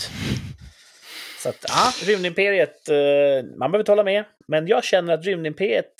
[1.39, 4.25] Så att, ja, rymdimperiet, eh, man behöver tala med.
[4.47, 5.91] Men jag känner att rymdimperiet,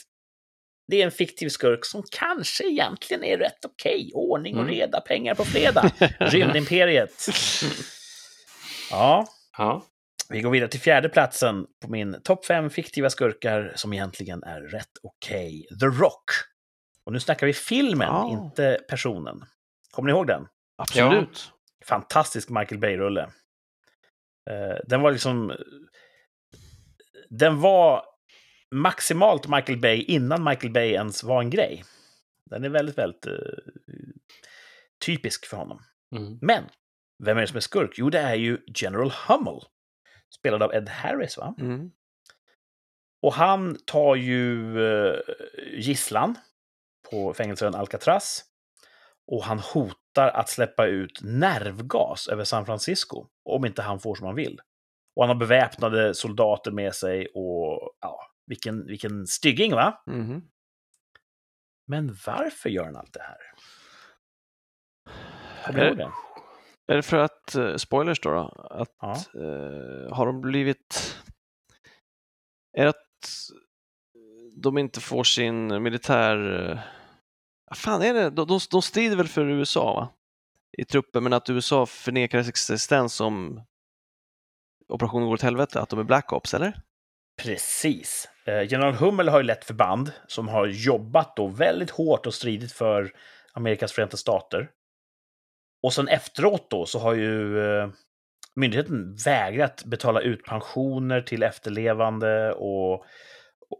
[0.92, 4.12] det är en fiktiv skurk som kanske egentligen är rätt okej.
[4.14, 4.74] Ordning och Mm.
[4.76, 5.92] reda, pengar på fredag.
[6.20, 7.26] Rymdimperiet.
[8.92, 9.28] Ja,
[9.58, 9.84] Ja.
[10.30, 14.62] vi går vidare till fjärde platsen på min topp fem fiktiva skurkar som egentligen är
[14.62, 15.68] rätt okej.
[15.80, 16.24] The Rock.
[17.06, 18.30] Och nu snackar vi filmen, Ja.
[18.32, 19.46] inte personen.
[19.92, 20.48] Kommer ni ihåg den?
[20.78, 21.52] Absolut.
[21.86, 23.22] Fantastisk Michael Bay-rulle.
[24.50, 25.54] Eh, den var liksom...
[27.30, 28.04] Den var
[28.72, 31.84] maximalt Michael Bay innan Michael Bay ens var en grej.
[32.50, 33.34] Den är väldigt, väldigt eh,
[35.06, 35.84] typisk för honom.
[36.16, 36.40] Mm.
[36.42, 36.64] Men,
[37.24, 37.96] vem är det som är skurk?
[37.98, 39.62] Jo, det är ju General Hummel.
[40.40, 41.56] Spelad av Ed Harris, va?
[41.60, 41.92] Mm.
[43.22, 45.20] Och han tar ju eh,
[45.74, 46.36] gisslan
[47.12, 48.44] på fängelseön Alcatraz.
[49.32, 54.26] Och han hotar att släppa ut nervgas över San Francisco om inte han får som
[54.26, 54.60] han vill.
[55.16, 60.04] Och han har beväpnade soldater med sig och ja, vilken, vilken stygging va?
[60.08, 60.42] Mhm.
[61.88, 63.38] Men varför gör han allt det här?
[65.66, 66.12] Kommer ihåg det?
[66.88, 69.12] är det för att, eh, spoilers då, då att Ja.
[69.36, 71.18] eh, har de blivit...
[72.78, 73.40] Är det att
[74.62, 76.70] de inte får sin militär...
[76.72, 76.80] eh,
[77.66, 78.30] Vad fan är det?
[78.30, 80.10] De, de, de strider väl för USA va?
[80.78, 83.62] i truppen, men att USA förnekar existens om
[84.88, 86.82] operationen går åt helvete, att de är Black Ops, eller?
[87.44, 88.30] Precis.
[88.46, 92.72] Eh, general Hummel har ju lett förband som har jobbat då väldigt hårt och stridit
[92.72, 93.12] för
[93.54, 94.70] Amerikas förenta stater.
[95.84, 97.90] Och sen efteråt då så har ju eh,
[98.56, 103.06] myndigheten vägrat betala ut pensioner till efterlevande och,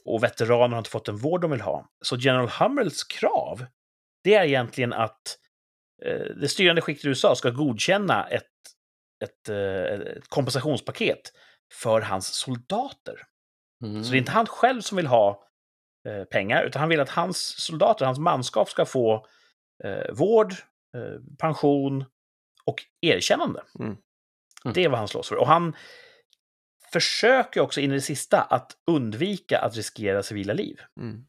[0.06, 1.90] och veteraner har inte fått den vård de vill ha.
[2.02, 3.66] Så General Hummels krav,
[4.24, 5.38] det är egentligen att
[6.06, 8.44] eh, det styrande skiktet i USA ska godkänna ett,
[9.24, 11.22] ett, ett kompensationspaket
[11.74, 13.31] för hans soldater.
[13.82, 14.04] Mm.
[14.04, 15.44] Så det är inte han själv som vill ha
[16.08, 19.26] eh, pengar, utan han vill att hans soldater, hans manskap ska få
[19.84, 20.54] eh, vård,
[20.98, 22.06] eh, pension
[22.66, 23.64] och erkännande.
[23.80, 23.98] Mm.
[24.66, 24.74] Mm.
[24.74, 25.36] Det är vad han slåss för.
[25.36, 25.76] Och han
[26.92, 30.80] försöker också in i det sista att undvika att riskera civila liv.
[31.00, 31.26] Mm.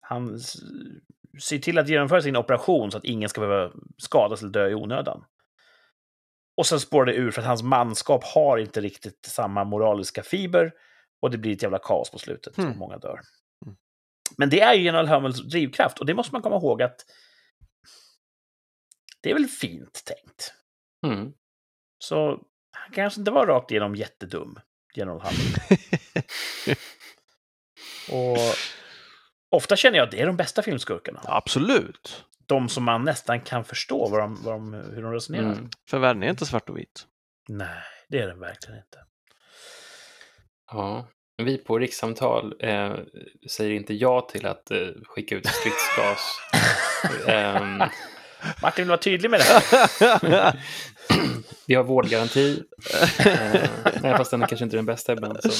[0.00, 0.38] han
[1.42, 4.74] ser till att genomföra sin operation så att ingen ska behöva skadas eller dö i
[4.74, 5.24] onödan.
[6.56, 10.72] Och sen spårar det ur för att hans manskap har inte riktigt samma moraliska fiber
[11.20, 12.70] och det blir ett jävla kaos på slutet Hmm.
[12.70, 13.20] och många dör.
[13.66, 13.76] Mm.
[14.36, 17.04] Men det är ju General Hummels drivkraft och det måste man komma ihåg att
[19.20, 20.54] det är väl fint tänkt.
[21.06, 21.32] Mm.
[21.98, 24.58] Så han kanske inte var rakt igenom jättedum,
[24.94, 25.86] General Hummel.
[28.10, 28.38] och
[29.50, 31.20] ofta känner jag att det är de bästa filmskurkarna.
[31.24, 32.24] Absolut.
[32.46, 35.52] De som man nästan kan förstå vad de, vad de, hur de resonerar.
[35.52, 35.70] Mm.
[35.88, 37.06] För världen är inte svart och vit.
[37.48, 38.98] Nej, det är den verkligen inte.
[40.72, 41.08] Ja.
[41.42, 42.94] Vi på rikssamtal eh,
[43.50, 46.40] säger inte ja till att eh, skicka ut stridsgas.
[47.28, 47.78] Ehm,
[48.62, 50.60] Martin vill vara tydlig med det här.
[51.66, 52.62] vi har vårdgaranti.
[53.26, 53.70] Eh,
[54.02, 55.38] nej, fast den är kanske inte den bästa ibland.
[55.42, 55.50] Så.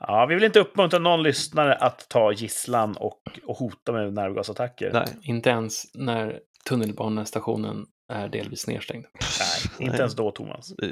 [0.00, 4.90] Ja, vi vill inte uppmuntra någon lyssnare att ta gisslan och, och hota med nervgasattacker.
[4.92, 5.06] Nej.
[5.22, 9.06] Inte ens när tunnelbanestationen är delvis nedstängd.
[9.40, 10.72] Nej, inte ens då, Thomas.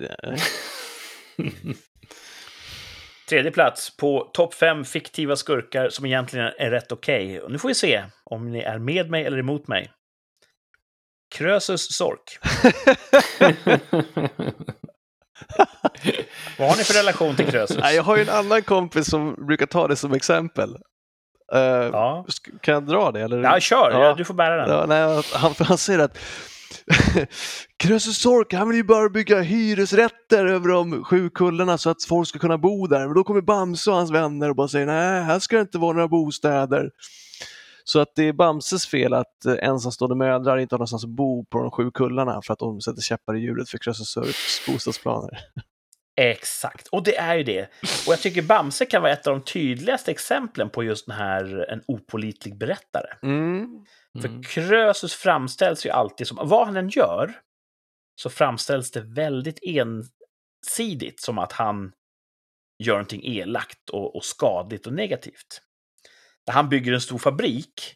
[3.29, 7.41] Tredje plats på topp fem fiktiva skurkar som egentligen är rätt okej.
[7.41, 9.93] Och Nu får vi se om ni är med mig eller emot mig.
[11.35, 12.39] Krösus Sork.
[16.59, 17.79] Vad har ni för relation till Krösus?
[17.95, 20.77] Jag har ju en annan kompis som brukar ta det som exempel.
[21.53, 22.27] Eh, Ja.
[22.61, 23.20] Kan jag dra det?
[23.20, 23.43] Eller?
[23.43, 23.91] ja, kör!
[23.91, 24.05] Ja.
[24.05, 24.14] Ja.
[24.14, 24.89] Du får bära den.
[24.89, 26.18] Nej, han, han säger att
[27.77, 32.29] Krösus Sork, han vill ju bara bygga hyresrätter över de sju kullarna så att folk
[32.29, 33.07] ska kunna bo där.
[33.07, 35.79] Men då kommer Bamse och hans vänner och bara säger nej, här ska det inte
[35.79, 36.91] vara några bostäder.
[37.85, 41.45] Så att det är Bamses fel att eh, ensamstående mödrar inte har någonstans att bo
[41.45, 45.39] på de sju kullarna för att de sätter käppar i hjulet för Krösus Sorks bostadsplaner.
[46.16, 47.62] Exakt, och det är ju det.
[48.07, 51.70] Och jag tycker Bamse kan vara ett av de tydligaste exemplen på just den här
[51.72, 53.07] en opolitlig berättare.
[53.22, 53.85] Mm.
[54.21, 54.43] För Mm.
[54.43, 57.41] Krösus framställs ju alltid som, vad han än gör,
[58.21, 61.93] så framställs det väldigt ensidigt som att han
[62.79, 65.61] gör någonting elakt och, och skadligt och negativt.
[66.47, 67.95] När han bygger en stor fabrik,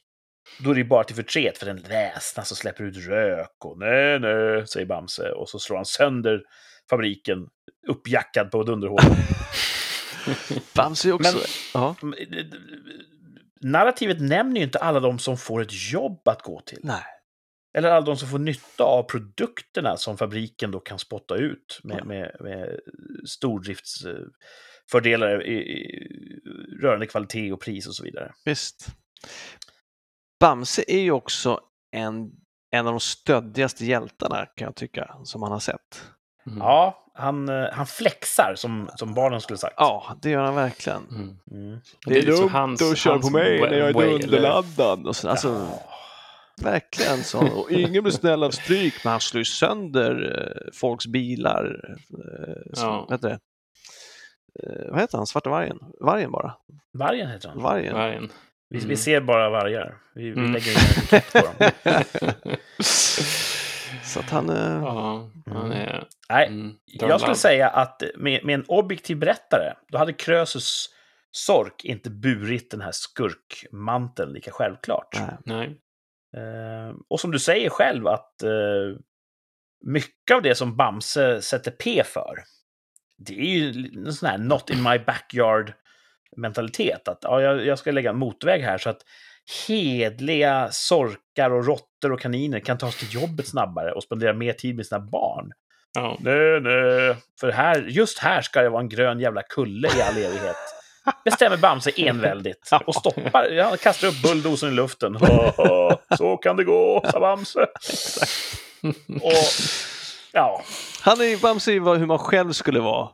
[0.61, 4.21] då är det bara till förtret för den väsnas och släpper ut rök och nej,
[4.21, 5.31] nej, säger Bamse.
[5.33, 6.43] Och så slår han sönder
[6.91, 7.49] fabriken,
[7.89, 9.19] uppjackad på dunderhålet.
[10.75, 11.33] Bamse också...
[11.37, 11.43] Men-
[11.75, 11.97] ja.
[13.61, 16.80] Narrativet nämner ju inte alla de som får ett jobb att gå till.
[16.82, 17.04] Nej.
[17.78, 22.06] Eller alla de som får nytta av produkterna som fabriken då kan spotta ut med,
[22.06, 22.80] med, med
[23.26, 25.86] stordriftsfördelar i, i,
[26.82, 28.34] rörande kvalitet och pris och så vidare.
[28.44, 28.86] Visst.
[30.40, 32.30] Bamse är ju också en,
[32.70, 36.11] en av de stöddigaste hjältarna kan jag tycka, som man har sett.
[36.49, 36.59] Mm.
[36.59, 39.74] Ja, han, eh, han flexar som, som barnen skulle sagt.
[39.76, 41.07] Ja, det gör han verkligen.
[41.11, 41.36] Mm.
[41.51, 41.80] Mm.
[42.07, 45.07] Det är lite så dumt hans- att köra på mig när jag är underladdad.
[45.07, 45.66] Och så, alltså,
[46.62, 47.38] verkligen så.
[47.61, 51.94] Och ingen blir snäll av stryk, men han slår sönder eh, folks bilar.
[51.94, 53.16] Eh, som, Ja.
[53.16, 53.38] det?
[54.62, 55.26] Eh, vad heter han?
[55.26, 55.78] Svarta vargen?
[56.01, 56.55] Vargen bara?
[56.99, 57.62] Vargen heter han.
[57.62, 57.94] Vargen.
[57.94, 58.28] Vargen.
[58.70, 58.96] Vi, vi Mm.
[58.96, 59.94] ser bara vargar.
[60.14, 60.53] Vi, vi Mm.
[60.53, 61.70] lägger in en etikett på dem.
[64.05, 64.51] Så att han...
[64.51, 66.07] Eh, Ja, han är...
[66.28, 70.89] Nej, Mm, jag skulle säga att med, med en objektiv berättare, då hade Krösus
[71.30, 75.16] Sork inte burit den här skurkmanteln lika självklart.
[75.45, 75.80] nej.
[76.36, 78.99] Eh, och som du säger själv att eh,
[79.84, 82.34] mycket av det som Bamse sätter P för,
[83.18, 85.72] det är ju en sån här not in my backyard
[86.36, 87.09] mentalitet.
[87.09, 89.03] Att ja, jag, jag ska lägga en motorväg här så att
[89.66, 94.53] hedliga sorkar och råttor och kaniner kan ta sig till jobbet snabbare och spendera mer
[94.53, 95.53] tid med sina barn.
[95.94, 96.16] Ja.
[96.20, 97.16] Nej, nej.
[97.40, 100.57] För här, just här ska det vara en grön jävla kulle i all evighet.
[101.24, 103.62] Bestämmer Bamse enväldigt och stoppar.
[103.62, 105.14] Han kastar upp bulldozen i luften.
[105.16, 107.66] Ha, ha, så kan det gå, sa Bamse.
[109.22, 109.32] Och
[110.32, 110.62] ja,
[111.03, 113.09] Han är ju Bamse är ju vad- hur man själv skulle vara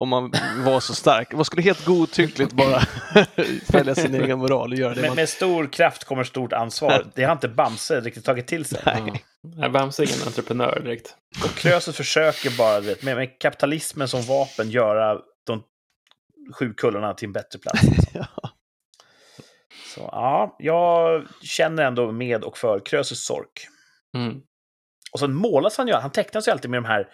[0.00, 0.32] om man
[0.64, 1.32] var så stark.
[1.32, 2.80] Man skulle helt godtyckligt bara
[3.72, 5.16] följa sin egen moral och göra det med, man...
[5.16, 7.06] med stor kraft kommer stort ansvar.
[7.14, 8.82] Det har inte Bamse riktigt tagit till sig.
[8.84, 9.16] Ja.
[9.56, 11.16] Nej, Bamse är ingen entreprenör direkt.
[11.44, 15.62] Och Krösus försöker bara vet, med, med kapitalismen som vapen göra de
[16.54, 17.82] sju kullarna till en bättre plats.
[18.14, 18.26] Ja.
[19.94, 23.66] Så ja, jag känner ändå med och för Krösus Sork.
[24.16, 24.40] Mm.
[25.12, 27.08] Och sen målas han ju, han tecknas ju alltid med de här,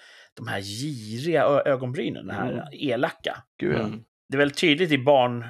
[0.44, 2.64] de här giriga ögonbrynen, den här Mm.
[2.72, 3.36] elaka.
[3.62, 4.04] Mm.
[4.28, 5.48] Det är väldigt tydligt i barn, eh,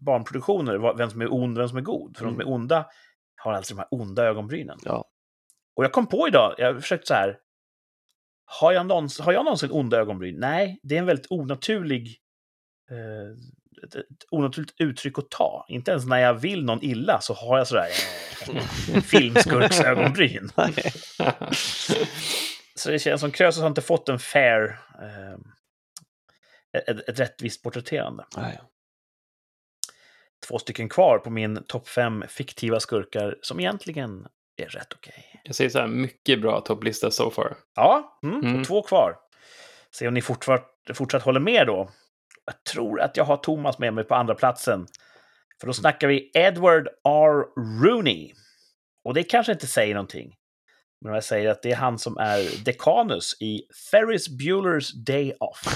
[0.00, 2.16] barnproduktioner vem som är ond och vem som är god.
[2.16, 2.86] För de som är onda
[3.36, 4.78] har alltså de här onda ögonbrynen.
[4.84, 5.04] Ja.
[5.76, 7.38] Och jag kom på idag, jag har försökt så här,
[8.60, 10.36] har jag, någonsin, har jag någonsin onda ögonbryn?
[10.38, 12.16] Nej, det är en väldigt onaturlig
[12.90, 15.66] eh, ett, ett onaturligt uttryck att ta.
[15.68, 17.86] Inte ens när jag vill någon illa så har jag sådär
[18.94, 20.50] eh, filmskurksögonbryn.
[22.82, 25.32] Så det känns som Krösus har inte fått en fair, eh,
[26.80, 28.24] ett, ett rättvist porträtterande.
[28.36, 28.60] Nej.
[30.48, 34.26] Två stycken kvar på min topp fem fiktiva skurkar som egentligen
[34.56, 35.40] är rätt okej.
[35.44, 37.56] Jag säger så här, mycket bra topplista so far.
[37.74, 38.64] Ja, mm, Mm.
[38.64, 39.16] två kvar.
[39.90, 41.90] Se om ni fortsatt, fortsatt håller med då.
[42.44, 44.86] Jag tror att jag har Thomas med mig på andra platsen.
[45.60, 47.44] För då snackar vi Edward R.
[47.84, 48.32] Rooney.
[49.04, 50.36] Och det kanske inte säger någonting.
[51.04, 55.62] Men jag säger att det är han som är dekanus i Ferris Bueller's Day Off.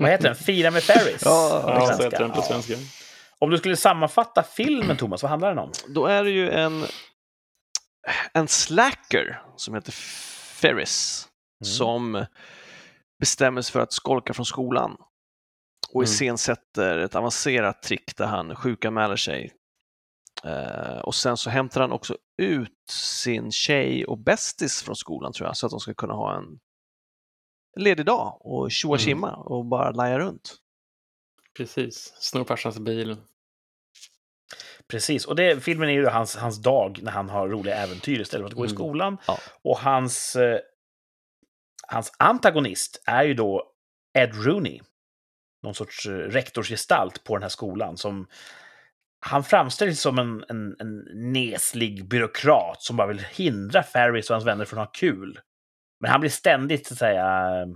[0.00, 0.36] Vad heter den?
[0.36, 1.22] Fira med Ferris?
[1.24, 2.42] Ja, Ja, så heter den på Ja.
[2.42, 2.74] svenska.
[3.38, 5.72] Om du skulle sammanfatta filmen, Thomas, vad handlar den om?
[5.88, 6.84] Då är det ju en,
[8.32, 11.28] en slacker som heter Ferris
[11.64, 11.72] Mm.
[11.72, 12.26] som
[13.20, 14.96] bestämmer sig för att skolka från skolan
[15.88, 16.04] och Mm.
[16.04, 19.52] iscensätter ett avancerat trick där han sjukanmäler sig.
[20.44, 25.48] Eh, och sen så hämtar han också ut sin tjej och bästis från skolan tror
[25.48, 26.58] jag, så att de ska kunna ha en
[27.76, 29.24] ledig dag och tjoa Mm.
[29.24, 30.56] och bara laja runt.
[31.56, 32.14] Precis.
[32.18, 33.16] Snor farsans bil.
[34.88, 38.44] Precis, och det, filmen är ju hans, hans dag när han har roliga äventyr istället
[38.44, 38.76] för att gå i Mm.
[38.76, 39.18] skolan.
[39.26, 39.38] Ja.
[39.64, 40.60] Och hans, eh,
[41.88, 43.72] hans antagonist är ju då
[44.18, 44.80] Ed Rooney.
[45.62, 47.96] Någon sorts eh, rektorsgestalt på den här skolan.
[47.96, 48.26] som
[49.20, 54.46] Han framställs som en, en, en neslig byråkrat som bara vill hindra Ferris och hans
[54.46, 55.38] vänner från att ha kul.
[56.00, 57.24] Men han blir ständigt, så att säga,
[57.60, 57.66] eh,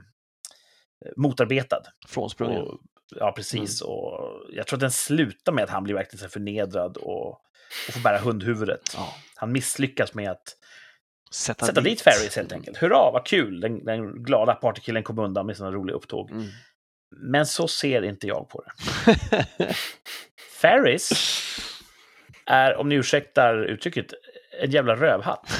[1.16, 1.82] motarbetad.
[2.08, 2.62] Frånsprungen.
[2.62, 2.80] Och,
[3.16, 3.80] ja, precis.
[3.80, 8.00] Och jag tror att den slutar med att han blir verkligen förnedrad och, och får
[8.00, 8.80] bära hundhuvudet.
[8.94, 9.14] Ja.
[9.36, 10.56] Han misslyckas med att
[11.32, 12.76] Sätta, sätta dit Ferris helt enkelt.
[12.76, 13.60] Hurra, vad kul!
[13.60, 16.30] Den, den glada partykillen kom undan med sina roliga upptåg.
[16.30, 16.46] Mm.
[17.16, 18.72] Men så ser inte jag på det.
[20.60, 21.10] Ferris
[22.46, 24.06] är, om ni ursäktar uttrycket,
[24.62, 25.50] en jävla rövhatt.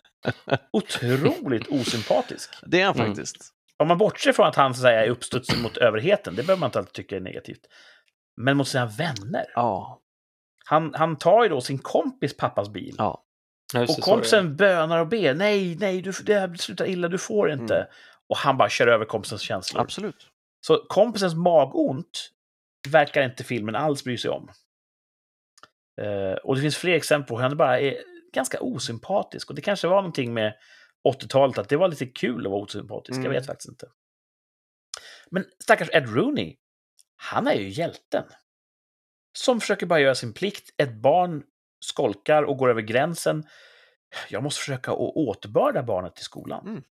[0.72, 2.50] Otroligt osympatisk.
[2.66, 3.06] det är han Mm.
[3.06, 3.36] faktiskt.
[3.76, 6.60] Om man bortser från att han så att säga, är uppstudsen mot överheten, det behöver
[6.60, 7.60] man inte alltid tycka är negativt.
[8.36, 9.44] Men mot sina vänner.
[9.54, 10.00] Ja.
[10.64, 12.94] Han, han tar ju då sin kompis pappas bil.
[12.98, 13.24] ja.
[13.74, 15.34] Just och kompisen bönar och ber.
[15.34, 17.74] Nej, nej, du, det här slutar illa, du får inte.
[17.76, 17.86] Mm.
[18.28, 19.80] Och han bara kör över kompisens känslor.
[19.82, 20.26] Absolut.
[20.66, 22.30] Så kompisens magont
[22.88, 24.50] verkar inte filmen alls bry sig om.
[26.00, 27.96] Eh, och det finns fler exempel på hur han bara är
[28.32, 29.50] ganska osympatisk.
[29.50, 30.54] Och det kanske var någonting med
[31.08, 33.16] 80-talet, att det var lite kul att vara osympatisk.
[33.16, 33.24] Mm.
[33.24, 33.86] Jag vet faktiskt inte.
[35.30, 36.56] Men stackars Ed Rooney,
[37.16, 38.24] han är ju hjälten.
[39.32, 40.74] Som försöker bara göra sin plikt.
[40.76, 41.42] Ett barn
[41.80, 43.44] skolkar och går över gränsen.
[44.28, 46.68] Jag måste försöka återbörda barnet till skolan.
[46.68, 46.82] Mm.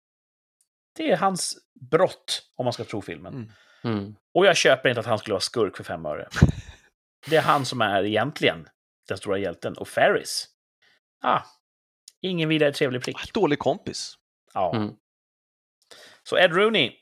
[0.96, 1.56] Det är hans
[1.90, 3.34] brott, om man ska tro filmen.
[3.34, 3.50] Mm.
[3.84, 4.14] Mm.
[4.34, 6.28] Och jag köper inte att han skulle vara skurk för fem öre.
[7.26, 8.68] Det är han som är egentligen
[9.08, 9.74] den stora hjälten.
[9.76, 10.48] Och Ferris,
[11.22, 11.40] ah,
[12.22, 13.32] ingen vidare trevlig prick.
[13.32, 14.14] Dålig kompis.
[14.54, 14.76] Ja.
[14.76, 14.94] Mm.
[16.22, 16.92] Så Ed Rooney,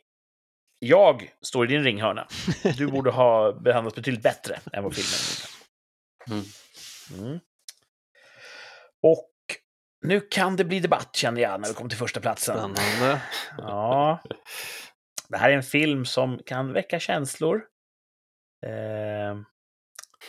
[0.78, 2.28] jag står i din ringhörna.
[2.76, 5.18] Du borde ha behandlats betydligt bättre än vad filmen
[6.30, 6.44] Mm.
[7.10, 7.28] gjorde.
[7.28, 7.40] Mm.
[9.02, 9.30] Och
[10.06, 12.56] nu kan det bli debatt känner jag när vi kommer till första platsen.
[12.56, 13.22] Spännande.
[13.58, 14.22] Ja.
[15.28, 17.62] Det här är en film som kan väcka känslor.
[18.66, 19.38] Eh,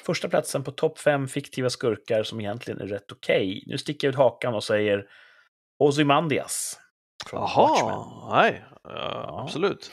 [0.05, 3.63] första platsen på topp fem fiktiva skurkar som egentligen är rätt okej.
[3.67, 5.05] Nu sticker jag ut hakan och säger
[5.79, 6.79] Ozymandias.
[7.31, 8.65] Jaha, nej.
[8.83, 9.91] Ja, absolut.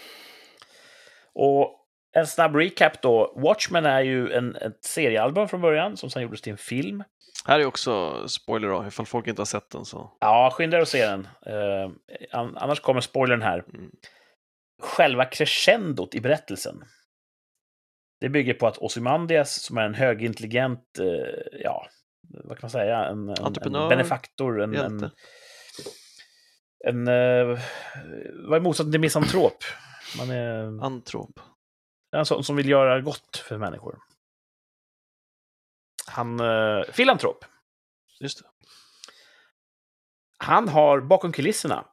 [1.34, 1.82] Och
[2.12, 3.34] en snabb recap då.
[3.36, 7.04] Watchmen är ju en, ett seriealbum från början som sen gjordes till en film.
[7.46, 10.16] Här är också spoiler då, ifall folk inte har sett den så.
[10.20, 11.28] Ja, skynda er att se den.
[11.46, 11.90] Eh,
[12.32, 13.58] an- annars kommer spoilern här.
[13.74, 13.90] Mm.
[14.82, 16.84] Själva crescendot i berättelsen.
[18.20, 21.88] Det bygger på att Ozymandias, som är en högintelligent, eh, ja,
[22.28, 24.76] vad kan man säga, en, en, en benefaktor, en...
[24.76, 25.10] en,
[26.84, 27.60] en eh,
[28.48, 29.64] vad är motsatsen till misantrop?
[30.18, 31.40] Man är Antrop.
[32.16, 33.98] en sån som vill göra gott för människor.
[36.06, 36.40] Han...
[36.40, 37.44] Eh, filantrop.
[38.20, 38.48] Just det.
[40.38, 41.86] Han har bakom kulisserna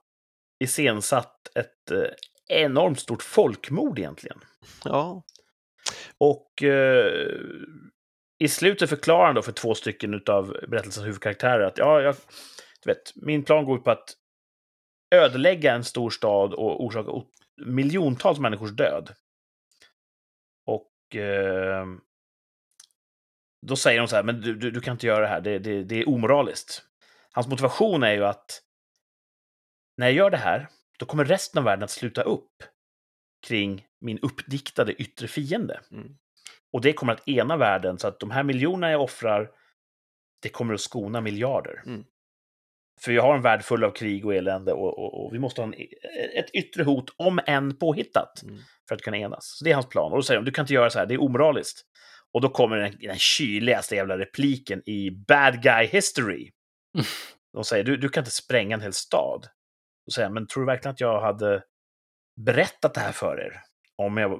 [0.59, 2.09] iscensatt ett eh,
[2.61, 4.39] enormt stort folkmord egentligen.
[4.83, 5.23] Ja.
[6.17, 7.29] Och eh,
[8.39, 12.15] i slutet förklarar han då för två stycken av berättelsens huvudkaraktärer att ja, jag,
[12.83, 14.17] du vet, min plan går ut på att
[15.15, 17.11] ödelägga en stor stad och orsaka
[17.65, 19.13] miljontals människors död.
[20.65, 21.85] Och eh,
[23.67, 25.59] då säger de så här, men du, du, du kan inte göra det här, det,
[25.59, 26.83] det, det är omoraliskt.
[27.31, 28.61] Hans motivation är ju att
[29.97, 30.67] när jag gör det här,
[30.99, 32.63] då kommer resten av världen att sluta upp
[33.47, 35.81] kring min uppdiktade yttre fiende.
[35.91, 36.17] Mm.
[36.73, 39.51] Och det kommer att ena världen så att de här miljonerna jag offrar,
[40.41, 41.83] det kommer att skona miljarder.
[41.85, 42.03] Mm.
[43.01, 45.61] För vi har en värld full av krig och elände och, och, och vi måste
[45.61, 45.73] ha en,
[46.35, 48.59] ett yttre hot, om än påhittat, Mm.
[48.87, 49.57] för att kunna enas.
[49.57, 50.11] Så det är hans plan.
[50.11, 51.81] Och då säger de, du kan inte göra så här, det är omoraliskt.
[52.33, 56.51] Och då kommer den, den kyligaste jävla repliken i Bad Guy History.
[56.95, 57.05] Mm.
[57.53, 59.47] De säger, du, du kan inte spränga en hel stad.
[60.11, 61.63] Säger han, men tror du verkligen att jag hade
[62.45, 63.61] berättat det här för er?
[63.97, 64.39] Om jag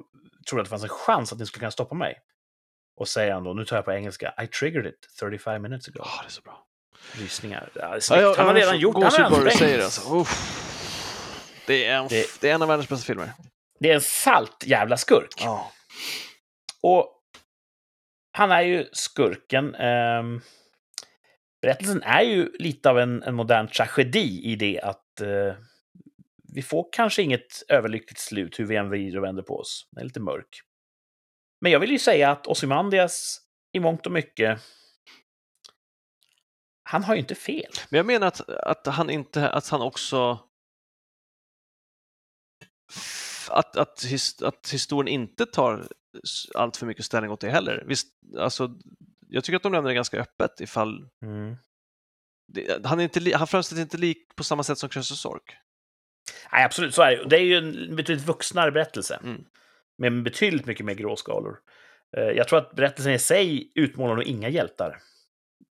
[0.50, 2.20] trodde att det fanns en chans att ni skulle kunna stoppa mig?
[3.00, 5.96] Och säger han då, nu tar jag på engelska, I triggered it 35 minutes ago.
[6.00, 6.66] Ja, det är så bra.
[7.14, 7.70] Rysningar.
[7.74, 10.16] Ja, det Ja, jag- han har redan gjort, han har redan säger det alltså.
[10.16, 10.60] Uff.
[11.68, 13.32] Det är, en, Det- det är en av världens bästa filmer.
[13.80, 15.34] Det är en salt jävla skurk.
[15.44, 15.72] Ja.
[16.82, 17.20] Och
[18.32, 19.76] han är ju skurken.
[19.76, 20.42] ehm,
[21.62, 25.56] berättelsen är ju lite av en, en modern tragedi i det att eh,
[26.54, 29.88] vi får kanske inget överlyckligt slut hur vi än vrider och vänder på oss.
[29.92, 30.62] Den är lite mörk.
[31.62, 33.42] Men jag vill ju säga att Ozymandias
[33.74, 34.60] i mångt och mycket
[36.84, 37.72] han har ju inte fel.
[37.90, 40.40] Men jag menar att, att han inte, att han också
[43.50, 45.88] att, att, his, att historien inte tar
[46.56, 47.84] allt för mycket ställning åt det heller.
[47.88, 48.08] Visst,
[48.38, 48.76] alltså,
[49.28, 51.10] jag tycker att de lämnar det ganska öppet ifall
[52.54, 55.56] det, han, är inte, han framställs inte lik på samma sätt som Krösus Sork.
[56.52, 57.26] Nej, absolut, så är det.
[57.30, 59.20] Det är ju en betydligt vuxnare berättelse.
[59.24, 59.44] Mm.
[59.98, 61.58] Med betydligt mycket mer gråskalor.
[62.18, 65.00] Eh, Jag tror att berättelsen i sig utmålar nog inga hjältar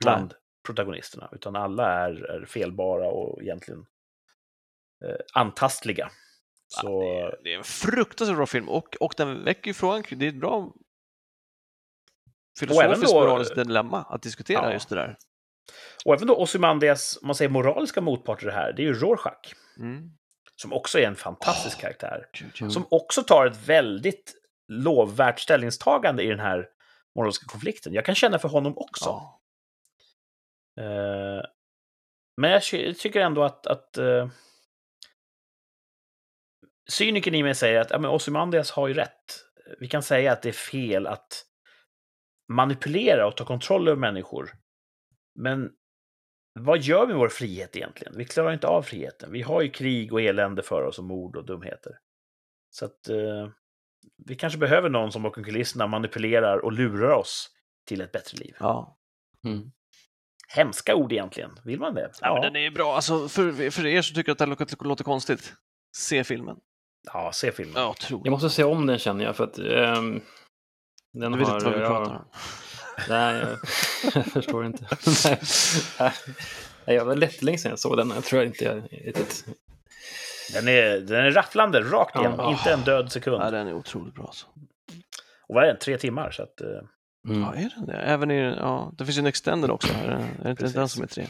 [0.04, 0.34] bland
[0.66, 3.80] protagonisterna, utan alla är, är felbara och egentligen
[5.04, 6.10] eh, antastliga.
[6.68, 10.04] Så, Det, är, det är en fruktansvärt bra film och, och den väcker ju frågan,
[10.10, 10.72] det är ett bra
[12.58, 14.72] filosofiskt då- moraliskt dilemma att diskutera Ja.
[14.72, 15.16] just det där.
[16.04, 18.94] Och även då Ozymandias, om man säger moraliska motpart i det här, det är ju
[18.94, 20.10] Rorschach, Mm.
[20.56, 21.80] som också är en fantastisk Åh.
[21.82, 22.26] karaktär.
[22.60, 22.70] Ja.
[22.70, 24.34] Som också tar ett väldigt
[24.72, 26.68] lovvärt ställningstagande i den här
[27.16, 27.92] moraliska konflikten.
[27.94, 29.04] Jag kan känna för honom också.
[29.10, 29.40] Ja.
[30.80, 31.42] Eh,
[32.40, 34.28] men jag ty- tycker ändå att, att uh,
[36.90, 39.44] cynikern i mig säger att ja, men Ozymandias har ju rätt.
[39.80, 41.44] Vi kan säga att det är fel att
[42.52, 44.52] manipulera och ta kontroll över människor.
[45.34, 45.70] Men
[46.60, 48.14] vad gör vi med vår frihet egentligen?
[48.16, 49.32] Vi klarar inte av friheten.
[49.32, 51.98] Vi har ju krig och elände för oss och mord och dumheter.
[52.70, 53.48] Så att eh,
[54.26, 57.50] vi kanske behöver någon som bakom kulisserna manipulerar och lurar oss
[57.86, 58.56] till ett bättre liv.
[58.60, 58.98] Ja.
[59.46, 59.70] Mm.
[60.48, 61.50] Hemska ord egentligen.
[61.64, 62.10] Vill man det?
[62.20, 62.94] Ja, men den är ju bra.
[62.94, 65.54] Alltså, för, för er som tycker att det här låter, låter konstigt,
[65.96, 66.56] se filmen.
[67.12, 67.74] Ja, se filmen.
[67.76, 67.94] Ja.
[68.10, 70.20] Jag måste se om den känner jag för att ehm,
[71.12, 71.54] den Du vet har...
[71.54, 72.24] inte vad vi ja, pratar om.
[73.08, 73.58] Nej, jag,
[74.14, 74.84] jag förstår inte.
[76.86, 78.10] nej, jag var lättelänge sedan jag såg den.
[78.14, 79.44] Jag tror inte jag riktigt...
[80.52, 82.20] Den, är, den är rafflande, rakt Ja.
[82.20, 82.50] igenom.
[82.52, 83.42] Inte en död sekund.
[83.42, 84.24] Ja, den är otroligt bra.
[84.24, 84.46] Alltså.
[85.48, 85.78] Och vad är den?
[85.78, 86.30] Tre timmar?
[86.30, 86.60] Så att,
[87.28, 87.40] Mm.
[87.42, 87.92] Ja, är den det?
[87.96, 89.92] Även i, ja, det finns ju en extender också.
[89.92, 91.26] Är det, är det inte den som är tre?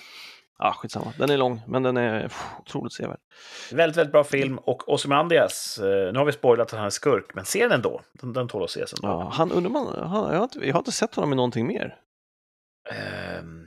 [0.62, 1.12] Ja, skitsamma.
[1.18, 3.18] Den är lång, men den är pff, otroligt sevärd.
[3.72, 4.58] väldigt, väldigt bra film.
[4.58, 8.02] Och Ozymandias, eh, nu har vi spoilat att han är skurk, men se den ändå.
[8.12, 9.08] Den, den tål att ses ändå.
[9.08, 11.66] Ja, han undrar man, han, jag, har inte, jag har inte sett honom i någonting
[11.66, 11.96] mer.
[12.90, 13.66] Ehm,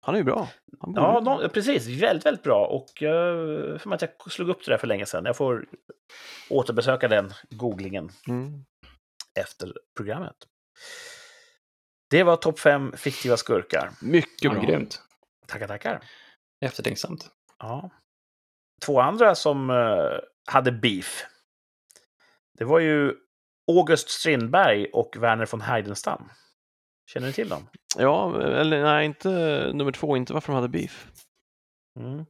[0.00, 0.48] Han är ju bra.
[0.80, 1.86] Borde- ja, no, precis.
[2.02, 2.66] Väldigt, väldigt bra.
[2.66, 5.24] Och uh, för mig att jag slog upp det där för länge sedan.
[5.24, 5.66] Jag får
[6.50, 8.64] återbesöka den googlingen Mm.
[9.40, 10.36] efter programmet.
[12.10, 13.90] Det var topp fem fiktiva skurkar.
[14.02, 14.62] Mycket Ja, bra.
[14.62, 15.02] grymt.
[15.46, 16.04] Tackar, tackar.
[16.60, 17.30] Eftertänksamt.
[17.58, 17.90] Ja.
[18.86, 21.26] Två andra som eh, hade beef.
[22.58, 23.14] Det var ju
[23.72, 26.30] August Strindberg och Werner von Heidenstam.
[27.06, 27.68] Känner ni till dem?
[27.98, 29.28] Ja, eller nej, inte
[29.74, 31.08] nummer två, inte varför de hade beef.
[32.00, 32.24] Mm.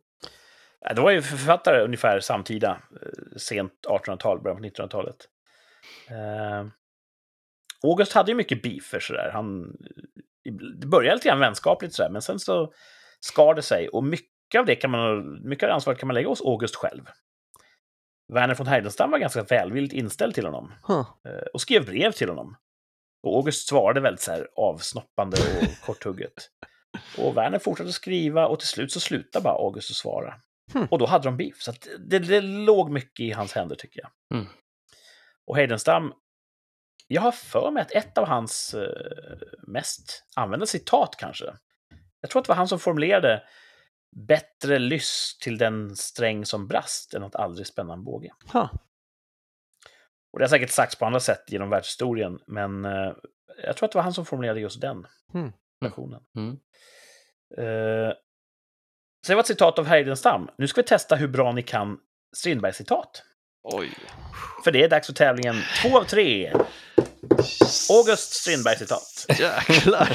[0.94, 5.16] Det var ju författare ungefär samtida, eh, sent 1800-tal, början på 1900-talet.
[6.08, 6.66] Eh,
[7.82, 9.30] August hade ju mycket beefer sådär.
[9.32, 9.76] Han,
[10.80, 12.72] det började lite grann vänskapligt sådär, men sen så
[13.24, 13.88] skar det sig.
[13.88, 17.08] Och mycket av det kan man, mycket av ansvaret kan man lägga hos August själv.
[18.32, 21.06] Werner von Heidenstam var ganska välvilligt inställd till honom Huh.
[21.28, 22.56] eh, och skrev brev till honom.
[23.22, 26.50] Och August svarade väldigt så här avsnoppande och korthugget.
[27.18, 30.34] Och Werner fortsatte skriva och till slut så slutade bara August att svara.
[30.72, 30.86] Hmm.
[30.90, 31.62] Och då hade de beef.
[31.62, 34.38] Så det, det låg mycket i hans händer tycker jag.
[34.38, 34.52] Mm.
[35.46, 36.12] Och Heidenstam,
[37.08, 41.54] jag har för mig att ett av hans eh, mest använda citat kanske,
[42.24, 43.42] jag tror att det var han som formulerade
[44.16, 48.30] Bättre lyss till den sträng som brast än att aldrig spänna en båge.
[48.52, 48.72] Huh.
[50.32, 53.12] Och det har säkert sagts på andra sätt genom världshistorien, men eh,
[53.64, 55.52] jag tror att det var han som formulerade just den Mm.
[55.80, 56.22] versionen.
[56.36, 56.50] Mm.
[57.58, 58.12] Eh,
[59.26, 60.50] så det var ett citat av Heidenstam.
[60.58, 61.98] Nu ska vi testa hur bra ni kan
[62.36, 63.22] Strindberg-citat.
[63.62, 63.90] Oj.
[64.64, 66.52] För det är dags för tävlingen två av tre.
[67.90, 69.26] August Strindberg-citat.
[69.28, 70.08] Jäklar.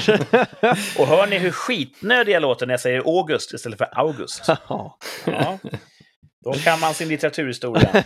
[0.98, 4.44] Och hör ni hur skitnödig jag låter när jag säger August istället för August?
[4.48, 4.98] Ja.
[6.44, 8.04] Då kan man sin litteraturhistoria.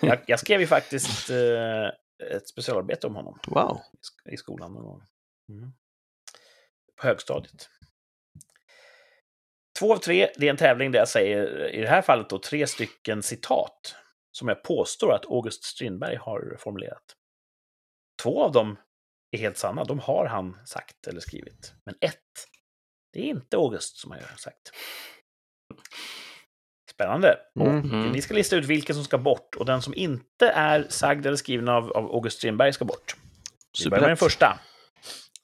[0.00, 1.86] Jag, jag skrev ju faktiskt eh,
[2.36, 3.80] ett specialarbete om honom wow.
[3.92, 4.70] i sk- i skolan.
[5.48, 5.72] Mm.
[7.00, 7.68] På högstadiet.
[9.78, 12.38] Två av tre, det är en tävling där jag säger, i det här fallet då,
[12.38, 13.94] tre stycken citat
[14.32, 17.16] som jag påstår att August Strindberg har formulerat.
[18.22, 18.76] Två av dem
[19.30, 21.74] är helt sanna, de har han sagt eller skrivit.
[21.84, 22.18] Men ett,
[23.12, 24.72] det är inte August som har sagt.
[26.90, 27.38] Spännande.
[27.60, 27.80] Mm.
[27.80, 28.12] Mm.
[28.12, 31.36] Ni ska lista ut vilken som ska bort och den som inte är sagd eller
[31.36, 33.16] skriven av, av August Strindberg ska bort.
[33.84, 34.60] Vi börjar med den första.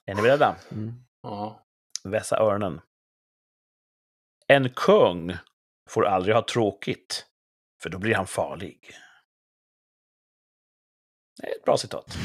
[0.05, 0.55] Är ni beredda?
[0.71, 0.93] Mm.
[1.21, 1.65] Ja.
[2.03, 2.81] Vässa öronen.
[4.47, 5.37] En kung
[5.89, 7.25] får aldrig ha tråkigt,
[7.81, 8.91] för då blir han farlig.
[11.41, 12.17] Det är ett bra citat.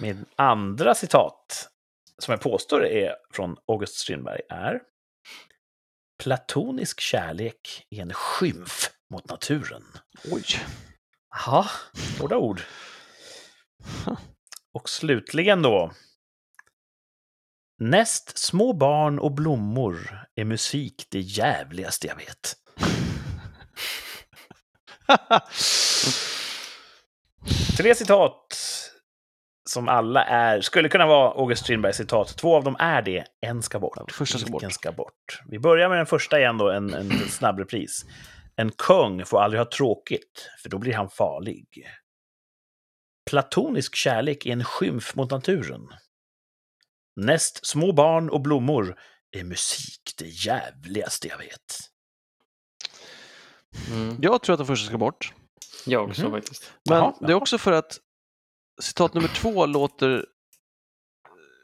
[0.00, 1.68] Min andra citat,
[2.18, 4.80] som jag påstår är från August Strindberg, är
[6.18, 9.82] Platonisk kärlek är en skymf mot naturen.
[10.32, 10.44] Oj.
[11.30, 11.66] Jaha,
[12.20, 12.62] hårda ord.
[14.72, 15.92] Och slutligen då.
[17.78, 22.56] Näst små barn och blommor är musik det jävligaste jag vet.
[27.76, 28.65] Tre citat
[29.66, 32.36] som alla är, skulle kunna vara August Strindbergs citat.
[32.38, 34.12] Två av dem är det, en ska bort.
[34.12, 34.72] Första ska bort.
[34.72, 35.40] ska bort?
[35.48, 38.04] Vi börjar med den första igen då, en, en snabb repris.
[38.56, 41.66] En kung får aldrig ha tråkigt, för då blir han farlig.
[43.30, 45.88] Platonisk kärlek är en skymf mot naturen.
[47.20, 48.98] Näst små barn och blommor
[49.36, 51.78] är musik det jävligaste jag vet.
[53.90, 54.16] Mm.
[54.22, 55.32] Jag tror att den första ska bort.
[55.86, 56.32] Jag också Mhm.
[56.32, 56.72] faktiskt.
[56.88, 57.98] Men Jaha, det är också för att
[58.80, 60.26] citat nummer två låter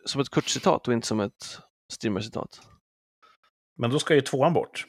[0.07, 1.59] som ett Kurt-citat och inte som ett
[1.93, 2.61] Strindberg-citat.
[3.79, 4.87] Men då ska ju tvåan bort.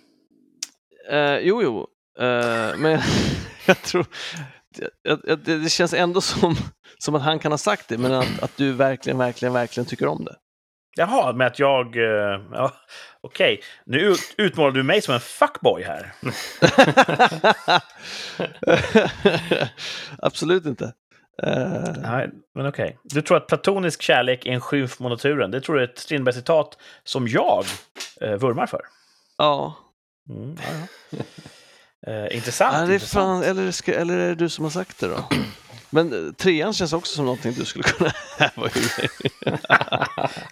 [1.10, 1.88] Eh, jo, jo,
[2.26, 3.00] eh, men
[3.66, 4.06] jag tror...
[5.04, 6.56] jag- jag- Det, känns ändå som,
[6.98, 10.08] som att han kan ha sagt det, men att, att du verkligen, verkligen, verkligen tycker
[10.08, 10.36] om det.
[10.96, 11.98] Jaha, med att jag...
[11.98, 12.74] eh, Ja,
[13.22, 16.14] Okej, nu ut- utmålar du mig som en fuckboy här.
[20.18, 20.94] Absolut inte.
[21.44, 22.98] Eh, Nej, men okej.
[23.04, 25.52] Du tror att platonisk kärlek är en skymf mot naturen.
[25.52, 27.66] Det tror du är ett Strindberg-citat som jag
[28.22, 28.82] eh, vurmar för.
[29.38, 29.78] ja,
[30.30, 31.18] Mm, ja, ja.
[32.08, 32.76] Eh, intressant.
[32.76, 33.46] ja det är intressant.
[33.46, 35.26] fan, eller, ska, eller är det du som har sagt det då?
[35.90, 39.10] Men eh, trean känns också som någonting du skulle kunna häva ur.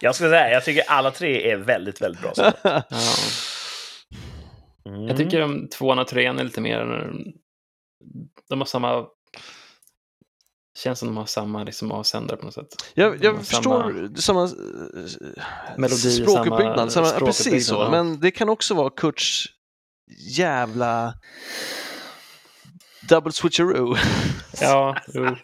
[0.00, 2.32] Jag ska säga, jag tycker alla tre är väldigt, väldigt bra.
[2.62, 2.82] Ja.
[4.86, 5.08] Mm.
[5.08, 7.10] Jag tycker de tvåan och trean är lite mer...
[8.48, 9.06] De har samma...
[10.78, 12.66] Känns som de har samma liksom, avsändare på något sätt.
[12.94, 14.50] Jag, jag förstår samma,
[15.76, 17.74] Melodi, språkuppbyggnad, samma samma, precis så.
[17.74, 17.90] ja.
[17.90, 19.46] Men det kan också vara Kurts
[20.36, 21.14] jävla
[23.08, 23.96] double switcheroo.
[24.60, 25.36] Ja, jo.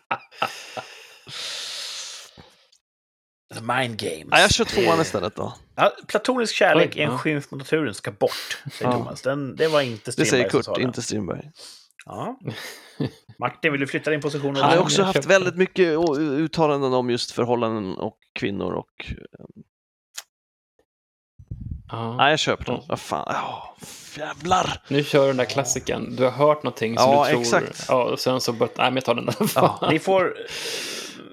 [3.54, 4.28] The mind games.
[4.30, 5.54] Ja, jag kör tvåan istället då.
[5.76, 7.18] Ja, platonisk kärlek Oj, är en ja.
[7.18, 8.98] skymf mot naturen, ska bort, säger Ja.
[8.98, 9.22] Thomas.
[9.22, 10.82] Den, det var inte Det Strindberg säger som Kurt, det.
[10.82, 11.50] inte Strindberg.
[12.04, 12.38] Ja.
[13.38, 14.56] Martin, vill du flytta din position?
[14.56, 19.12] Han har också haft väldigt mycket uttalanden om just förhållanden och kvinnor och...
[21.90, 22.16] Ja.
[22.16, 22.74] Nej, jag köper den.
[22.74, 22.84] Ja.
[22.88, 23.64] Vad fan, oh,
[24.18, 24.82] jävlar!
[24.88, 26.16] Nu kör du den där klassiken.
[26.16, 27.40] Du har hört någonting som Ja, du tror...
[27.40, 27.86] exakt.
[27.88, 28.52] Ja, och sen så...
[28.52, 29.34] But, nej, men jag tar den där.
[29.54, 29.88] Ja.
[29.90, 30.36] Ni får...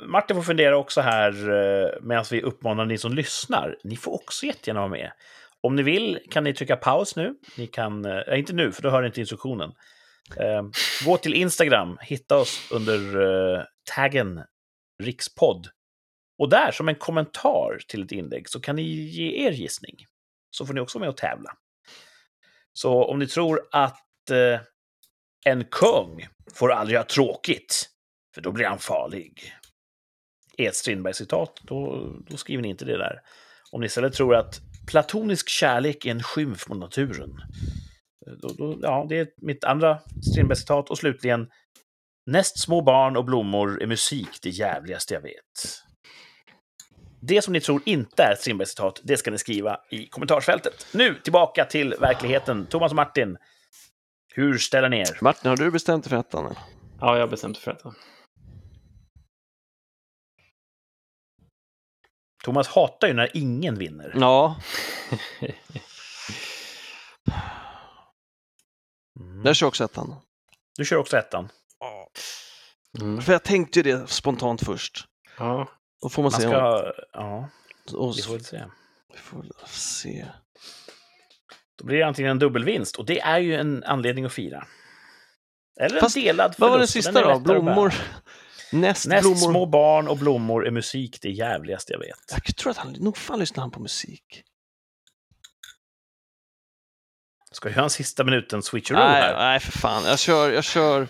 [0.07, 3.77] Martin får fundera också här eh, medan vi uppmanar ni som lyssnar.
[3.83, 5.11] Ni får också jättegärna vara med.
[5.61, 7.35] Om ni vill kan ni trycka paus nu.
[7.57, 9.71] Ni kan, eh, inte nu, för då hör ni inte instruktionen.
[10.39, 10.63] Eh,
[11.05, 13.63] gå till Instagram, hitta oss under eh,
[13.95, 14.43] taggen
[15.03, 15.67] rikspodd.
[16.37, 19.95] Och där, som en kommentar till ett inlägg, så kan ni ge er gissning.
[20.51, 21.49] Så får ni också vara med och tävla.
[22.73, 24.59] Så om ni tror att eh,
[25.45, 27.89] en kung får aldrig ha tråkigt,
[28.33, 29.53] för då blir han farlig.
[30.57, 33.21] Är ett Strindberg-citat, då, då skriver ni inte det där.
[33.71, 37.41] Om ni istället tror att platonisk kärlek är en skymf mot naturen,
[38.41, 39.99] då, då, ja, det är mitt andra
[40.31, 40.89] Strindberg-citat.
[40.89, 41.49] Och slutligen,
[42.25, 45.81] näst små barn och blommor är musik det jävligaste jag vet.
[47.21, 50.87] Det som ni tror inte är Strindberg-citat, det ska ni skriva i kommentarsfältet.
[50.93, 52.65] Nu tillbaka till verkligheten.
[52.65, 53.37] Thomas och Martin,
[54.35, 55.17] hur ställer ni er?
[55.21, 56.55] Martin, har du bestämt dig för ettan?
[56.99, 57.93] Ja, jag har bestämt mig för detta.
[62.43, 64.11] Thomas hatar ju när ingen vinner.
[64.15, 64.55] Ja,
[69.19, 69.45] Mm.
[69.45, 70.15] Jag kör också ettan.
[70.77, 71.49] Du kör också ettan.
[73.01, 73.21] Mm.
[73.21, 75.05] För jag tänkte ju det spontant först.
[75.37, 75.69] Ja.
[76.01, 76.47] Då får man, Man se.
[76.47, 76.93] ska...
[77.13, 77.49] Ja,
[77.93, 78.63] och, vi får väl se.
[79.13, 80.25] vi får se.
[81.77, 84.67] Då blir det antingen en dubbelvinst, och det är ju en anledning att fira.
[85.79, 86.59] Eller Fast en delad förlust.
[86.59, 87.39] Vad var den sista då?
[87.39, 87.93] Blommor?
[88.71, 89.51] Näst, Näst blommor.
[89.51, 92.45] små barn och blommor är musik det jävligaste jag vet.
[92.45, 94.43] Jag tror att han, nog fan lyssnar han på musik.
[97.55, 99.37] Ska jag göra en sista minuten switcheroo Nej, här?
[99.37, 100.03] nej, för fan.
[100.05, 101.07] Jag kör, jag kör...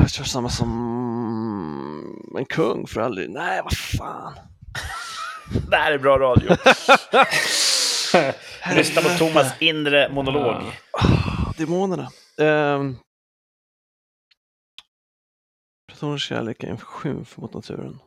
[0.00, 0.70] Jag kör samma som
[2.38, 3.30] en kung för aldrig...
[3.30, 4.34] Nej, vad fan.
[5.70, 6.50] Det här är bra radio.
[8.76, 10.62] Lyssna på Thomas inre monolog.
[10.92, 12.10] Ah, Demonerna.
[12.36, 12.98] Um,
[15.88, 17.98] Platonens kärlek är en skymf mot naturen.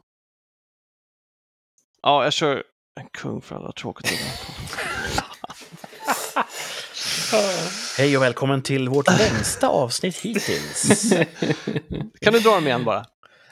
[2.01, 2.63] Ja, jag kör
[2.99, 4.11] en kung för alla tråkigt.
[7.97, 11.09] Hej och välkommen till vårt längsta avsnitt hittills.
[12.21, 13.05] kan du dra dem igen bara?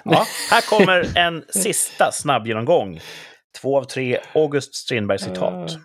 [0.03, 2.99] Ja, här kommer en sista snabb genomgång.
[3.61, 5.77] Två av tre August Strindberg-citat.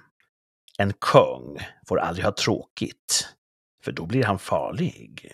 [0.78, 3.28] En kung får aldrig ha tråkigt,
[3.84, 5.32] för då blir han farlig.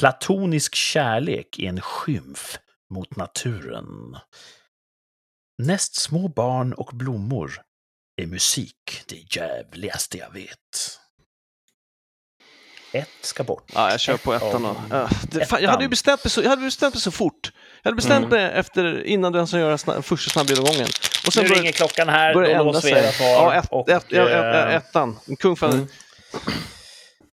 [0.00, 2.58] Platonisk kärlek är en skymf
[2.90, 4.16] mot naturen.
[5.58, 7.62] Näst små barn och blommor
[8.22, 10.98] är musik det jävligaste jag vet.
[12.92, 13.70] Ett ska bort.
[13.74, 14.76] Ja, jag kör på ettan då.
[14.90, 17.52] Ja, det, fan, jag hade ju bestämt mig så, jag hade bestämt mig så fort.
[17.82, 18.30] Jag hade bestämt Mm.
[18.30, 20.86] mig efter, innan den som gör sna, första snabbgenomgången.
[21.26, 23.26] Och Nu börjar- ringer klockan här, då låser vi era svar.
[23.26, 25.18] Ja, ett, och, ett, ja, ja, eh, ettan.
[25.38, 25.86] Kung Mm.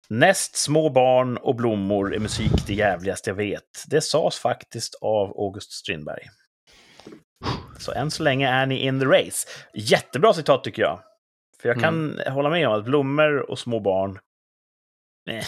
[0.08, 3.84] Näst små barn och blommor är musik det jävligaste jag vet.
[3.86, 6.22] Det sades faktiskt av August Strindberg.
[7.82, 9.48] Så än så länge är ni in the race.
[9.74, 11.00] Jättebra citat tycker jag.
[11.62, 14.18] För jag kan hålla med om att blommor och små barn...
[15.30, 15.44] Eh.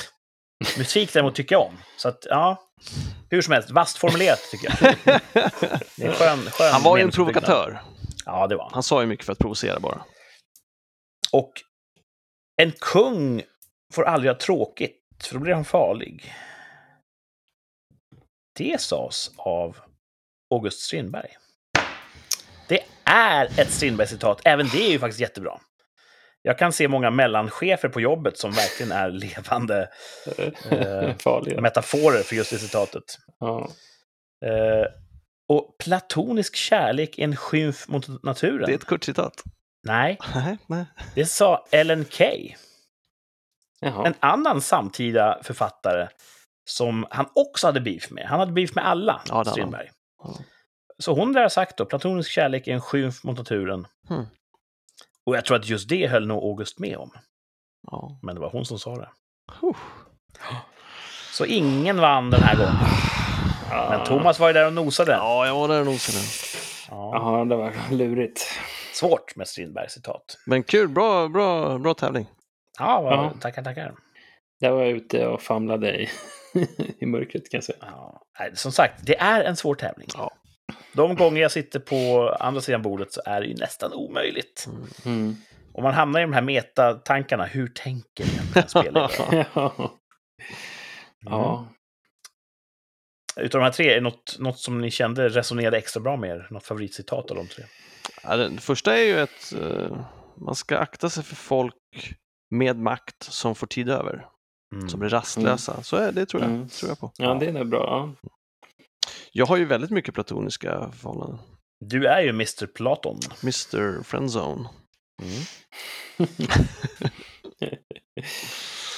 [0.78, 1.78] Musik däremot tycker jag om.
[1.96, 2.62] Så att, ja.
[3.30, 4.94] Hur som helst, vasst formulerat tycker jag.
[5.96, 7.82] Det är skön, skön Han var ju en provokatör.
[8.24, 8.74] Ja, det var han.
[8.74, 10.04] Han sa ju mycket för att provocera bara.
[11.32, 11.52] Och
[12.62, 13.42] en kung
[13.94, 16.34] får aldrig ha tråkigt, för då blir han farlig.
[18.56, 19.76] Det sades av
[20.54, 21.36] August Strindberg.
[23.04, 24.40] Är ett Strindberg-citat.
[24.44, 25.60] Även det är ju faktiskt jättebra.
[26.42, 29.88] Jag kan se många mellanchefer på jobbet som verkligen är levande
[30.70, 33.04] Eh, metaforer för just det citatet.
[33.40, 33.70] Ja.
[34.46, 34.86] Eh,
[35.48, 38.66] och platonisk kärlek är en skymf mot naturen.
[38.66, 39.42] Det är ett kort citat.
[39.86, 40.84] Nej, Nej, nej.
[41.14, 42.54] det sa Ellen Key.
[43.80, 44.06] Jaha.
[44.06, 46.08] en annan samtida författare
[46.64, 48.26] som han också hade beef med.
[48.26, 49.90] Han hade beef med alla, Ja, Strindberg.
[50.22, 50.38] Ja.
[50.98, 53.86] Så hon lär ha sagt då, platonisk kärlek är en skymf mot naturen.
[54.08, 54.26] Hmm.
[55.26, 57.10] Och jag tror att just det höll nog August med om.
[57.90, 58.18] Ja.
[58.22, 59.08] Men det var hon som sa det.
[59.60, 59.76] Huh.
[61.32, 62.74] Så ingen vann den här gången.
[63.90, 65.12] Men Thomas var ju där och nosade.
[65.12, 66.18] Ja, jag var där och nosade.
[66.90, 67.10] Ja.
[67.14, 68.40] Jaha, det var lurigt.
[68.94, 70.36] Svårt med Strindberg-citat.
[70.46, 72.26] Men kul, bra, bra, bra tävling.
[72.78, 73.32] Ja, vad, Ja.
[73.40, 73.94] tackar, tackar.
[74.60, 76.08] Där var jag ute och famlade i,
[76.98, 77.78] i mörkret kan jag säga.
[77.80, 78.22] Ja.
[78.38, 80.08] Nej, som sagt, det är en svår tävling.
[80.14, 80.30] Ja.
[80.92, 84.68] De gånger jag sitter på andra sidan bordet så är det ju nästan omöjligt.
[85.04, 85.36] Mm.
[85.72, 89.44] Om man hamnar i de här metatankarna, hur tänker egentligen spelledaren?
[89.54, 89.98] ja.
[91.20, 91.68] ja.
[93.36, 96.46] Utav de här tre, är något, något som ni kände resonerade extra bra med er?
[96.50, 97.64] Något favoritcitat av de tre?
[98.22, 99.96] Ja, den första är ju att eh,
[100.36, 101.74] man ska akta sig för folk
[102.50, 104.26] med makt som får tid över,
[104.74, 104.88] Mm.
[104.88, 105.82] som blir rastlösa.
[105.82, 106.68] Så är det tror jag, Mm.
[106.68, 107.12] tror jag på.
[107.18, 108.12] ja, det är nog bra.
[109.36, 111.38] Jag har ju väldigt mycket platoniska förhållanden.
[111.80, 113.18] Du är ju Mr Platon.
[113.42, 114.68] Mr Friendzone.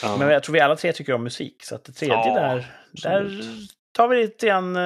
[0.02, 0.16] Ja.
[0.16, 2.66] Men jag tror vi alla tre tycker om musik, så att det tredje Ja, där,
[3.02, 3.42] där
[3.92, 4.82] tar vi lite grann eh,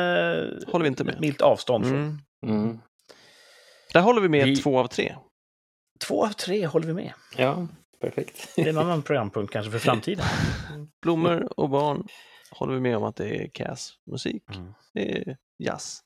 [0.66, 1.20] Håller vi inte med.
[1.20, 1.96] milt avstånd från.
[1.96, 2.18] Mm.
[2.64, 2.78] Mm.
[3.92, 5.16] Där håller vi med Vi- två av tre.
[6.06, 7.12] Två av tre håller vi med.
[7.36, 7.66] ja,
[8.00, 8.52] perfekt.
[8.56, 10.24] Det är en annan programpunkt kanske för framtiden.
[11.02, 12.06] Blommor och barn
[12.50, 14.44] håller vi med om att det är Cass musik.
[14.54, 14.74] Mm.
[14.94, 16.00] Det är jazz.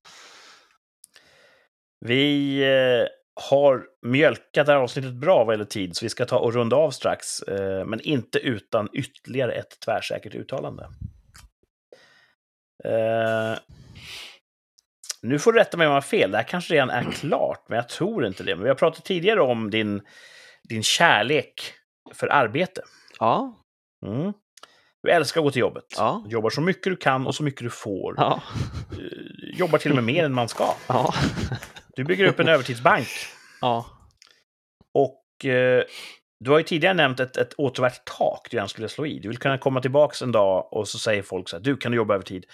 [2.01, 3.09] Vi eh,
[3.51, 6.77] har mjölkat det här avsnittet bra vad gäller tid, så vi ska ta och runda
[6.77, 7.43] av strax.
[7.43, 10.89] Eh, men inte utan ytterligare ett tvärsäkert uttalande.
[12.85, 13.59] Eh,
[15.23, 17.69] nu får du rätta mig om jag har fel, det här kanske redan är klart,
[17.69, 18.57] men jag tror inte det.
[18.57, 20.03] Men vi har pratat tidigare om din,
[20.69, 21.63] din kärlek
[22.13, 22.83] för arbete.
[23.19, 23.61] Ja,
[24.07, 24.33] Mm.
[25.05, 25.85] Du älskar att gå till jobbet.
[25.97, 26.25] Ja.
[26.29, 28.15] Jobbar så mycket du kan och så mycket du får.
[28.17, 28.43] ja,
[28.93, 30.75] Eh, Jobbar till och med mer än man ska.
[30.89, 31.15] ja.
[31.97, 33.07] Du bygger upp en övertidsbank.
[33.61, 33.87] ja.
[34.95, 35.83] Och eh,
[36.41, 39.19] Du har ju tidigare nämnt ett, ett återvärt tak du gärna skulle slå i.
[39.19, 41.93] Du vill kunna komma tillbaka en dag och så säger folk så här, du kan
[41.93, 42.45] du jobba över tid?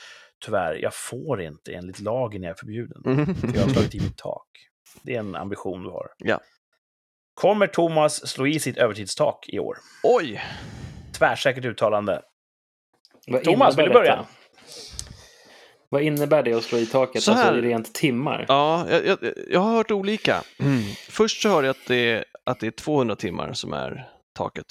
[0.45, 3.03] Tyvärr, jag får inte enligt lagen är jag förbjuden.
[3.07, 3.35] Mm.
[3.35, 4.47] För jag har slagit i mitt tak.
[5.03, 6.07] Det är en ambition du har.
[6.19, 6.41] Ja.
[7.35, 9.77] Kommer Thomas slå i sitt övertidstak i år?
[10.03, 10.43] Oj!
[11.19, 12.23] Tvärsäkert uttalande.
[13.27, 14.17] Vad Thomas, vill du börja?
[14.17, 14.27] detta?
[15.89, 17.23] Vad innebär det att slå i taket?
[17.23, 18.45] Så här- Alltså i rent timmar?
[18.49, 19.19] Ja, jag, jag,
[19.49, 20.43] jag har hört olika.
[21.09, 24.67] Först så hörde jag att det, är, att det är 200 timmar som är taket.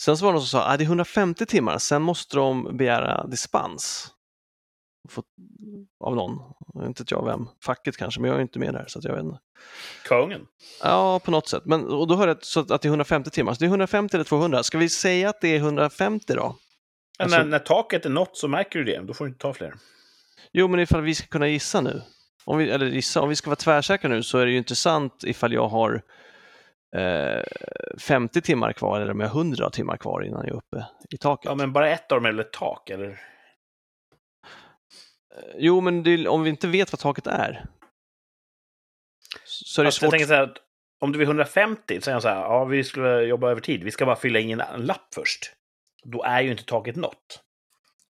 [0.00, 2.76] Sen så var det någon som sa att det är 150 timmar, sen måste de
[2.76, 4.08] begära dispens.
[5.08, 5.22] Få,
[6.00, 6.42] av någon,
[6.86, 9.14] inte vet jag vem, facket kanske, men jag är inte med där så att jag
[9.14, 9.38] vet inte.
[10.04, 10.46] Kungen.
[10.82, 11.62] Ja, på något sätt.
[11.64, 14.16] Men, och då hörde jag så att det är 150 timmar, så det är 150
[14.16, 14.62] eller 200.
[14.62, 16.56] Ska vi säga att det är 150 då?
[17.18, 19.00] Alltså- när, när taket är nått så märker du det.
[19.06, 19.74] Då får du inte ta fler.
[20.52, 22.02] Jo, men ifall vi ska kunna gissa nu,
[22.44, 25.24] om vi, eller gissa, om vi ska vara tvärsäkra nu så är det ju intressant
[25.24, 26.02] ifall jag har
[26.96, 27.42] eh,
[27.98, 31.16] 50 timmar kvar eller om jag har 100 timmar kvar innan jag är uppe i
[31.16, 31.44] taket.
[31.48, 33.20] Ja, men bara ett av dem är väl ett tak, eller?
[35.56, 37.66] Jo, men är- om vi inte vet vad taket är
[39.44, 40.10] så är det Fast jag svårt.
[40.10, 40.52] tänker så här,
[41.00, 43.84] om du är 150, så säger jag så här, ja, vi skulle jobba över tid.
[43.84, 45.52] Vi ska bara fylla in en lapp först.
[46.04, 47.40] Då är ju inte taket nått.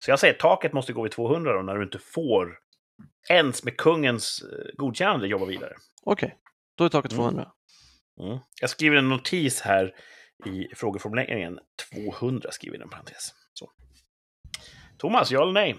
[0.05, 2.57] Så jag säger taket måste gå vid 200 då, när du inte får
[3.29, 5.73] ens med kungens eh, godkännande jobba vidare.
[6.03, 6.35] Okej,
[6.77, 7.21] då är taket Mm.
[7.23, 7.51] 200.
[8.21, 8.37] Mm.
[8.61, 9.95] Jag skriver en notis här
[10.45, 11.59] i frågeformuleringen.
[11.93, 13.33] 200 skriver jag i en parentes.
[13.53, 13.71] Så.
[14.97, 15.75] Thomas, ja eller nej?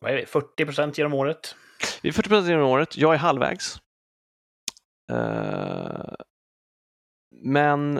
[0.00, 0.26] Vad är det?
[0.26, 1.54] 40 procent genom året?
[2.02, 3.76] Vi är 40% genom året, jag är halvvägs.
[5.12, 6.14] Eh,
[7.42, 7.94] men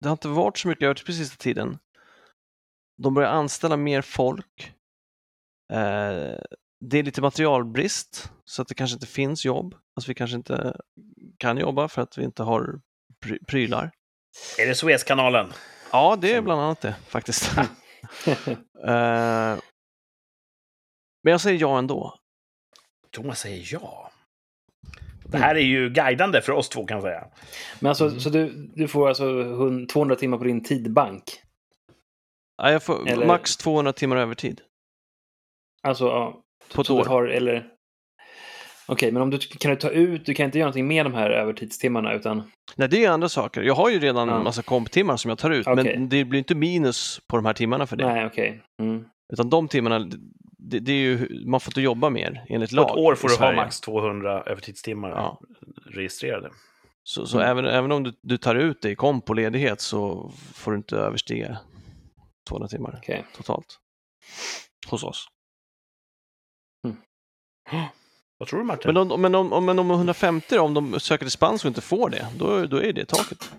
[0.00, 1.78] det har inte varit så mycket över på sista tiden.
[3.02, 4.74] De börjar anställa mer folk.
[5.72, 6.38] Eh,
[6.80, 9.74] det är lite materialbrist, så att det kanske inte finns jobb.
[9.96, 10.80] Alltså vi kanske inte
[11.38, 12.80] kan jobba för att vi inte har
[13.24, 13.90] pry- prylar.
[14.58, 15.52] Är det Suezkanalen?
[15.92, 17.50] Ja, det är bland annat det faktiskt.
[18.86, 19.56] Eh,
[21.28, 22.14] men jag säger ja ändå.
[23.10, 24.10] Thomas säger ja.
[25.24, 27.26] Det här är ju guidande för oss två kan jag säga.
[27.80, 28.20] Men alltså, Mm.
[28.20, 31.22] så du, du får alltså hun- 200 timmar på din tidbank?
[32.62, 34.60] Ja, jag får Eller- max 200 timmar övertid
[35.82, 36.40] Alltså, ja.
[36.74, 37.04] på ett år.
[37.04, 37.66] har, eller...
[38.86, 41.14] Okej, men om du kan du ta ut, du kan inte göra någonting med de
[41.14, 42.50] här övertidstimmarna utan...
[42.76, 43.62] Nej, det är andra saker.
[43.62, 44.36] Jag har ju redan Ja.
[44.36, 45.84] en massa komptimmar som jag tar ut, Okej.
[45.84, 48.06] men det blir inte minus på de här timmarna för det.
[48.06, 48.62] Nej, okej.
[48.82, 49.04] Mm.
[49.32, 50.10] Utan de timmarna,
[50.58, 53.28] det, det är ju, man får inte jobba mer enligt På lag ett år får
[53.28, 55.40] du ha max 200 övertidstimmar Ja.
[55.86, 56.50] registrerade.
[57.02, 57.50] Så, så Mm.
[57.50, 60.76] även, även om du, du tar ut det i komp på ledighet så får du
[60.76, 61.58] inte överstiga
[62.48, 63.24] 200 timmar Okej.
[63.36, 63.78] totalt.
[64.90, 65.28] Hos oss.
[68.38, 68.94] Vad tror du Martin?
[68.94, 72.10] Men om, men om, men om 150 då, om de söker dispens och inte får
[72.10, 73.52] det, då, då är det taket.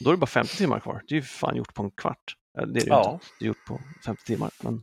[0.00, 1.02] Då är det bara 50 timmar kvar.
[1.08, 2.36] Det är ju fan gjort på en kvart.
[2.54, 3.12] Det är det Ja.
[3.14, 3.26] inte.
[3.38, 4.50] Det är gjort på 50 timmar.
[4.62, 4.82] Men...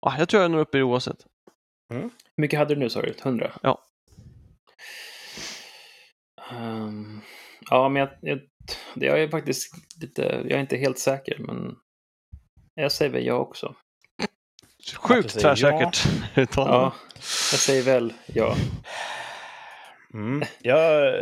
[0.00, 1.26] Ja, jag tror jag når upp i det oavsett.
[1.88, 2.10] Hur
[2.42, 3.14] mycket hade du nu sa du?
[3.22, 3.52] 100?
[3.62, 3.82] Ja.
[6.52, 7.20] Ehm,
[7.70, 8.40] ja, men jag, jag,
[8.94, 10.22] det- jag är faktiskt lite...
[10.22, 11.76] Jag är inte helt säker, men
[12.74, 13.74] jag säger väl ja också.
[14.96, 16.04] Sjukt tvärsäkert
[16.36, 16.76] uttalande.
[16.76, 16.92] Ja,
[17.52, 18.56] jag säger väl ja.
[20.14, 20.42] Mm.
[20.62, 21.14] Jag,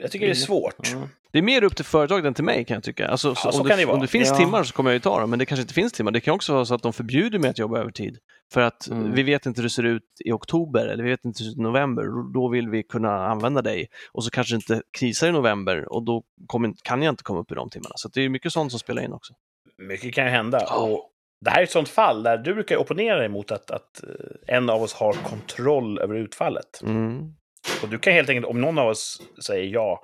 [0.00, 0.74] jag tycker det är svårt.
[0.92, 1.08] ja.
[1.32, 3.08] Det är mer upp till företaget än till mig kan jag tycka.
[3.08, 3.94] Alltså, så Ja, så om, kan det, det vara.
[3.94, 4.36] om det finns Ja.
[4.36, 6.10] timmar så kommer jag ju ta dem, men det kanske inte finns timmar.
[6.12, 8.18] Det kan också vara så att de förbjuder mig att jobba övertid.
[8.52, 9.12] För att Mm.
[9.12, 11.54] vi vet inte hur det ser ut i oktober eller vi vet inte hur det
[11.54, 12.32] ser ut i november.
[12.34, 13.88] Då- vill vi kunna använda dig.
[14.12, 17.40] Och så kanske det inte krisar i november och då kommer, kan jag inte komma
[17.40, 17.92] upp i de timmarna.
[17.96, 19.34] Så det är mycket sånt som spelar in också.
[19.78, 20.58] Mycket kan ju hända.
[20.66, 20.76] Ja.
[20.82, 21.06] Och
[21.44, 24.56] det här är ett sånt fall där du brukar opponera dig mot att, att eh,
[24.56, 26.80] en av oss har kontroll över utfallet.
[26.82, 27.34] Mm.
[27.82, 30.02] Och du kan helt enkelt, om någon av oss säger ja,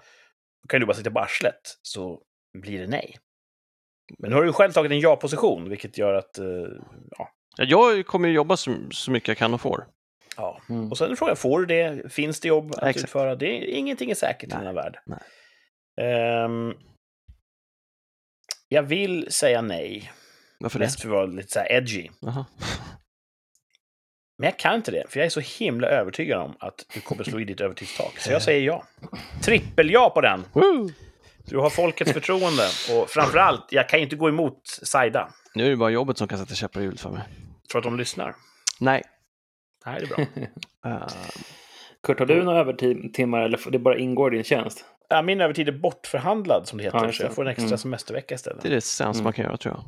[0.63, 2.23] då kan du bara sitta på arslet, så
[2.59, 3.17] blir det nej.
[4.19, 6.39] Men nu har du själv tagit en ja-position, vilket gör att...
[6.39, 6.47] eh,
[7.19, 9.87] ja, Ja, Jag kommer ju jobba så, så mycket jag kan och får.
[10.37, 10.61] ja.
[10.71, 10.91] Mm.
[10.91, 12.13] Och sen är frågan, får du det?
[12.13, 13.05] Finns det jobb att Exakt.
[13.05, 13.37] utföra?
[13.37, 14.99] Det är, ingenting är säkert i Nej, denna värld.
[15.07, 15.19] nej.
[16.01, 16.73] Ehm,
[18.69, 20.13] jag vill säga nej,
[20.61, 20.85] Varför det?
[20.85, 22.09] mest för att vara lite så här edgy.
[24.39, 27.25] Men jag kan inte det, för jag är så himla övertygad om att du kommer
[27.25, 28.19] slå i ditt övertidstak.
[28.19, 28.85] Så jag säger ja.
[29.43, 30.45] Trippel-ja på den!
[30.53, 30.91] Woo!
[31.45, 32.63] Du har folkets förtroende.
[32.93, 35.29] Och framförallt, jag kan ju inte gå emot Saida.
[35.55, 37.23] Nu är det bara jobbet som kan sätta käppar i hjulet för mig.
[37.71, 38.35] Tror att de lyssnar.
[38.81, 39.03] Nej.
[39.85, 40.17] Det här är bra.
[40.87, 41.07] Eh,
[42.03, 44.85] Kurt, har du några övertimmar eller det bara ingår i din tjänst?
[45.09, 47.05] Ja, min övertid är bortförhandlad, som det heter.
[47.05, 47.35] Ja, så jag det.
[47.35, 47.79] får en extra Mm.
[47.79, 48.63] semestervecka istället.
[48.63, 49.25] det är det sämsta Mm.
[49.25, 49.85] man kan göra tror jag.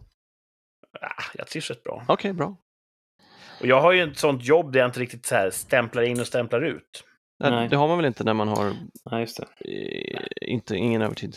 [1.02, 2.04] Ah, jag trivs rätt bra.
[2.08, 2.56] Okej, bra.
[3.60, 6.20] Och jag har ju ett sånt jobb där jag inte riktigt så här stämplar in
[6.20, 7.04] och stämplar ut.
[7.40, 7.68] Nej, Nej.
[7.68, 8.72] Det har man väl inte när man har
[9.04, 9.46] Ja, just det.
[9.72, 11.36] eh, inte, ingen övertid?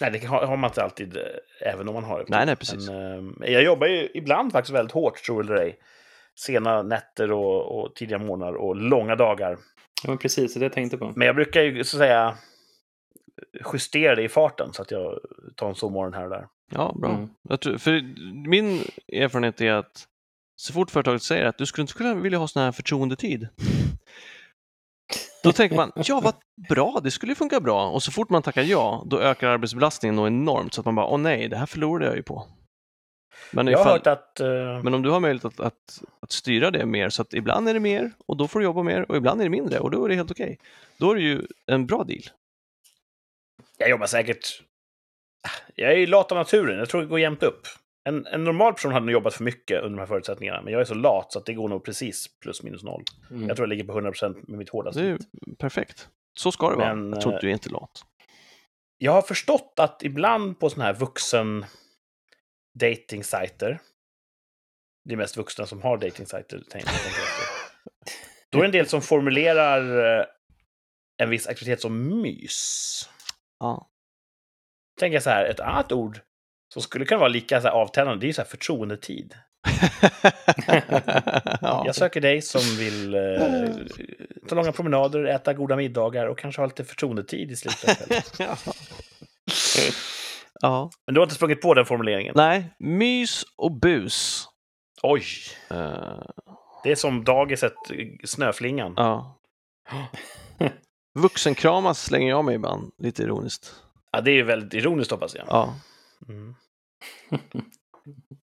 [0.00, 1.22] Nej, det har har man inte alltid, eh,
[1.72, 2.24] även om man har det.
[2.28, 2.88] Nej, nej, precis.
[2.88, 5.78] Men, eh, jag jobbar ju ibland faktiskt väldigt hårt, tror eller ej.
[6.40, 9.58] Sena nätter och, och tidiga morgnar och långa dagar.
[10.02, 11.12] Ja, men precis, det jag tänkte på.
[11.16, 12.34] Men jag brukar ju så att säga
[13.72, 15.18] justera det i farten så att jag
[15.56, 16.46] tar en sovmorgon här och där.
[16.72, 17.10] Ja, bra.
[17.10, 17.28] Mm.
[17.48, 17.92] Jag tror, för
[18.48, 18.80] min
[19.12, 20.06] erfarenhet är att
[20.60, 23.48] så fort företaget säger att du skulle inte skulle vilja ha sån här förtroendetid.
[25.42, 26.34] Då tänker man, ja vad
[26.68, 27.90] bra, det skulle ju funka bra.
[27.90, 30.74] Och så fort man tackar ja, då ökar arbetsbelastningen nog enormt.
[30.74, 32.46] Så att man bara, åh nej, det här förlorade jag ju på.
[33.50, 34.40] Men, Jag ifall, att...
[34.40, 37.68] eh, men om du har möjlighet att, att, att styra det mer, så att ibland
[37.68, 39.90] är det mer och då får du jobba mer och ibland är det mindre och
[39.90, 40.58] då är det helt okej.
[40.96, 42.22] Då är det ju en bra deal.
[43.78, 44.62] Jag jobbar säkert...
[45.74, 47.66] Jag är ju lat av naturen, jag tror det går jämnt upp.
[48.04, 50.80] En, en normal person hade nog jobbat för mycket under de här förutsättningarna, men jag
[50.80, 53.04] är så lat så att det går nog precis plus minus noll.
[53.30, 53.48] Mm.
[53.48, 55.02] Jag tror jag ligger på 100% med mitt hårdaste.
[55.02, 55.18] Det är
[55.58, 56.08] perfekt.
[56.38, 56.94] Så ska det vara.
[56.94, 58.04] Men, jag tror eh, inte du är inte lat.
[58.98, 61.64] Jag har förstått att ibland på sådana här vuxen
[62.80, 63.80] dating-sajter,
[65.04, 66.60] det är mest vuxna som har jag efter.
[68.50, 70.26] Då är det en del som formulerar eh,
[71.22, 73.08] en viss aktivitet som mys.
[73.58, 73.90] Ja.
[75.00, 76.20] Tänker jag så här, ett annat ord
[76.72, 79.34] som skulle kunna vara lika så här avtändande, det är ju så här förtroendetid.
[81.60, 81.82] ja.
[81.86, 83.20] Jag söker dig som vill eh,
[84.48, 87.98] ta långa promenader, äta goda middagar och kanske ha lite förtroendetid i slutet.
[88.38, 88.56] ja.
[90.60, 90.90] ja.
[91.06, 92.32] Men du har inte sprungit på den formuleringen?
[92.36, 94.46] Nej, mys och bus.
[95.02, 95.24] Oj!
[95.70, 96.22] Eh,
[96.84, 97.74] Det är som dagiset
[98.24, 98.94] Snöflingan.
[98.96, 99.36] ja.
[101.18, 103.74] Vuxenkramas slänger jag mig ibland, lite ironiskt.
[104.12, 105.44] Ja, det är ju väldigt ironiskt hoppas jag.
[105.48, 105.74] Ja.
[106.28, 106.54] Mm.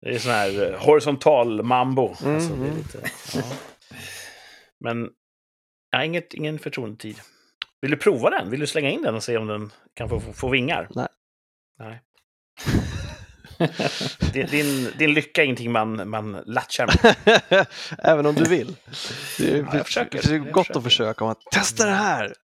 [0.00, 2.14] Det är sån här eh, horisontal mambo.
[2.22, 2.76] Mm, Alltså, det är mm.
[2.76, 3.42] lite, ja.
[4.80, 5.10] Men
[5.90, 7.20] ja, inget, ingen förtroendetid.
[7.80, 8.50] Vill du prova den?
[8.50, 10.88] Vill du slänga in den och se om den kan få, få, få vingar?
[10.90, 11.08] Nej.
[11.78, 12.02] Nej.
[14.32, 17.66] Din, din, din lycka är ingenting man, man latchar med.
[17.98, 18.76] Även om du vill.
[19.38, 20.22] Det är, Ja, jag försöker.
[20.22, 20.78] det är Jag gott försöker.
[20.78, 22.34] att försöka testa det här.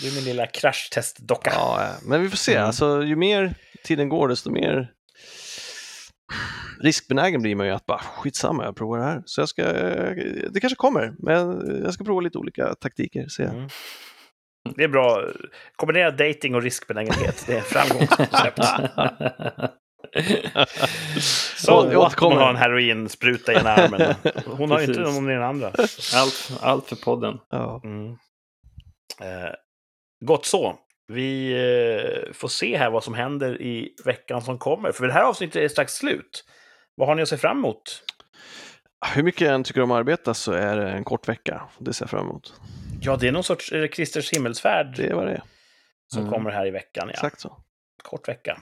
[0.00, 1.50] Du är min lilla kraschtestdocka.
[1.54, 2.54] Ja, men vi får se.
[2.54, 2.66] Mm.
[2.66, 3.54] Alltså, ju mer
[3.84, 4.90] tiden går, desto mer
[6.80, 9.22] riskbenägen blir man ju att bara skitsamma, jag provar det här.
[9.26, 9.62] Så jag ska,
[10.50, 11.34] det kanske kommer, men
[11.84, 13.28] jag ska prova lite olika taktiker.
[13.28, 13.42] Se.
[13.44, 13.68] Mm.
[14.76, 15.22] Det är bra.
[15.76, 17.44] Kombinera dating och riskbenägenhet.
[17.46, 18.58] Det är framgångskoncept.
[21.56, 22.36] Så Jag återkommer.
[22.36, 24.14] hon har en heroinspruta i ena armen.
[24.46, 25.66] Hon har ju inte någon i den andra.
[26.14, 27.38] allt, allt för podden.
[27.50, 27.80] Ja.
[27.84, 28.10] Mm.
[29.20, 29.50] Eh,
[30.24, 30.78] gott så.
[31.12, 34.92] Vi eh, får se här vad som händer i veckan som kommer.
[34.92, 36.44] För det här avsnittet är strax slut.
[36.94, 38.02] Vad har ni att se fram emot?
[39.14, 41.62] Hur mycket jag än tycker om att arbeta så är det en kort vecka.
[41.78, 42.54] Det ser jag fram emot.
[43.02, 45.42] Ja, det är någon sorts är det Kristers himmelsfärd Det är vad det är.
[46.12, 46.32] som Mm.
[46.32, 47.04] kommer här i veckan.
[47.08, 47.12] Ja.
[47.12, 47.56] Exakt så.
[48.02, 48.60] Kort vecka.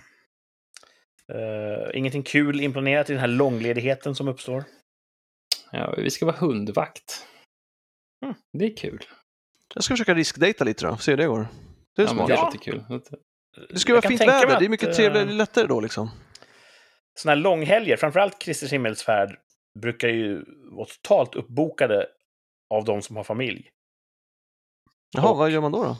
[1.32, 4.64] Eh, ingenting kul inplanerat i den här långledigheten som uppstår.
[5.72, 7.26] Ja, vi ska vara hundvakt.
[8.24, 8.34] Mm.
[8.52, 9.04] Det är kul.
[9.74, 11.46] Jag ska försöka riskdata lite då, se hur det går.
[11.96, 12.28] Det är ja, smart.
[12.28, 12.84] det låter kul.
[13.70, 15.80] Det ska vara fint väder, det är att, mycket eh, trevligare, det är lättare då
[15.80, 16.10] liksom.
[17.14, 19.38] Såna här långhelger, framförallt Kristers himmelsfärd,
[19.80, 20.44] brukar ju
[20.76, 22.06] vara totalt uppbokade
[22.74, 23.68] av de som har familj.
[25.16, 25.84] Jaha, och- vad gör man då?
[25.84, 25.96] då?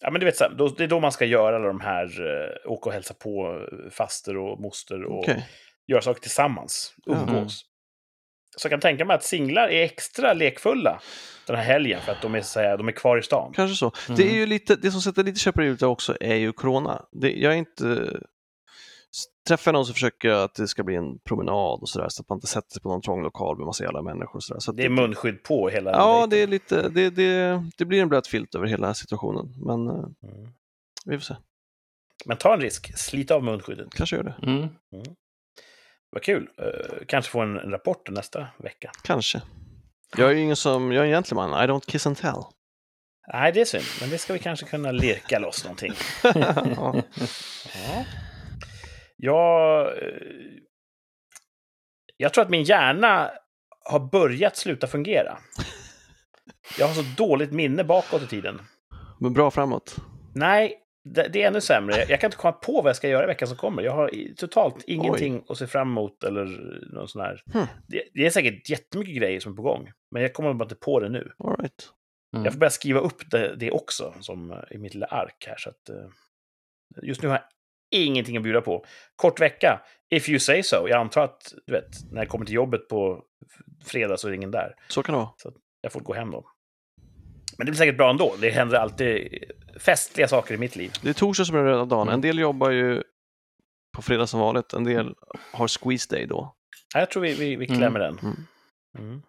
[0.00, 1.80] Ja, men du vet, så här, då, det är då man ska göra alla de
[1.80, 5.48] här, eh, åka och hälsa på eh, faster och moster och Okej.
[5.86, 7.64] göra saker tillsammans, umgås.
[8.56, 11.00] Så jag kan tänka mig att singlar är extra lekfulla
[11.46, 13.52] den här helgen för att de är, så här, de är kvar i stan.
[13.54, 13.92] Kanske så.
[14.08, 14.16] Mm.
[14.16, 17.04] Det är ju lite, det som sätter lite käppar i hjulet också är ju corona.
[17.12, 18.18] Det, jag är inte...
[19.48, 22.22] Träffar jag någon så försöker jag att det ska bli en promenad och sådär så
[22.22, 24.62] att man inte sätter sig på någon trång lokal med massa jävla människor och.
[24.62, 28.02] Så att Det är munskydd på hela Ja, det är lite, det, det, det blir
[28.02, 29.54] en blöt filt över hela situationen.
[29.66, 30.52] Men eh, Mm.
[31.04, 31.34] vi får se.
[32.26, 33.88] Men ta en risk, slit av munskyddet.
[33.94, 34.34] Kanske gör det.
[34.42, 34.68] Mm.
[36.10, 36.48] Vad kul.
[36.58, 38.90] Eh, kanske få en, en rapport nästa vecka.
[39.04, 39.42] Kanske.
[40.16, 42.42] Jag är ju ingen som, jag är en gentleman, I don't kiss and tell.
[43.32, 45.92] Nej, det är synd, men det ska vi kanske kunna lirka loss någonting.
[46.22, 46.64] ja.
[47.74, 48.04] Ja.
[49.16, 50.12] Jag, eh,
[52.16, 53.30] jag tror att min hjärna
[53.84, 55.38] har börjat sluta fungera.
[56.78, 58.60] Jag har så dåligt minne bakåt i tiden.
[59.20, 59.96] Men bra framåt.
[60.34, 60.74] Nej,
[61.14, 62.04] det, det är ännu sämre.
[62.08, 63.82] Jag kan inte komma på vad jag ska göra i veckan som kommer.
[63.82, 66.44] Jag har totalt ingenting att se fram emot eller
[66.92, 67.42] någon sån här.
[67.52, 67.66] Hmm.
[67.88, 70.74] Det, det är säkert jättemycket grejer som är på gång, men jag kommer bara inte
[70.74, 71.32] på det nu.
[71.38, 71.88] All right.
[72.34, 72.44] Mm.
[72.44, 75.56] Jag får börja skriva upp det, det också som eh, i mitt lilla ark här.
[75.58, 76.06] Så att, eh,
[77.02, 77.44] just nu har jag
[78.00, 78.84] ingenting att bjuda på.
[79.16, 79.80] Kort vecka,
[80.10, 80.88] if you say so.
[80.88, 83.24] Jag antar att, du vet, när jag kommer till jobbet på
[83.84, 84.74] fredag så är ingen där.
[84.88, 85.54] Så kan det vara.
[85.80, 86.44] Jag får gå hem då.
[87.60, 88.34] Men det blir säkert bra ändå.
[88.40, 89.44] Det händer alltid
[89.80, 90.92] festliga saker i mitt liv.
[91.02, 92.02] Det är torsdag som är röda dagen.
[92.08, 92.14] Mm.
[92.14, 93.02] En del jobbar ju
[93.96, 95.14] på fredag som vanligt, en del
[95.52, 96.54] har squeeze day då.
[96.94, 97.78] Ja, Jag tror vi, vi, vi Mm.
[97.78, 98.18] klämmer den.
[98.18, 98.36] Mm.
[98.98, 99.22] Mm.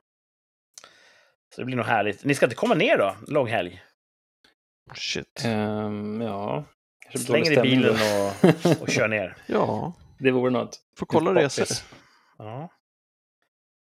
[1.56, 2.24] Så det blir nog härligt.
[2.26, 3.16] Ni ska inte komma ner då?
[3.28, 3.82] Lång helg?
[4.94, 5.42] Shit.
[5.46, 6.64] Ehm, ja.
[7.16, 9.38] Slänger i bilen och, och kör ner.
[9.48, 10.80] Ja, Det vore något.
[10.98, 11.68] får kolla resor.
[12.38, 12.70] Ja.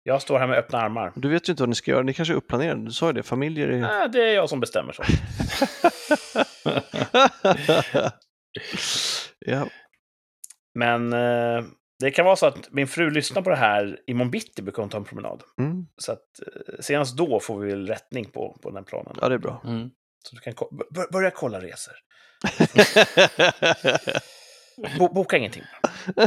[0.03, 1.11] Jag står här med öppna armar.
[1.15, 2.85] Du vet ju inte vad ni ska göra, ni kanske är uppplanerade.
[2.85, 3.79] Du sa ju det, familjer är...
[3.81, 5.03] Nej, det är jag som bestämmer så.
[9.39, 9.67] ja.
[10.79, 11.63] Men eh,
[11.99, 14.89] det kan vara så att min fru lyssnar på det här imorgon bitti brukar hon
[14.89, 15.43] ta en promenad.
[15.59, 15.85] Mm.
[15.97, 19.15] Så att eh, senast då får vi väl rättning på, på den planen.
[19.21, 19.61] ja, det är bra.
[19.65, 19.89] Mm.
[20.23, 21.93] Så du kan ko- bör- börja kolla resor.
[24.99, 25.63] Bo boka ingenting.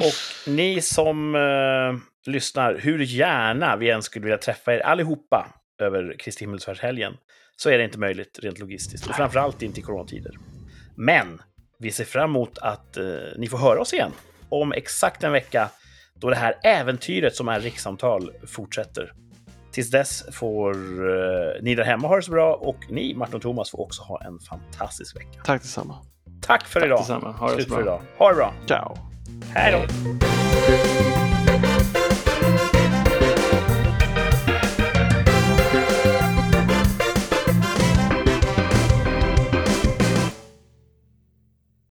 [0.00, 5.46] Och ni som eh, lyssnar, hur gärna vi än skulle vilja träffa er allihopa
[5.82, 7.12] över Kristi himmelsfärdshelgen,
[7.56, 9.06] så är det inte möjligt rent logistiskt.
[9.06, 10.32] Och framförallt inte i coronatider.
[10.96, 11.42] Men
[11.78, 13.04] vi ser fram emot att eh,
[13.38, 14.12] ni får höra oss igen
[14.48, 15.70] om exakt en vecka
[16.14, 19.12] då det här äventyret som är rikssamtal fortsätter.
[19.72, 23.42] Tills dess får eh, ni där hemma ha det så bra och ni, Martin och
[23.42, 25.40] Thomas, får också ha en fantastisk vecka.
[25.44, 25.94] Tack detsamma.
[26.42, 26.98] Tack för Tack idag.
[27.00, 27.32] detsamma.
[27.32, 28.00] Ha det Slut för idag.
[28.18, 28.54] Ha det bra.
[28.66, 28.96] Ciao.
[29.48, 29.86] Hej då.